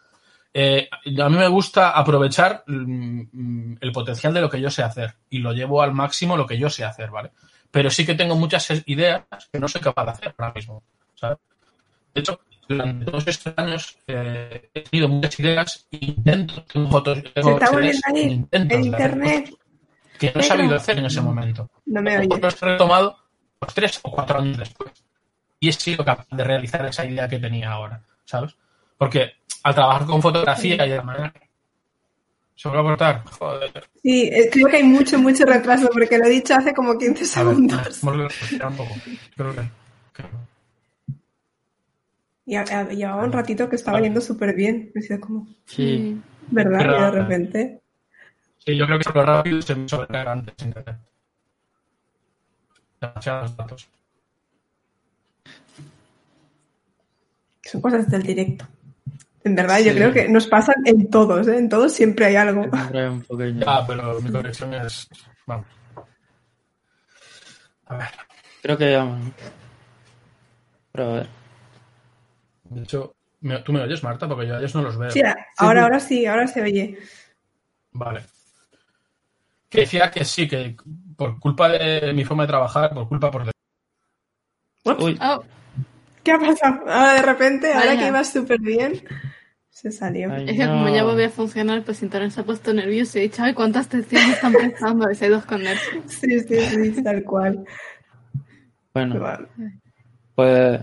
[0.55, 5.15] Eh, a mí me gusta aprovechar mm, el potencial de lo que yo sé hacer
[5.29, 7.31] y lo llevo al máximo lo que yo sé hacer, ¿vale?
[7.71, 10.83] Pero sí que tengo muchas ideas que no soy capaz de hacer ahora mismo,
[11.15, 11.39] ¿sabes?
[12.13, 17.23] De hecho, durante todos estos años eh, he tenido muchas ideas e intentos, tengo fotos,
[17.33, 19.53] tengo intentos el internet.
[20.19, 21.69] que no he sabido hacer en ese momento.
[21.87, 22.25] No me.
[22.25, 23.17] Los he retomado
[23.57, 24.91] pues, tres o cuatro años después.
[25.63, 28.53] Y he sido capaz de realizar esa idea que tenía ahora, ¿sabes?
[28.97, 29.31] Porque
[29.63, 31.31] al trabajar con fotografía y de manera...
[32.53, 33.23] ¿Se vuelve a cortar?
[33.39, 33.89] Joder.
[34.03, 37.43] Sí, creo que hay mucho, mucho retraso porque lo he dicho hace como 15 A
[37.45, 38.01] ver, segundos.
[38.03, 38.93] vuelve a respirar un poco.
[39.37, 39.61] Creo que...
[40.13, 40.23] que-
[42.45, 42.57] Y
[42.97, 44.07] llevaba un ratito que estaba Vale.
[44.07, 44.91] yendo súper bien.
[44.93, 46.21] Me decía como, Sí.
[46.51, 46.79] ¿verdad?
[46.79, 47.81] Pero- Y de repente.
[48.57, 50.55] Sí, yo creo que lo rápido se me sobrecarga antes.
[52.99, 53.87] Demasiados datos.
[57.73, 58.67] Son cosas del directo.
[59.43, 59.95] En verdad, yo Sí.
[59.97, 61.57] creo que nos pasan en todos, ¿eh?
[61.57, 62.61] En todos siempre hay algo.
[62.71, 63.65] Siempre hay un pequeño.
[63.65, 65.07] Ya, pero mi conexión es...
[65.47, 65.65] Vamos.
[67.87, 68.07] A ver.
[68.61, 69.03] Creo que.
[70.91, 71.27] Pero a ver.
[72.69, 74.27] De hecho, ¿me- ¿tú me oyes, Marta?
[74.27, 75.09] Porque yo a ellos no los veo.
[75.09, 75.21] Sí,
[75.57, 76.97] ahora, ahora sí, ahora se oye.
[77.91, 78.21] Vale.
[79.67, 80.77] Que decía que sí, que
[81.17, 83.51] por culpa de mi forma de trabajar, por culpa por...
[84.99, 85.43] Uy, Oh,
[86.23, 86.81] ¿Qué ha pasado?
[86.87, 87.99] Ahora de repente, ahora Vaya.
[88.01, 89.03] que ibas súper bien,
[89.69, 90.31] se salió.
[90.31, 91.07] Ay, es que como ya no.
[91.07, 94.29] volvió a funcionar, pues internet se ha puesto nervioso y he dicho, ay, ¿cuántas tensiones
[94.35, 95.11] están prestando?
[95.11, 96.01] Y se ha ido a esconderse.
[96.07, 97.65] Sí, sí, sí, tal cual.
[98.93, 99.47] Bueno, Vale.
[100.35, 100.79] pues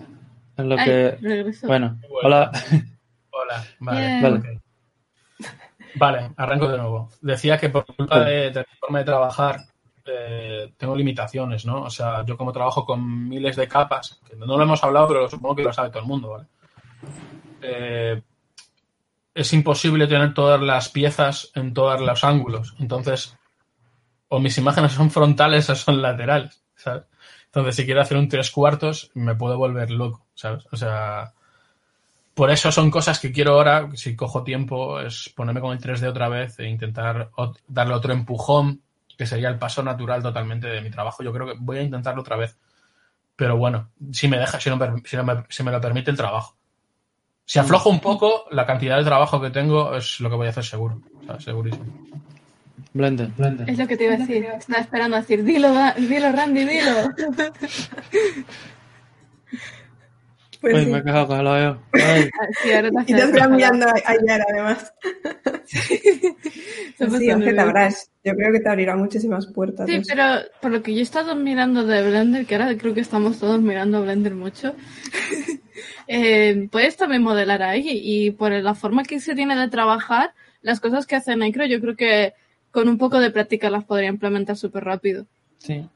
[0.57, 1.11] En lo Ay, que...
[1.21, 1.67] regreso.
[1.67, 2.19] Bueno, Bueno.
[2.25, 2.51] hola.
[3.33, 4.21] Hola, vale.
[4.23, 4.61] Vale.
[5.95, 7.09] Vale, arranco de nuevo.
[7.21, 9.61] Decía que por culpa de, de mi forma de trabajar
[10.05, 11.83] eh, tengo limitaciones, ¿no?
[11.83, 15.29] O sea, yo como trabajo con miles de capas, que no lo hemos hablado, pero
[15.29, 16.47] supongo que lo sabe todo el mundo, ¿vale?
[17.63, 18.23] Eh,
[19.35, 22.75] es imposible tener todas las piezas en todos los ángulos.
[22.79, 23.37] Entonces,
[24.29, 27.05] o mis imágenes son frontales o son laterales, ¿sabes?
[27.47, 30.65] Entonces, si quiero hacer un tres cuartos, me puedo volver loco, ¿sabes?
[30.71, 31.33] O sea,
[32.35, 36.09] por eso son cosas que quiero ahora, si cojo tiempo, es ponerme con el 3D
[36.09, 37.31] otra vez e intentar
[37.67, 38.83] darle otro empujón,
[39.21, 41.23] que sería el paso natural totalmente de mi trabajo.
[41.23, 42.57] Yo creo que voy a intentarlo otra vez.
[43.37, 46.17] Pero bueno, si me deja, si, no si no me, si me lo permite el
[46.17, 46.57] trabajo.
[47.45, 50.51] Si aflojo un poco, la cantidad de trabajo que tengo es lo que voy a
[50.51, 51.03] hacer seguro.
[51.21, 51.85] O sea, segurísimo.
[52.95, 53.29] Blender.
[53.37, 53.69] Blender.
[53.69, 54.43] Es lo que te iba a decir.
[54.43, 55.69] Estaba esperando a decir, dilo,
[55.99, 56.93] dilo Randy, dilo.
[60.61, 60.91] Pues Uy, sí.
[60.91, 61.83] me he quejado con el oído.
[61.93, 64.93] Ay, Ah, sí, ahora te Y te estoy mirando a a Yara, además.
[65.65, 68.11] Sí, pasa es que te habrás.
[68.25, 69.89] Yo creo que te abrirá muchísimas puertas.
[69.89, 70.25] Sí, pero
[70.61, 73.61] por lo que yo he estado mirando de Blender, que ahora creo que estamos todos
[73.61, 74.75] mirando Blender mucho,
[76.09, 80.33] eh, puedes también modelar ahí y por la forma que se tiene de trabajar,
[80.63, 82.35] las cosas que hace Necro yo creo que
[82.71, 85.27] con un poco de práctica las podría implementar súper rápido.
[85.59, 85.89] sí,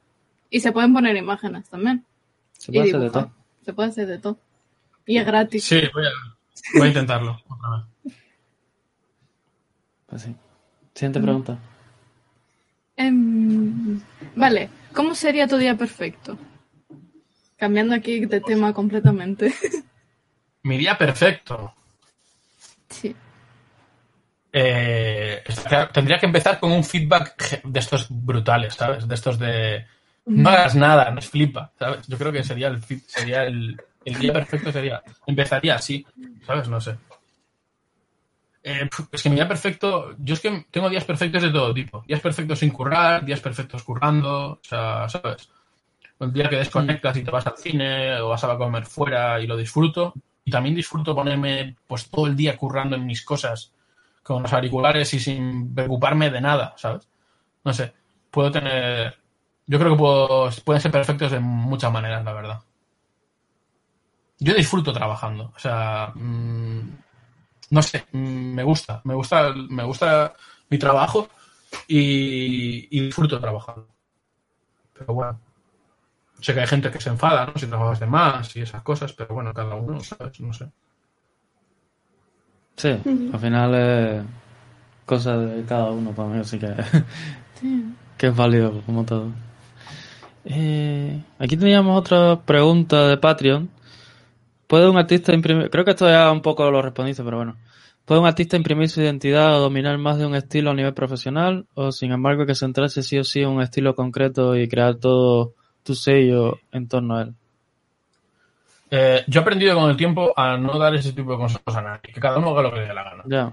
[0.51, 2.05] Y se pueden poner imágenes también.
[2.59, 3.33] se y puede hacer de todo.
[3.65, 4.39] Se puede hacer de todo.
[5.07, 5.65] Y es gratis.
[5.65, 6.11] Sí, voy a,
[6.79, 7.71] voy a intentarlo otra
[8.05, 8.15] vez.
[10.07, 10.35] Pues sí.
[10.95, 11.59] Siguiente pregunta.
[12.97, 14.01] Em,
[14.37, 16.39] vale, ¿cómo sería tu día perfecto?
[17.57, 19.53] Cambiando aquí de tema completamente.
[20.63, 21.75] Mi día perfecto.
[22.89, 23.15] sí.
[24.57, 25.43] Eh,
[25.93, 29.09] tendría que empezar con un feedback de estos brutales, ¿sabes?
[29.09, 29.85] De estos de
[30.27, 32.07] no hagas nada, no es flipa, ¿sabes?
[32.07, 36.07] Yo creo que sería el sería el, el día perfecto sería empezaría así,
[36.47, 36.69] ¿sabes?
[36.69, 36.97] No sé.
[38.63, 42.03] Eh, es que mi día perfecto, yo es que tengo días perfectos de todo tipo.
[42.07, 45.51] Días perfectos sin currar, días perfectos currando, o sea, ¿sabes?
[46.21, 49.47] Un día que desconectas y te vas al cine o vas a comer fuera y
[49.47, 50.15] lo disfruto.
[50.45, 53.73] Y también disfruto ponerme pues todo el día currando en mis cosas
[54.23, 57.09] con los auriculares y sin preocuparme de nada, ¿sabes?
[57.65, 57.95] No sé,
[58.31, 59.17] puedo tener...
[59.67, 62.61] Yo creo que puedo- pueden ser perfectos de muchas maneras, la verdad.
[64.39, 66.81] Yo disfruto trabajando, o sea, mm,
[67.71, 70.35] no sé, mm, me gusta, me gusta, me gusta
[70.71, 71.29] mi trabajo
[71.89, 73.89] y, y disfruto trabajando.
[74.93, 75.41] Pero bueno,
[76.41, 77.53] sé que hay gente que se enfada, ¿no?
[77.57, 80.41] Si trabajas de más y esas cosas, pero bueno, cada uno, ¿sabes?
[80.41, 80.69] No sé.
[82.77, 82.89] Sí,
[83.33, 84.25] al final es
[85.07, 86.69] cosa de cada uno para mí, así que,
[87.61, 87.95] sí.
[88.19, 89.29] que es válido como todo.
[90.45, 93.71] Eh, aquí teníamos otra pregunta de Patreon.
[94.67, 97.57] ¿Puede un artista imprimir, creo que esto ya un poco lo respondiste, pero bueno.
[98.05, 101.67] ¿Puede un artista imprimir su identidad o dominar más de un estilo a nivel profesional?
[101.75, 104.97] ¿O sin embargo hay que centrarse sí o sí en un estilo concreto y crear
[104.97, 107.35] todo tu sello en torno a él?
[108.91, 111.81] Eh, yo he aprendido con el tiempo a no dar ese tipo de consejos a
[111.81, 113.23] nadie, que cada uno haga lo que le dé la gana.
[113.27, 113.53] Ya,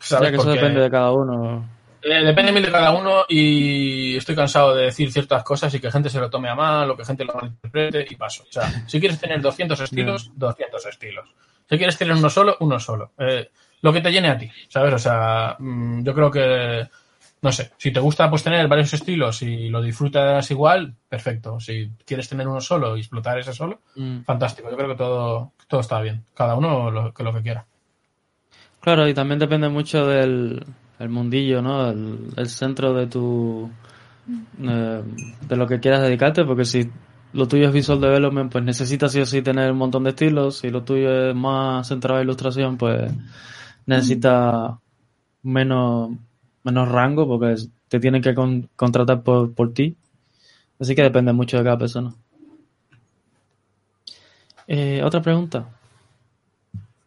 [0.00, 0.28] ¿sabes?
[0.28, 1.64] ya que eso depende de cada uno.
[2.02, 5.90] Eh, depende mil de cada uno y estoy cansado de decir ciertas cosas y que
[5.90, 8.44] gente se lo tome a mal o que gente lo malinterprete y paso.
[8.48, 11.28] O sea, si quieres tener 200 estilos, 200 estilos.
[11.68, 13.12] Si quieres tener uno solo, uno solo.
[13.18, 13.50] Eh,
[13.82, 14.94] lo que te llene a ti, ¿sabes?
[14.94, 16.88] O sea, mm, yo creo que,
[17.42, 21.60] no sé, si te gusta pues tener varios estilos y lo disfrutas igual, perfecto.
[21.60, 24.22] Si quieres tener uno solo y explotar ese solo, Mm.
[24.22, 24.70] fantástico.
[24.70, 26.24] Yo creo que todo, todo está bien.
[26.34, 27.64] Cada uno lo que, lo que quiera.
[28.80, 30.64] Claro, y también depende mucho del
[31.00, 31.90] el mundillo, ¿no?
[31.90, 33.68] El, centro de tu...
[34.62, 35.02] eh,
[35.48, 36.88] de lo que quieras dedicarte, porque si
[37.32, 40.58] lo tuyo es visual development, pues necesitas sí o sí tener un montón de estilos.
[40.58, 43.10] Si lo tuyo es más centrado en ilustración, pues
[43.86, 44.74] necesitas
[45.42, 46.10] menos,
[46.64, 47.56] menos rango, porque
[47.88, 49.96] te tienen que con- contratar por, por ti.
[50.78, 52.14] Así que depende mucho de cada persona.
[54.66, 55.66] Eh, Otra pregunta.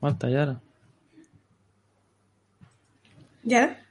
[0.01, 0.59] Marta, Yara.
[3.43, 3.82] ¿Ya?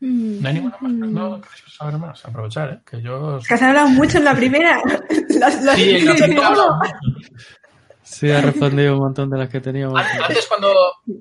[0.00, 0.42] Mm.
[0.42, 0.92] No hay ninguna más.
[1.10, 2.24] No, queréis saber más.
[2.26, 2.78] Aprovechar, ¿eh?
[2.88, 3.38] Que yo...
[3.46, 4.80] Que has hablado mucho en la primera.
[5.38, 6.68] Las, las Sí, en la primera.
[8.02, 9.98] Sí, ha respondido un montón de las que teníamos.
[9.98, 10.72] An- Antes cuando,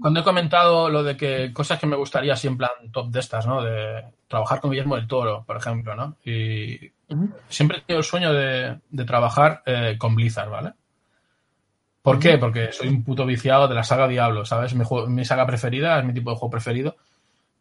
[0.02, 3.20] cuando he comentado lo de que cosas que me gustaría así en plan top de
[3.22, 3.64] estas, ¿no?
[3.64, 6.18] De trabajar con Guillermo del Toro, por ejemplo, ¿no?
[6.26, 7.30] Y Ujú.
[7.48, 10.74] siempre he tenido el sueño de, de trabajar eh, con Blizzard, ¿vale?
[12.04, 12.38] ¿Por qué?
[12.38, 14.76] Porque soy un puto viciado de la saga Diablo, ¿sabes?
[14.76, 16.98] Mi, juego- mi saga preferida, es mi tipo de juego preferido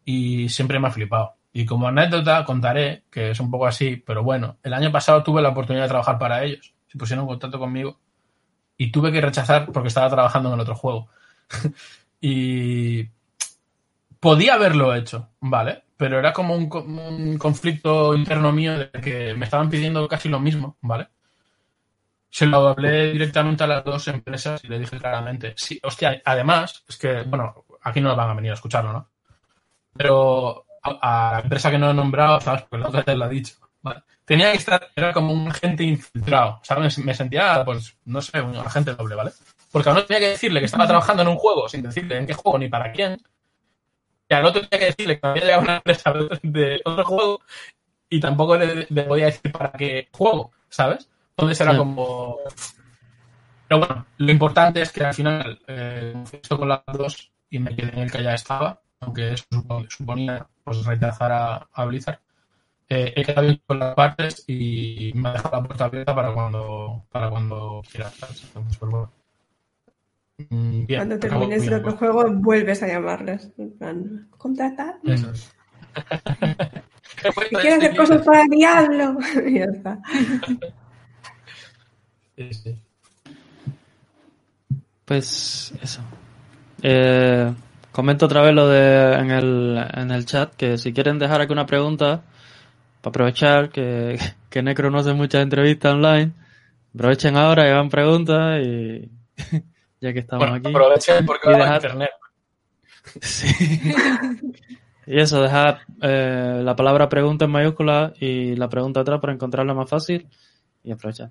[0.05, 1.35] y siempre me ha flipado.
[1.53, 5.41] Y como anécdota contaré, que es un poco así, pero bueno, el año pasado tuve
[5.41, 6.73] la oportunidad de trabajar para ellos.
[6.87, 7.99] Se pusieron en contacto conmigo
[8.77, 11.09] y tuve que rechazar porque estaba trabajando en el otro juego.
[12.21, 13.07] y
[14.19, 15.83] podía haberlo hecho, ¿vale?
[15.97, 20.39] Pero era como un, un, conflicto interno mío de que me estaban pidiendo casi lo
[20.39, 21.07] mismo, ¿vale?
[22.33, 26.83] Se lo hablé directamente a las dos empresas y le dije claramente, sí, hostia, además,
[26.89, 29.11] es que, bueno, aquí no van a venir a escucharlo, ¿no?
[29.95, 32.63] Pero a, la empresa que no he nombrado, ¿sabes?
[32.63, 33.57] Porque la otra te lo ha dicho.
[33.83, 34.01] ¿vale?
[34.25, 36.97] Tenía que estar, era como un agente infiltrado, ¿sabes?
[36.97, 39.31] Me sentía, pues, no sé, un agente doble, ¿vale?
[39.71, 42.25] Porque a uno tenía que decirle que estaba trabajando en un juego sin decirle en
[42.25, 43.21] qué juego ni para quién.
[44.27, 46.11] Y al otro tenía que decirle que había llegado una empresa
[46.41, 47.41] de otro juego
[48.09, 51.07] y tampoco le, le podía decir para qué juego, ¿sabes?
[51.37, 51.77] Entonces era sí.
[51.77, 52.37] como...
[53.67, 57.75] Pero bueno, lo importante es que al final eh, esto con las dos y me
[57.75, 59.45] quedé en el que ya estaba, aunque eso
[59.89, 62.19] suponía pues, rechazar a, a Blizzard.
[62.89, 66.33] Eh, he quedado bien con las partes y me ha dejado la puerta abierta para
[66.33, 68.11] cuando, para cuando quiera.
[68.13, 69.11] Entonces, pues bueno.
[70.49, 73.51] Mm, bien, cuando termines el otro juego, vuelves a llamarles.
[74.37, 74.99] Contratar.
[75.03, 75.55] Eso es.
[77.49, 79.17] si quieres hacer cosas para el diablo.
[79.45, 79.99] y ya está.
[82.37, 82.75] Sí, sí.
[85.05, 86.01] Pues eso.
[86.81, 87.53] Eh,
[87.91, 91.53] comento otra vez lo de en el, en el chat que si quieren dejar aquí
[91.53, 92.21] una pregunta
[93.01, 94.17] para aprovechar que,
[94.49, 96.31] que Necro no hace muchas entrevistas online,
[96.95, 99.09] aprovechen ahora y hagan preguntas y
[100.01, 100.69] ya que estamos bueno, aquí.
[100.69, 102.09] Aprovechen porque Y va dejar- internet.
[103.21, 103.47] Sí.
[105.05, 109.73] y eso, dejar eh, la palabra pregunta en mayúscula y la pregunta atrás para encontrarla
[109.73, 110.25] más fácil
[110.85, 111.29] y aprovechar.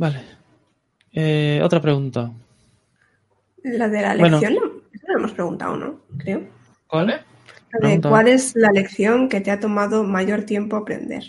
[0.00, 0.22] Vale.
[1.12, 2.30] Eh, otra pregunta.
[3.62, 4.40] La de la Bueno.
[4.40, 4.56] lección,
[4.94, 6.00] eso lo hemos preguntado, ¿no?
[6.16, 6.40] Creo.
[6.86, 7.22] ¿Cuál?
[7.72, 11.22] La de cuál es la lección que te ha tomado mayor tiempo aprender.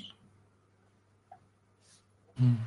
[2.39, 2.57] En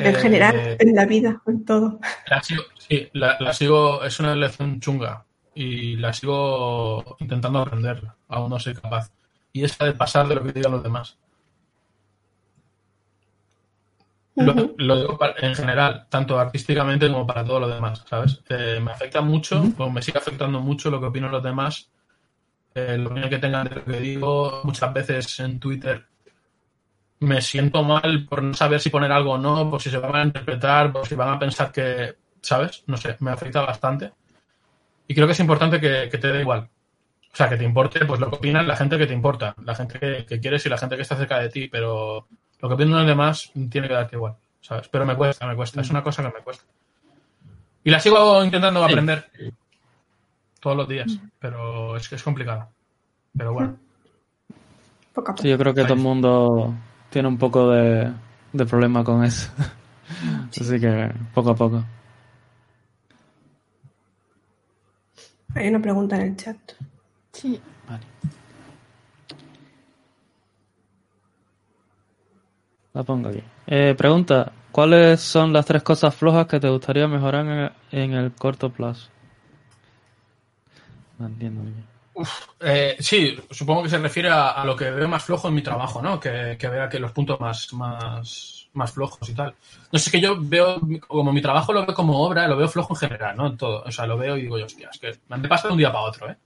[0.00, 1.98] Eh, general, en la vida, en todo.
[2.28, 5.24] La sigo, sí, la, la sigo, es una lección chunga
[5.54, 9.10] y la sigo intentando aprender, aún no soy capaz.
[9.52, 11.18] Y es la de pasar de lo que digan los demás.
[14.46, 18.42] Lo, lo digo pa- en general, tanto artísticamente como para todo lo demás, ¿sabes?
[18.48, 21.90] Eh, me afecta mucho, o me sigue afectando mucho lo que opinan los demás,
[22.74, 24.60] eh, opinión que tengan de lo que digo.
[24.64, 26.06] Muchas veces en Twitter
[27.20, 30.14] me siento mal por no saber si poner algo o no, por si se van
[30.16, 32.82] a interpretar, por si van a pensar que, ¿sabes?
[32.86, 34.12] No sé, me afecta bastante.
[35.08, 36.68] Y creo que es importante que, que te dé igual.
[37.32, 39.74] O sea, que te importe pues lo que opinan la gente que te importa, la
[39.74, 42.28] gente que, que quieres y la gente que está cerca de ti, pero
[42.60, 44.88] lo que opinan los demás tiene que darte igual, ¿sabes?
[44.88, 46.64] Pero me cuesta, me cuesta, es una cosa que me cuesta.
[47.84, 48.90] Y la sigo intentando Sí.
[48.92, 49.30] aprender
[50.60, 52.68] todos los días, pero es que es complicado.
[53.36, 53.76] Pero bueno,
[55.14, 55.42] Poco a poco.
[55.42, 56.74] Sí, yo creo que todo el mundo
[57.08, 58.12] tiene un poco de,
[58.52, 59.50] de problema con eso.
[60.50, 61.84] Así que poco a poco.
[65.54, 66.56] Hay una pregunta en el chat.
[67.32, 67.60] Sí.
[67.88, 68.04] Vale.
[72.92, 73.42] La pongo aquí.
[73.66, 78.12] Eh, pregunta, ¿cuáles son las tres cosas flojas que te gustaría mejorar en el, en
[78.14, 79.08] el corto plazo?
[81.18, 81.90] No entiendo bien.
[82.60, 86.02] Eh, sí, supongo que se refiere a, lo que veo más flojo en mi trabajo,
[86.02, 86.18] ¿no?
[86.18, 89.54] Que, que vea que los puntos más, más, más flojos y tal.
[89.92, 92.68] No sé, es que yo veo, como mi trabajo lo veo como obra, lo veo
[92.68, 93.46] flojo en general, ¿no?
[93.46, 93.82] En todo.
[93.84, 96.04] O sea, lo veo y digo hostia, es que me pasa de un día para
[96.04, 96.36] otro, ¿eh?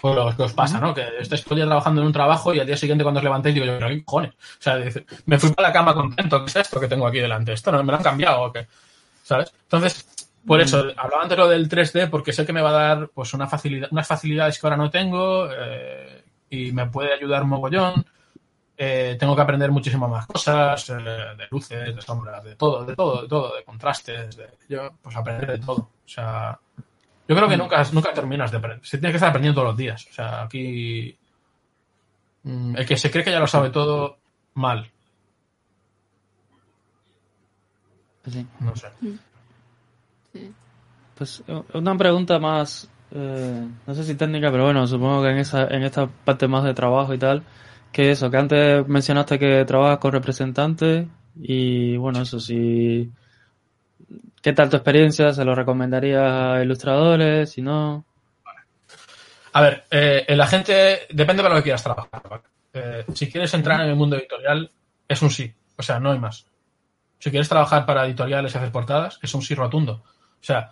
[0.00, 0.94] Pues lo que os pasa, ¿no?
[0.94, 3.24] Que estáis todo el día trabajando en un trabajo y al día siguiente cuando os
[3.24, 4.32] levantéis digo yo, qué cojones.
[4.32, 7.18] O sea, dice, me fui para la cama contento, ¿qué es esto que tengo aquí
[7.18, 7.52] delante?
[7.52, 8.66] ¿Esto no me lo han cambiado o qué?
[9.22, 9.52] ¿Sabes?
[9.62, 10.06] Entonces,
[10.46, 13.34] por eso, hablaba antes lo del 3D porque sé que me va a dar pues
[13.34, 18.04] una facilidad, unas facilidades que ahora no tengo eh, y me puede ayudar mogollón.
[18.80, 22.94] Eh, tengo que aprender muchísimas más cosas, eh, de luces, de sombras, de todo, de
[22.94, 25.76] todo, de todo, de contrastes, de yo, pues aprender de todo.
[25.76, 26.58] O sea,
[27.28, 28.86] yo creo que nunca, nunca terminas de aprender.
[28.86, 30.06] Se tiene que estar aprendiendo todos los días.
[30.10, 31.14] O sea, aquí
[32.42, 34.16] mm, el que se cree que ya lo sabe todo,
[34.54, 34.90] mal.
[38.26, 38.46] Sí.
[38.60, 38.88] No sé.
[40.32, 40.54] sí.
[41.14, 41.42] Pues
[41.74, 45.82] una pregunta más, eh, no sé si técnica, pero bueno, supongo que en esa, en
[45.82, 47.42] esta parte más de trabajo y tal,
[47.92, 53.10] que eso, que antes mencionaste que trabajas con representantes y bueno, eso sí,
[54.42, 55.32] ¿qué tal tu experiencia?
[55.32, 57.50] ¿Se lo recomendarías a ilustradores?
[57.50, 58.04] Si no,
[59.52, 62.22] A ver, eh, la gente depende para lo que quieras trabajar.
[62.28, 62.42] ¿vale?
[62.72, 64.70] Eh, si quieres entrar en el mundo editorial,
[65.06, 65.52] es un sí.
[65.76, 66.46] O sea, no hay más.
[67.18, 70.02] Si quieres trabajar para editoriales y hacer portadas, es un sí rotundo.
[70.04, 70.70] O sea,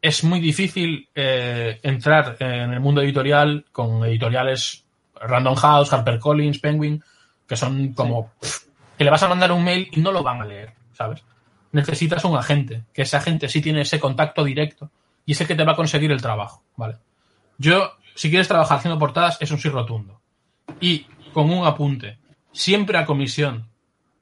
[0.00, 4.84] es muy difícil eh, entrar en el mundo editorial con editoriales
[5.20, 7.02] Random House, HarperCollins, Penguin,
[7.46, 8.66] que son como pff,
[8.96, 11.22] que le vas a mandar un mail y no lo van a leer, ¿sabes?
[11.74, 14.90] Necesitas un agente, que ese agente sí tiene ese contacto directo
[15.26, 16.96] y es el que te va a conseguir el trabajo, ¿vale?
[17.58, 20.20] Yo, si quieres trabajar haciendo portadas, es un sí rotundo.
[20.80, 22.18] Y con un apunte,
[22.52, 23.68] siempre a comisión,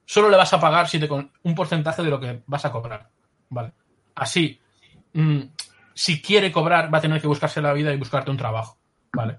[0.05, 2.71] solo le vas a pagar si te con un porcentaje de lo que vas a
[2.71, 3.09] cobrar,
[3.49, 3.71] ¿vale?
[4.15, 4.59] Así,
[5.13, 5.41] mm,
[5.93, 8.77] si quiere cobrar, va a tener que buscarse la vida y buscarte un trabajo,
[9.13, 9.37] ¿vale?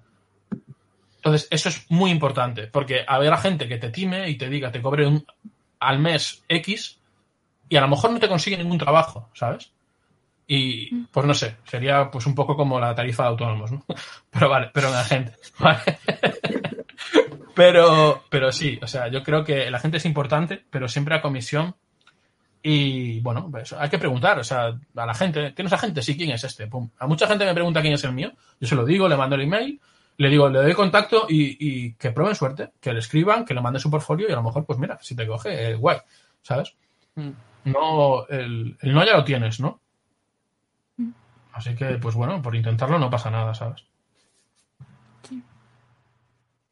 [1.17, 4.81] Entonces, eso es muy importante, porque habrá gente que te time y te diga, te
[4.81, 5.25] cobre un,
[5.81, 7.01] al mes X
[7.69, 9.73] y a lo mejor no te consigue ningún trabajo, ¿sabes?
[10.47, 13.85] Y pues no sé, sería pues un poco como la tarifa de autónomos, ¿no?
[14.31, 15.81] Pero vale, pero la gente, ¿vale?
[17.55, 21.23] Pero, pero sí, o sea, yo creo que la gente es importante, pero siempre a
[21.23, 21.77] comisión.
[22.61, 26.03] Y bueno, pues hay que preguntar, o sea, a la gente, ¿tienes agente?
[26.03, 26.67] Sí, ¿quién es este?
[26.67, 26.91] Pum.
[26.99, 29.37] A mucha gente me pregunta quién es el mío, yo se lo digo, le mando
[29.37, 29.81] el email,
[30.17, 33.61] le digo, le doy contacto y, y que prueben suerte, que le escriban, que le
[33.61, 35.99] manden su portfolio y a lo mejor, pues mira, si te coge, eh, guay,
[36.43, 36.75] ¿sabes?
[37.17, 37.31] Mm.
[37.65, 39.81] No, el, el no ya lo tienes, ¿no?
[41.55, 43.85] Así que, pues bueno, por intentarlo no pasa nada, ¿sabes?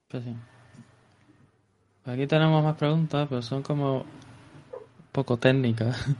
[0.09, 0.36] Pues sí.
[2.05, 4.06] Aquí tenemos más preguntas, pero son como un
[5.12, 6.06] poco técnicas.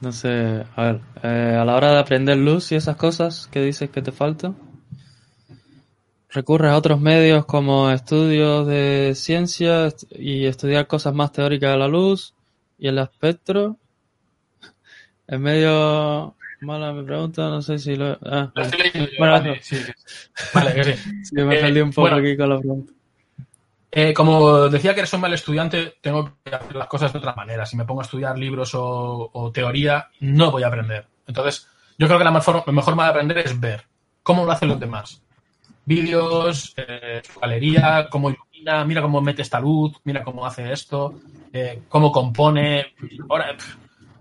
[0.00, 3.62] No sé, a ver, eh, a la hora de aprender luz y esas cosas que
[3.62, 4.54] dices que te faltan,
[6.28, 11.88] ¿recurres a otros medios como estudios de ciencia y estudiar cosas más teóricas de la
[11.88, 12.34] luz
[12.78, 13.78] y el espectro?
[15.26, 18.18] Es medio mala mi pregunta, no sé si lo...
[18.24, 19.92] Ah, Lo estoy leyendo yo, Bueno, vale, sí, sí.
[20.54, 21.24] Vale, que sí.
[21.24, 22.16] sí, me Eh, perdí un poco bueno.
[22.16, 22.92] aquí con la pregunta.
[23.90, 27.34] Eh, como decía que eres un mal estudiante, tengo que hacer las cosas de otra
[27.34, 27.64] manera.
[27.64, 31.06] Si me pongo a estudiar libros o, o teoría, no voy a aprender.
[31.26, 33.84] Entonces, yo creo que la mejor, la mejor manera de aprender es ver
[34.22, 35.22] cómo lo hacen los demás.
[35.84, 41.14] Vídeos, eh, su galería, cómo ilumina, mira cómo mete esta luz, mira cómo hace esto,
[41.54, 42.94] eh, cómo compone.
[43.30, 43.56] Ahora,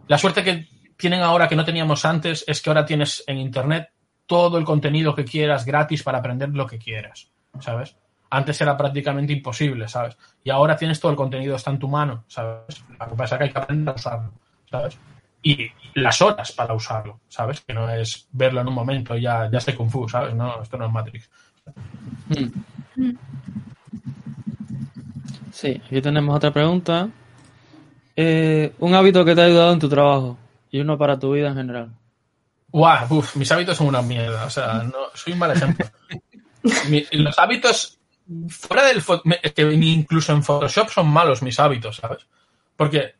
[0.07, 3.89] la suerte que tienen ahora que no teníamos antes es que ahora tienes en internet
[4.27, 7.97] todo el contenido que quieras gratis para aprender lo que quieras, ¿sabes?
[8.29, 10.15] Antes era prácticamente imposible, ¿sabes?
[10.43, 12.83] Y ahora tienes todo el contenido, está en tu mano, ¿sabes?
[12.99, 14.31] Lo que pasa es que hay que aprender a usarlo,
[14.69, 14.99] ¿sabes?
[15.41, 17.61] Y las horas para usarlo, ¿sabes?
[17.61, 20.35] Que no es verlo en un momento y ya, ya Kung Fu, ¿sabes?
[20.35, 21.29] No, esto no es Matrix.
[22.29, 23.09] Mm.
[25.51, 27.09] Sí, aquí tenemos otra pregunta.
[28.15, 30.37] Eh, un hábito que te ha ayudado en tu trabajo
[30.71, 31.89] y uno para tu vida en general.
[32.69, 35.85] Guau, uf, mis hábitos son una mierda, o sea, no, soy un mal ejemplo.
[36.89, 37.99] Mi- los hábitos
[38.49, 39.03] fuera del
[39.41, 42.25] es que ni incluso en Photoshop son malos mis hábitos, ¿sabes?
[42.75, 43.15] Porque,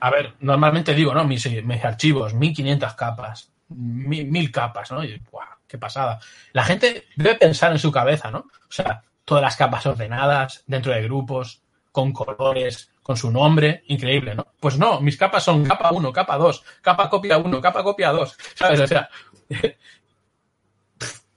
[0.00, 1.24] a ver, normalmente digo, ¿no?
[1.24, 5.04] Mis, mis archivos, 1500 capas, mil, mil capas, ¿no?
[5.04, 5.46] Y, ¡guau!
[5.66, 6.18] ¡Qué pasada!
[6.52, 8.38] La gente debe pensar en su cabeza, ¿no?
[8.38, 11.60] O sea, todas las capas ordenadas, dentro de grupos,
[11.92, 14.46] con colores, con su nombre, increíble, ¿no?
[14.60, 18.36] Pues no, mis capas son capa 1, capa 2, capa copia 1, capa copia 2,
[18.54, 18.80] ¿sabes?
[18.80, 19.08] O sea,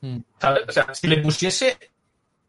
[0.01, 0.17] Mm.
[0.37, 0.63] ¿sabes?
[0.67, 1.77] O sea, si le pusiese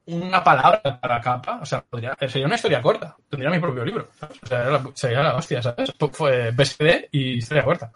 [0.07, 4.09] una palabra para capa, o sea, podría, sería una historia corta, tendría mi propio libro,
[4.19, 4.39] ¿sabes?
[4.43, 5.93] O sea, la- sería la hostia, ¿sabes?
[6.12, 7.93] Fue BSD y historia corta.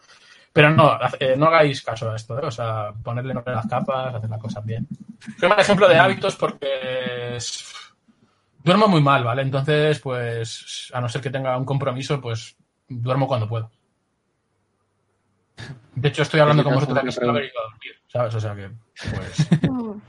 [0.52, 2.46] Pero no, eh, no hagáis caso a esto, ¿eh?
[2.46, 4.86] o sea, ponerle nombre a las capas, hacer las cosas bien.
[5.40, 7.64] Soy un ejemplo de hábitos porque es-
[8.66, 9.42] duermo muy mal, ¿vale?
[9.42, 12.56] Entonces, pues, a no ser que tenga un compromiso, pues
[12.88, 13.70] duermo cuando puedo.
[15.94, 18.34] De hecho, estoy hablando con vosotros aquí sin haber ido a dormir, ¿sabes?
[18.34, 18.70] O sea que,
[19.14, 19.48] pues,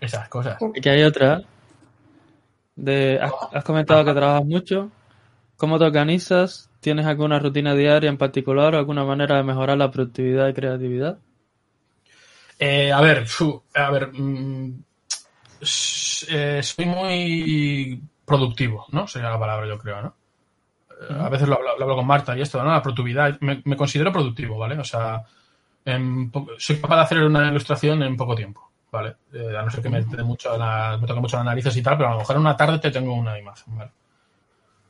[0.00, 0.56] esas cosas.
[0.76, 1.42] Aquí hay otra.
[2.74, 4.90] De, has, has comentado que trabajas mucho.
[5.58, 6.70] ¿Cómo te organizas?
[6.80, 11.18] ¿Tienes alguna rutina diaria en particular o alguna manera de mejorar la productividad y creatividad?
[12.58, 13.26] Eh, a ver,
[13.74, 14.82] a ver, mm,
[16.28, 19.06] eh, soy muy productivo, ¿no?
[19.06, 20.14] Sería la palabra, yo creo, ¿no?
[21.10, 22.70] Eh, A veces lo, hablo- lo hablo con Marta y esto, ¿no?
[22.72, 24.78] La productividad, me, me considero productivo, ¿vale?
[24.78, 25.22] O sea,
[25.84, 29.16] en soy capaz de hacer una ilustración en poco tiempo, ¿vale?
[29.32, 31.82] Eh, a no ser que me, dé mucho la- me toque mucho las narices y
[31.82, 33.90] tal, pero a lo mejor en una tarde te tengo una imagen, ¿vale?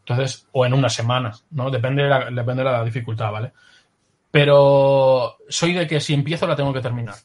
[0.00, 1.70] Entonces, o en una semana, ¿no?
[1.70, 3.52] Depende de la, depende de la dificultad, ¿vale?
[4.30, 7.16] Pero soy de que si empiezo la tengo que terminar.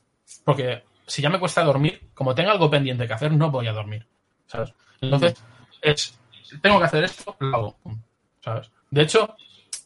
[0.45, 3.73] Porque si ya me cuesta dormir, como tengo algo pendiente que hacer, no voy a
[3.73, 4.07] dormir.
[4.47, 4.73] ¿Sabes?
[5.01, 5.43] Entonces,
[5.81, 6.17] es,
[6.61, 7.75] tengo que hacer esto, lo hago.
[8.39, 8.71] ¿Sabes?
[8.89, 9.35] De hecho,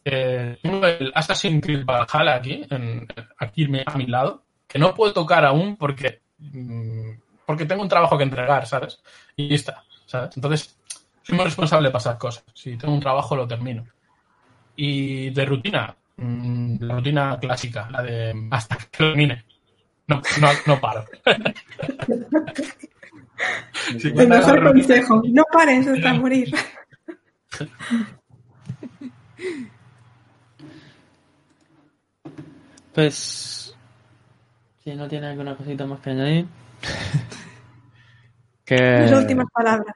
[0.03, 3.07] eh, tengo el Assassin's Creed Valhalla aquí, en,
[3.39, 7.11] aquí a mi lado, que no puedo tocar aún porque, mm,
[7.43, 9.01] porque tengo un trabajo que entregar, ¿sabes?
[9.35, 10.37] Y está, ¿sabes?
[10.37, 10.77] Entonces,
[11.23, 12.43] soy muy responsable de pasar cosas.
[12.53, 13.83] Si tengo un trabajo, lo termino.
[14.75, 19.43] Y de rutina, mm, la rutina clásica, la de hasta que termine.
[20.07, 21.05] No, no, no paro.
[23.99, 26.53] Sí, El mejor consejo, no pares hasta morir.
[32.93, 33.75] Pues.
[34.83, 36.47] Si no tiene alguna cosita más que añadir.
[38.65, 38.75] que.
[38.75, 39.95] Las últimas palabras.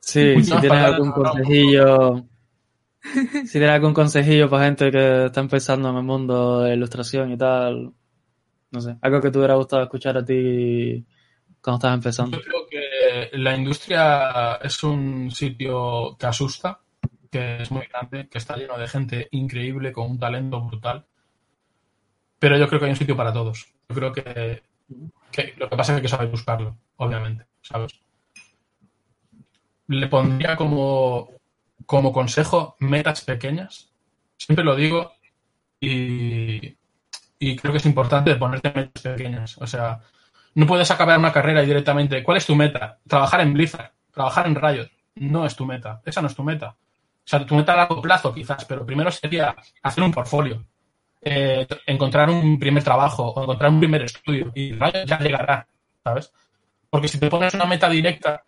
[0.00, 2.24] Sí, si tienes algún consejillo.
[3.02, 7.36] Si tienes algún consejillo para gente que está empezando en el mundo de ilustración y
[7.36, 7.92] tal.
[8.70, 11.04] No sé, algo que te hubiera gustado escuchar a ti
[11.60, 12.36] cuando estabas empezando.
[12.36, 16.80] Yo creo que la industria es un sitio que asusta,
[17.30, 21.06] que es muy grande, que está lleno de gente increíble con un talento brutal.
[22.38, 23.66] Pero yo creo que hay un sitio para todos.
[23.88, 24.62] Yo creo que,
[25.56, 28.00] lo que pasa es que saber buscarlo, obviamente, ¿sabes?
[29.88, 31.30] Le pondría como,
[31.86, 33.90] como consejo metas pequeñas.
[34.36, 35.12] Siempre lo digo
[35.80, 36.77] y,
[37.38, 39.58] y creo que es importante ponerte metas pequeñas.
[39.58, 40.00] O sea,
[40.54, 42.22] no puedes acabar una carrera directamente.
[42.22, 42.98] ¿Cuál es tu meta?
[43.06, 44.88] Trabajar en Blizzard, trabajar en Riot.
[45.16, 46.00] No es tu meta.
[46.04, 46.68] Esa no es tu meta.
[46.70, 50.64] O sea, tu meta a largo plazo quizás, pero primero sería hacer un portfolio,
[51.20, 55.66] eh, encontrar un primer trabajo o encontrar un primer estudio y Riot ya llegará,
[56.02, 56.32] ¿sabes?
[56.88, 58.44] Porque si te pones una meta directa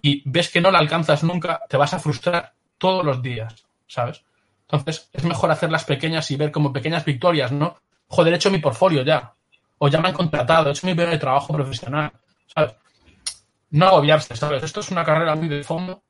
[0.00, 4.24] y ves que no la alcanzas nunca, te vas a frustrar todos los días, ¿sabes?
[4.62, 7.76] Entonces, es mejor hacerlas pequeñas y ver como pequeñas victorias, ¿no?
[8.08, 9.32] Joder, he hecho mi portfolio ya.
[9.78, 12.10] O ya me han contratado, he hecho mi primer trabajo profesional,
[12.46, 12.74] ¿sabes?
[13.70, 14.62] No agobiarse, ¿sabes?
[14.62, 16.02] Esto es una carrera muy de fondo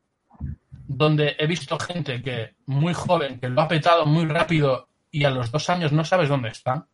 [0.89, 5.31] donde he visto gente que muy joven, que lo ha petado muy rápido y a
[5.31, 6.87] los dos años no sabes dónde está,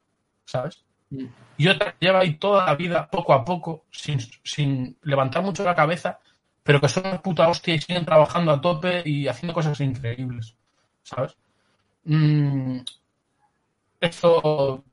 [0.44, 0.84] ¿sabes?
[1.56, 5.62] Y otra que lleva ahí toda la vida, poco a poco, sin, sin levantar mucho
[5.62, 6.18] la cabeza,
[6.62, 10.56] pero que son una puta hostia y siguen trabajando a tope y haciendo cosas increíbles,
[11.04, 11.36] ¿sabes?
[12.04, 12.80] Mm,
[14.00, 14.84] esto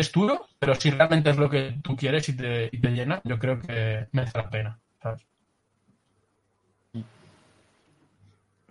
[0.00, 3.20] es duro, pero si realmente es lo que tú quieres y te, y te llena,
[3.24, 5.26] yo creo que merece la pena, ¿sabes?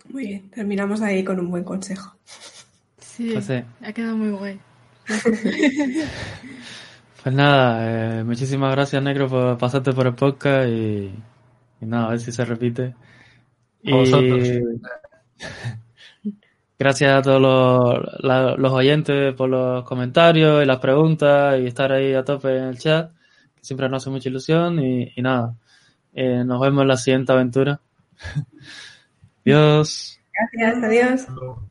[0.10, 2.16] Muy bien, terminamos ahí con un buen consejo.
[2.98, 4.60] Sí, Pues ha quedado muy guay.
[7.22, 11.14] Pues nada, eh, muchísimas gracias, Negro, por pasarte por el podcast y,
[11.82, 12.96] y nada, a ver si se repite.
[13.86, 14.48] A vosotros.
[16.80, 21.92] gracias a todos los, la- los oyentes por los comentarios y las preguntas y estar
[21.92, 23.12] ahí a tope en el chat,
[23.56, 25.56] que siempre nos hace mucha ilusión y, y nada,
[26.14, 27.80] eh, nos vemos en la siguiente aventura.
[29.46, 30.20] Adiós.
[30.34, 31.30] Gracias, adiós.
[31.30, 31.69] Luego-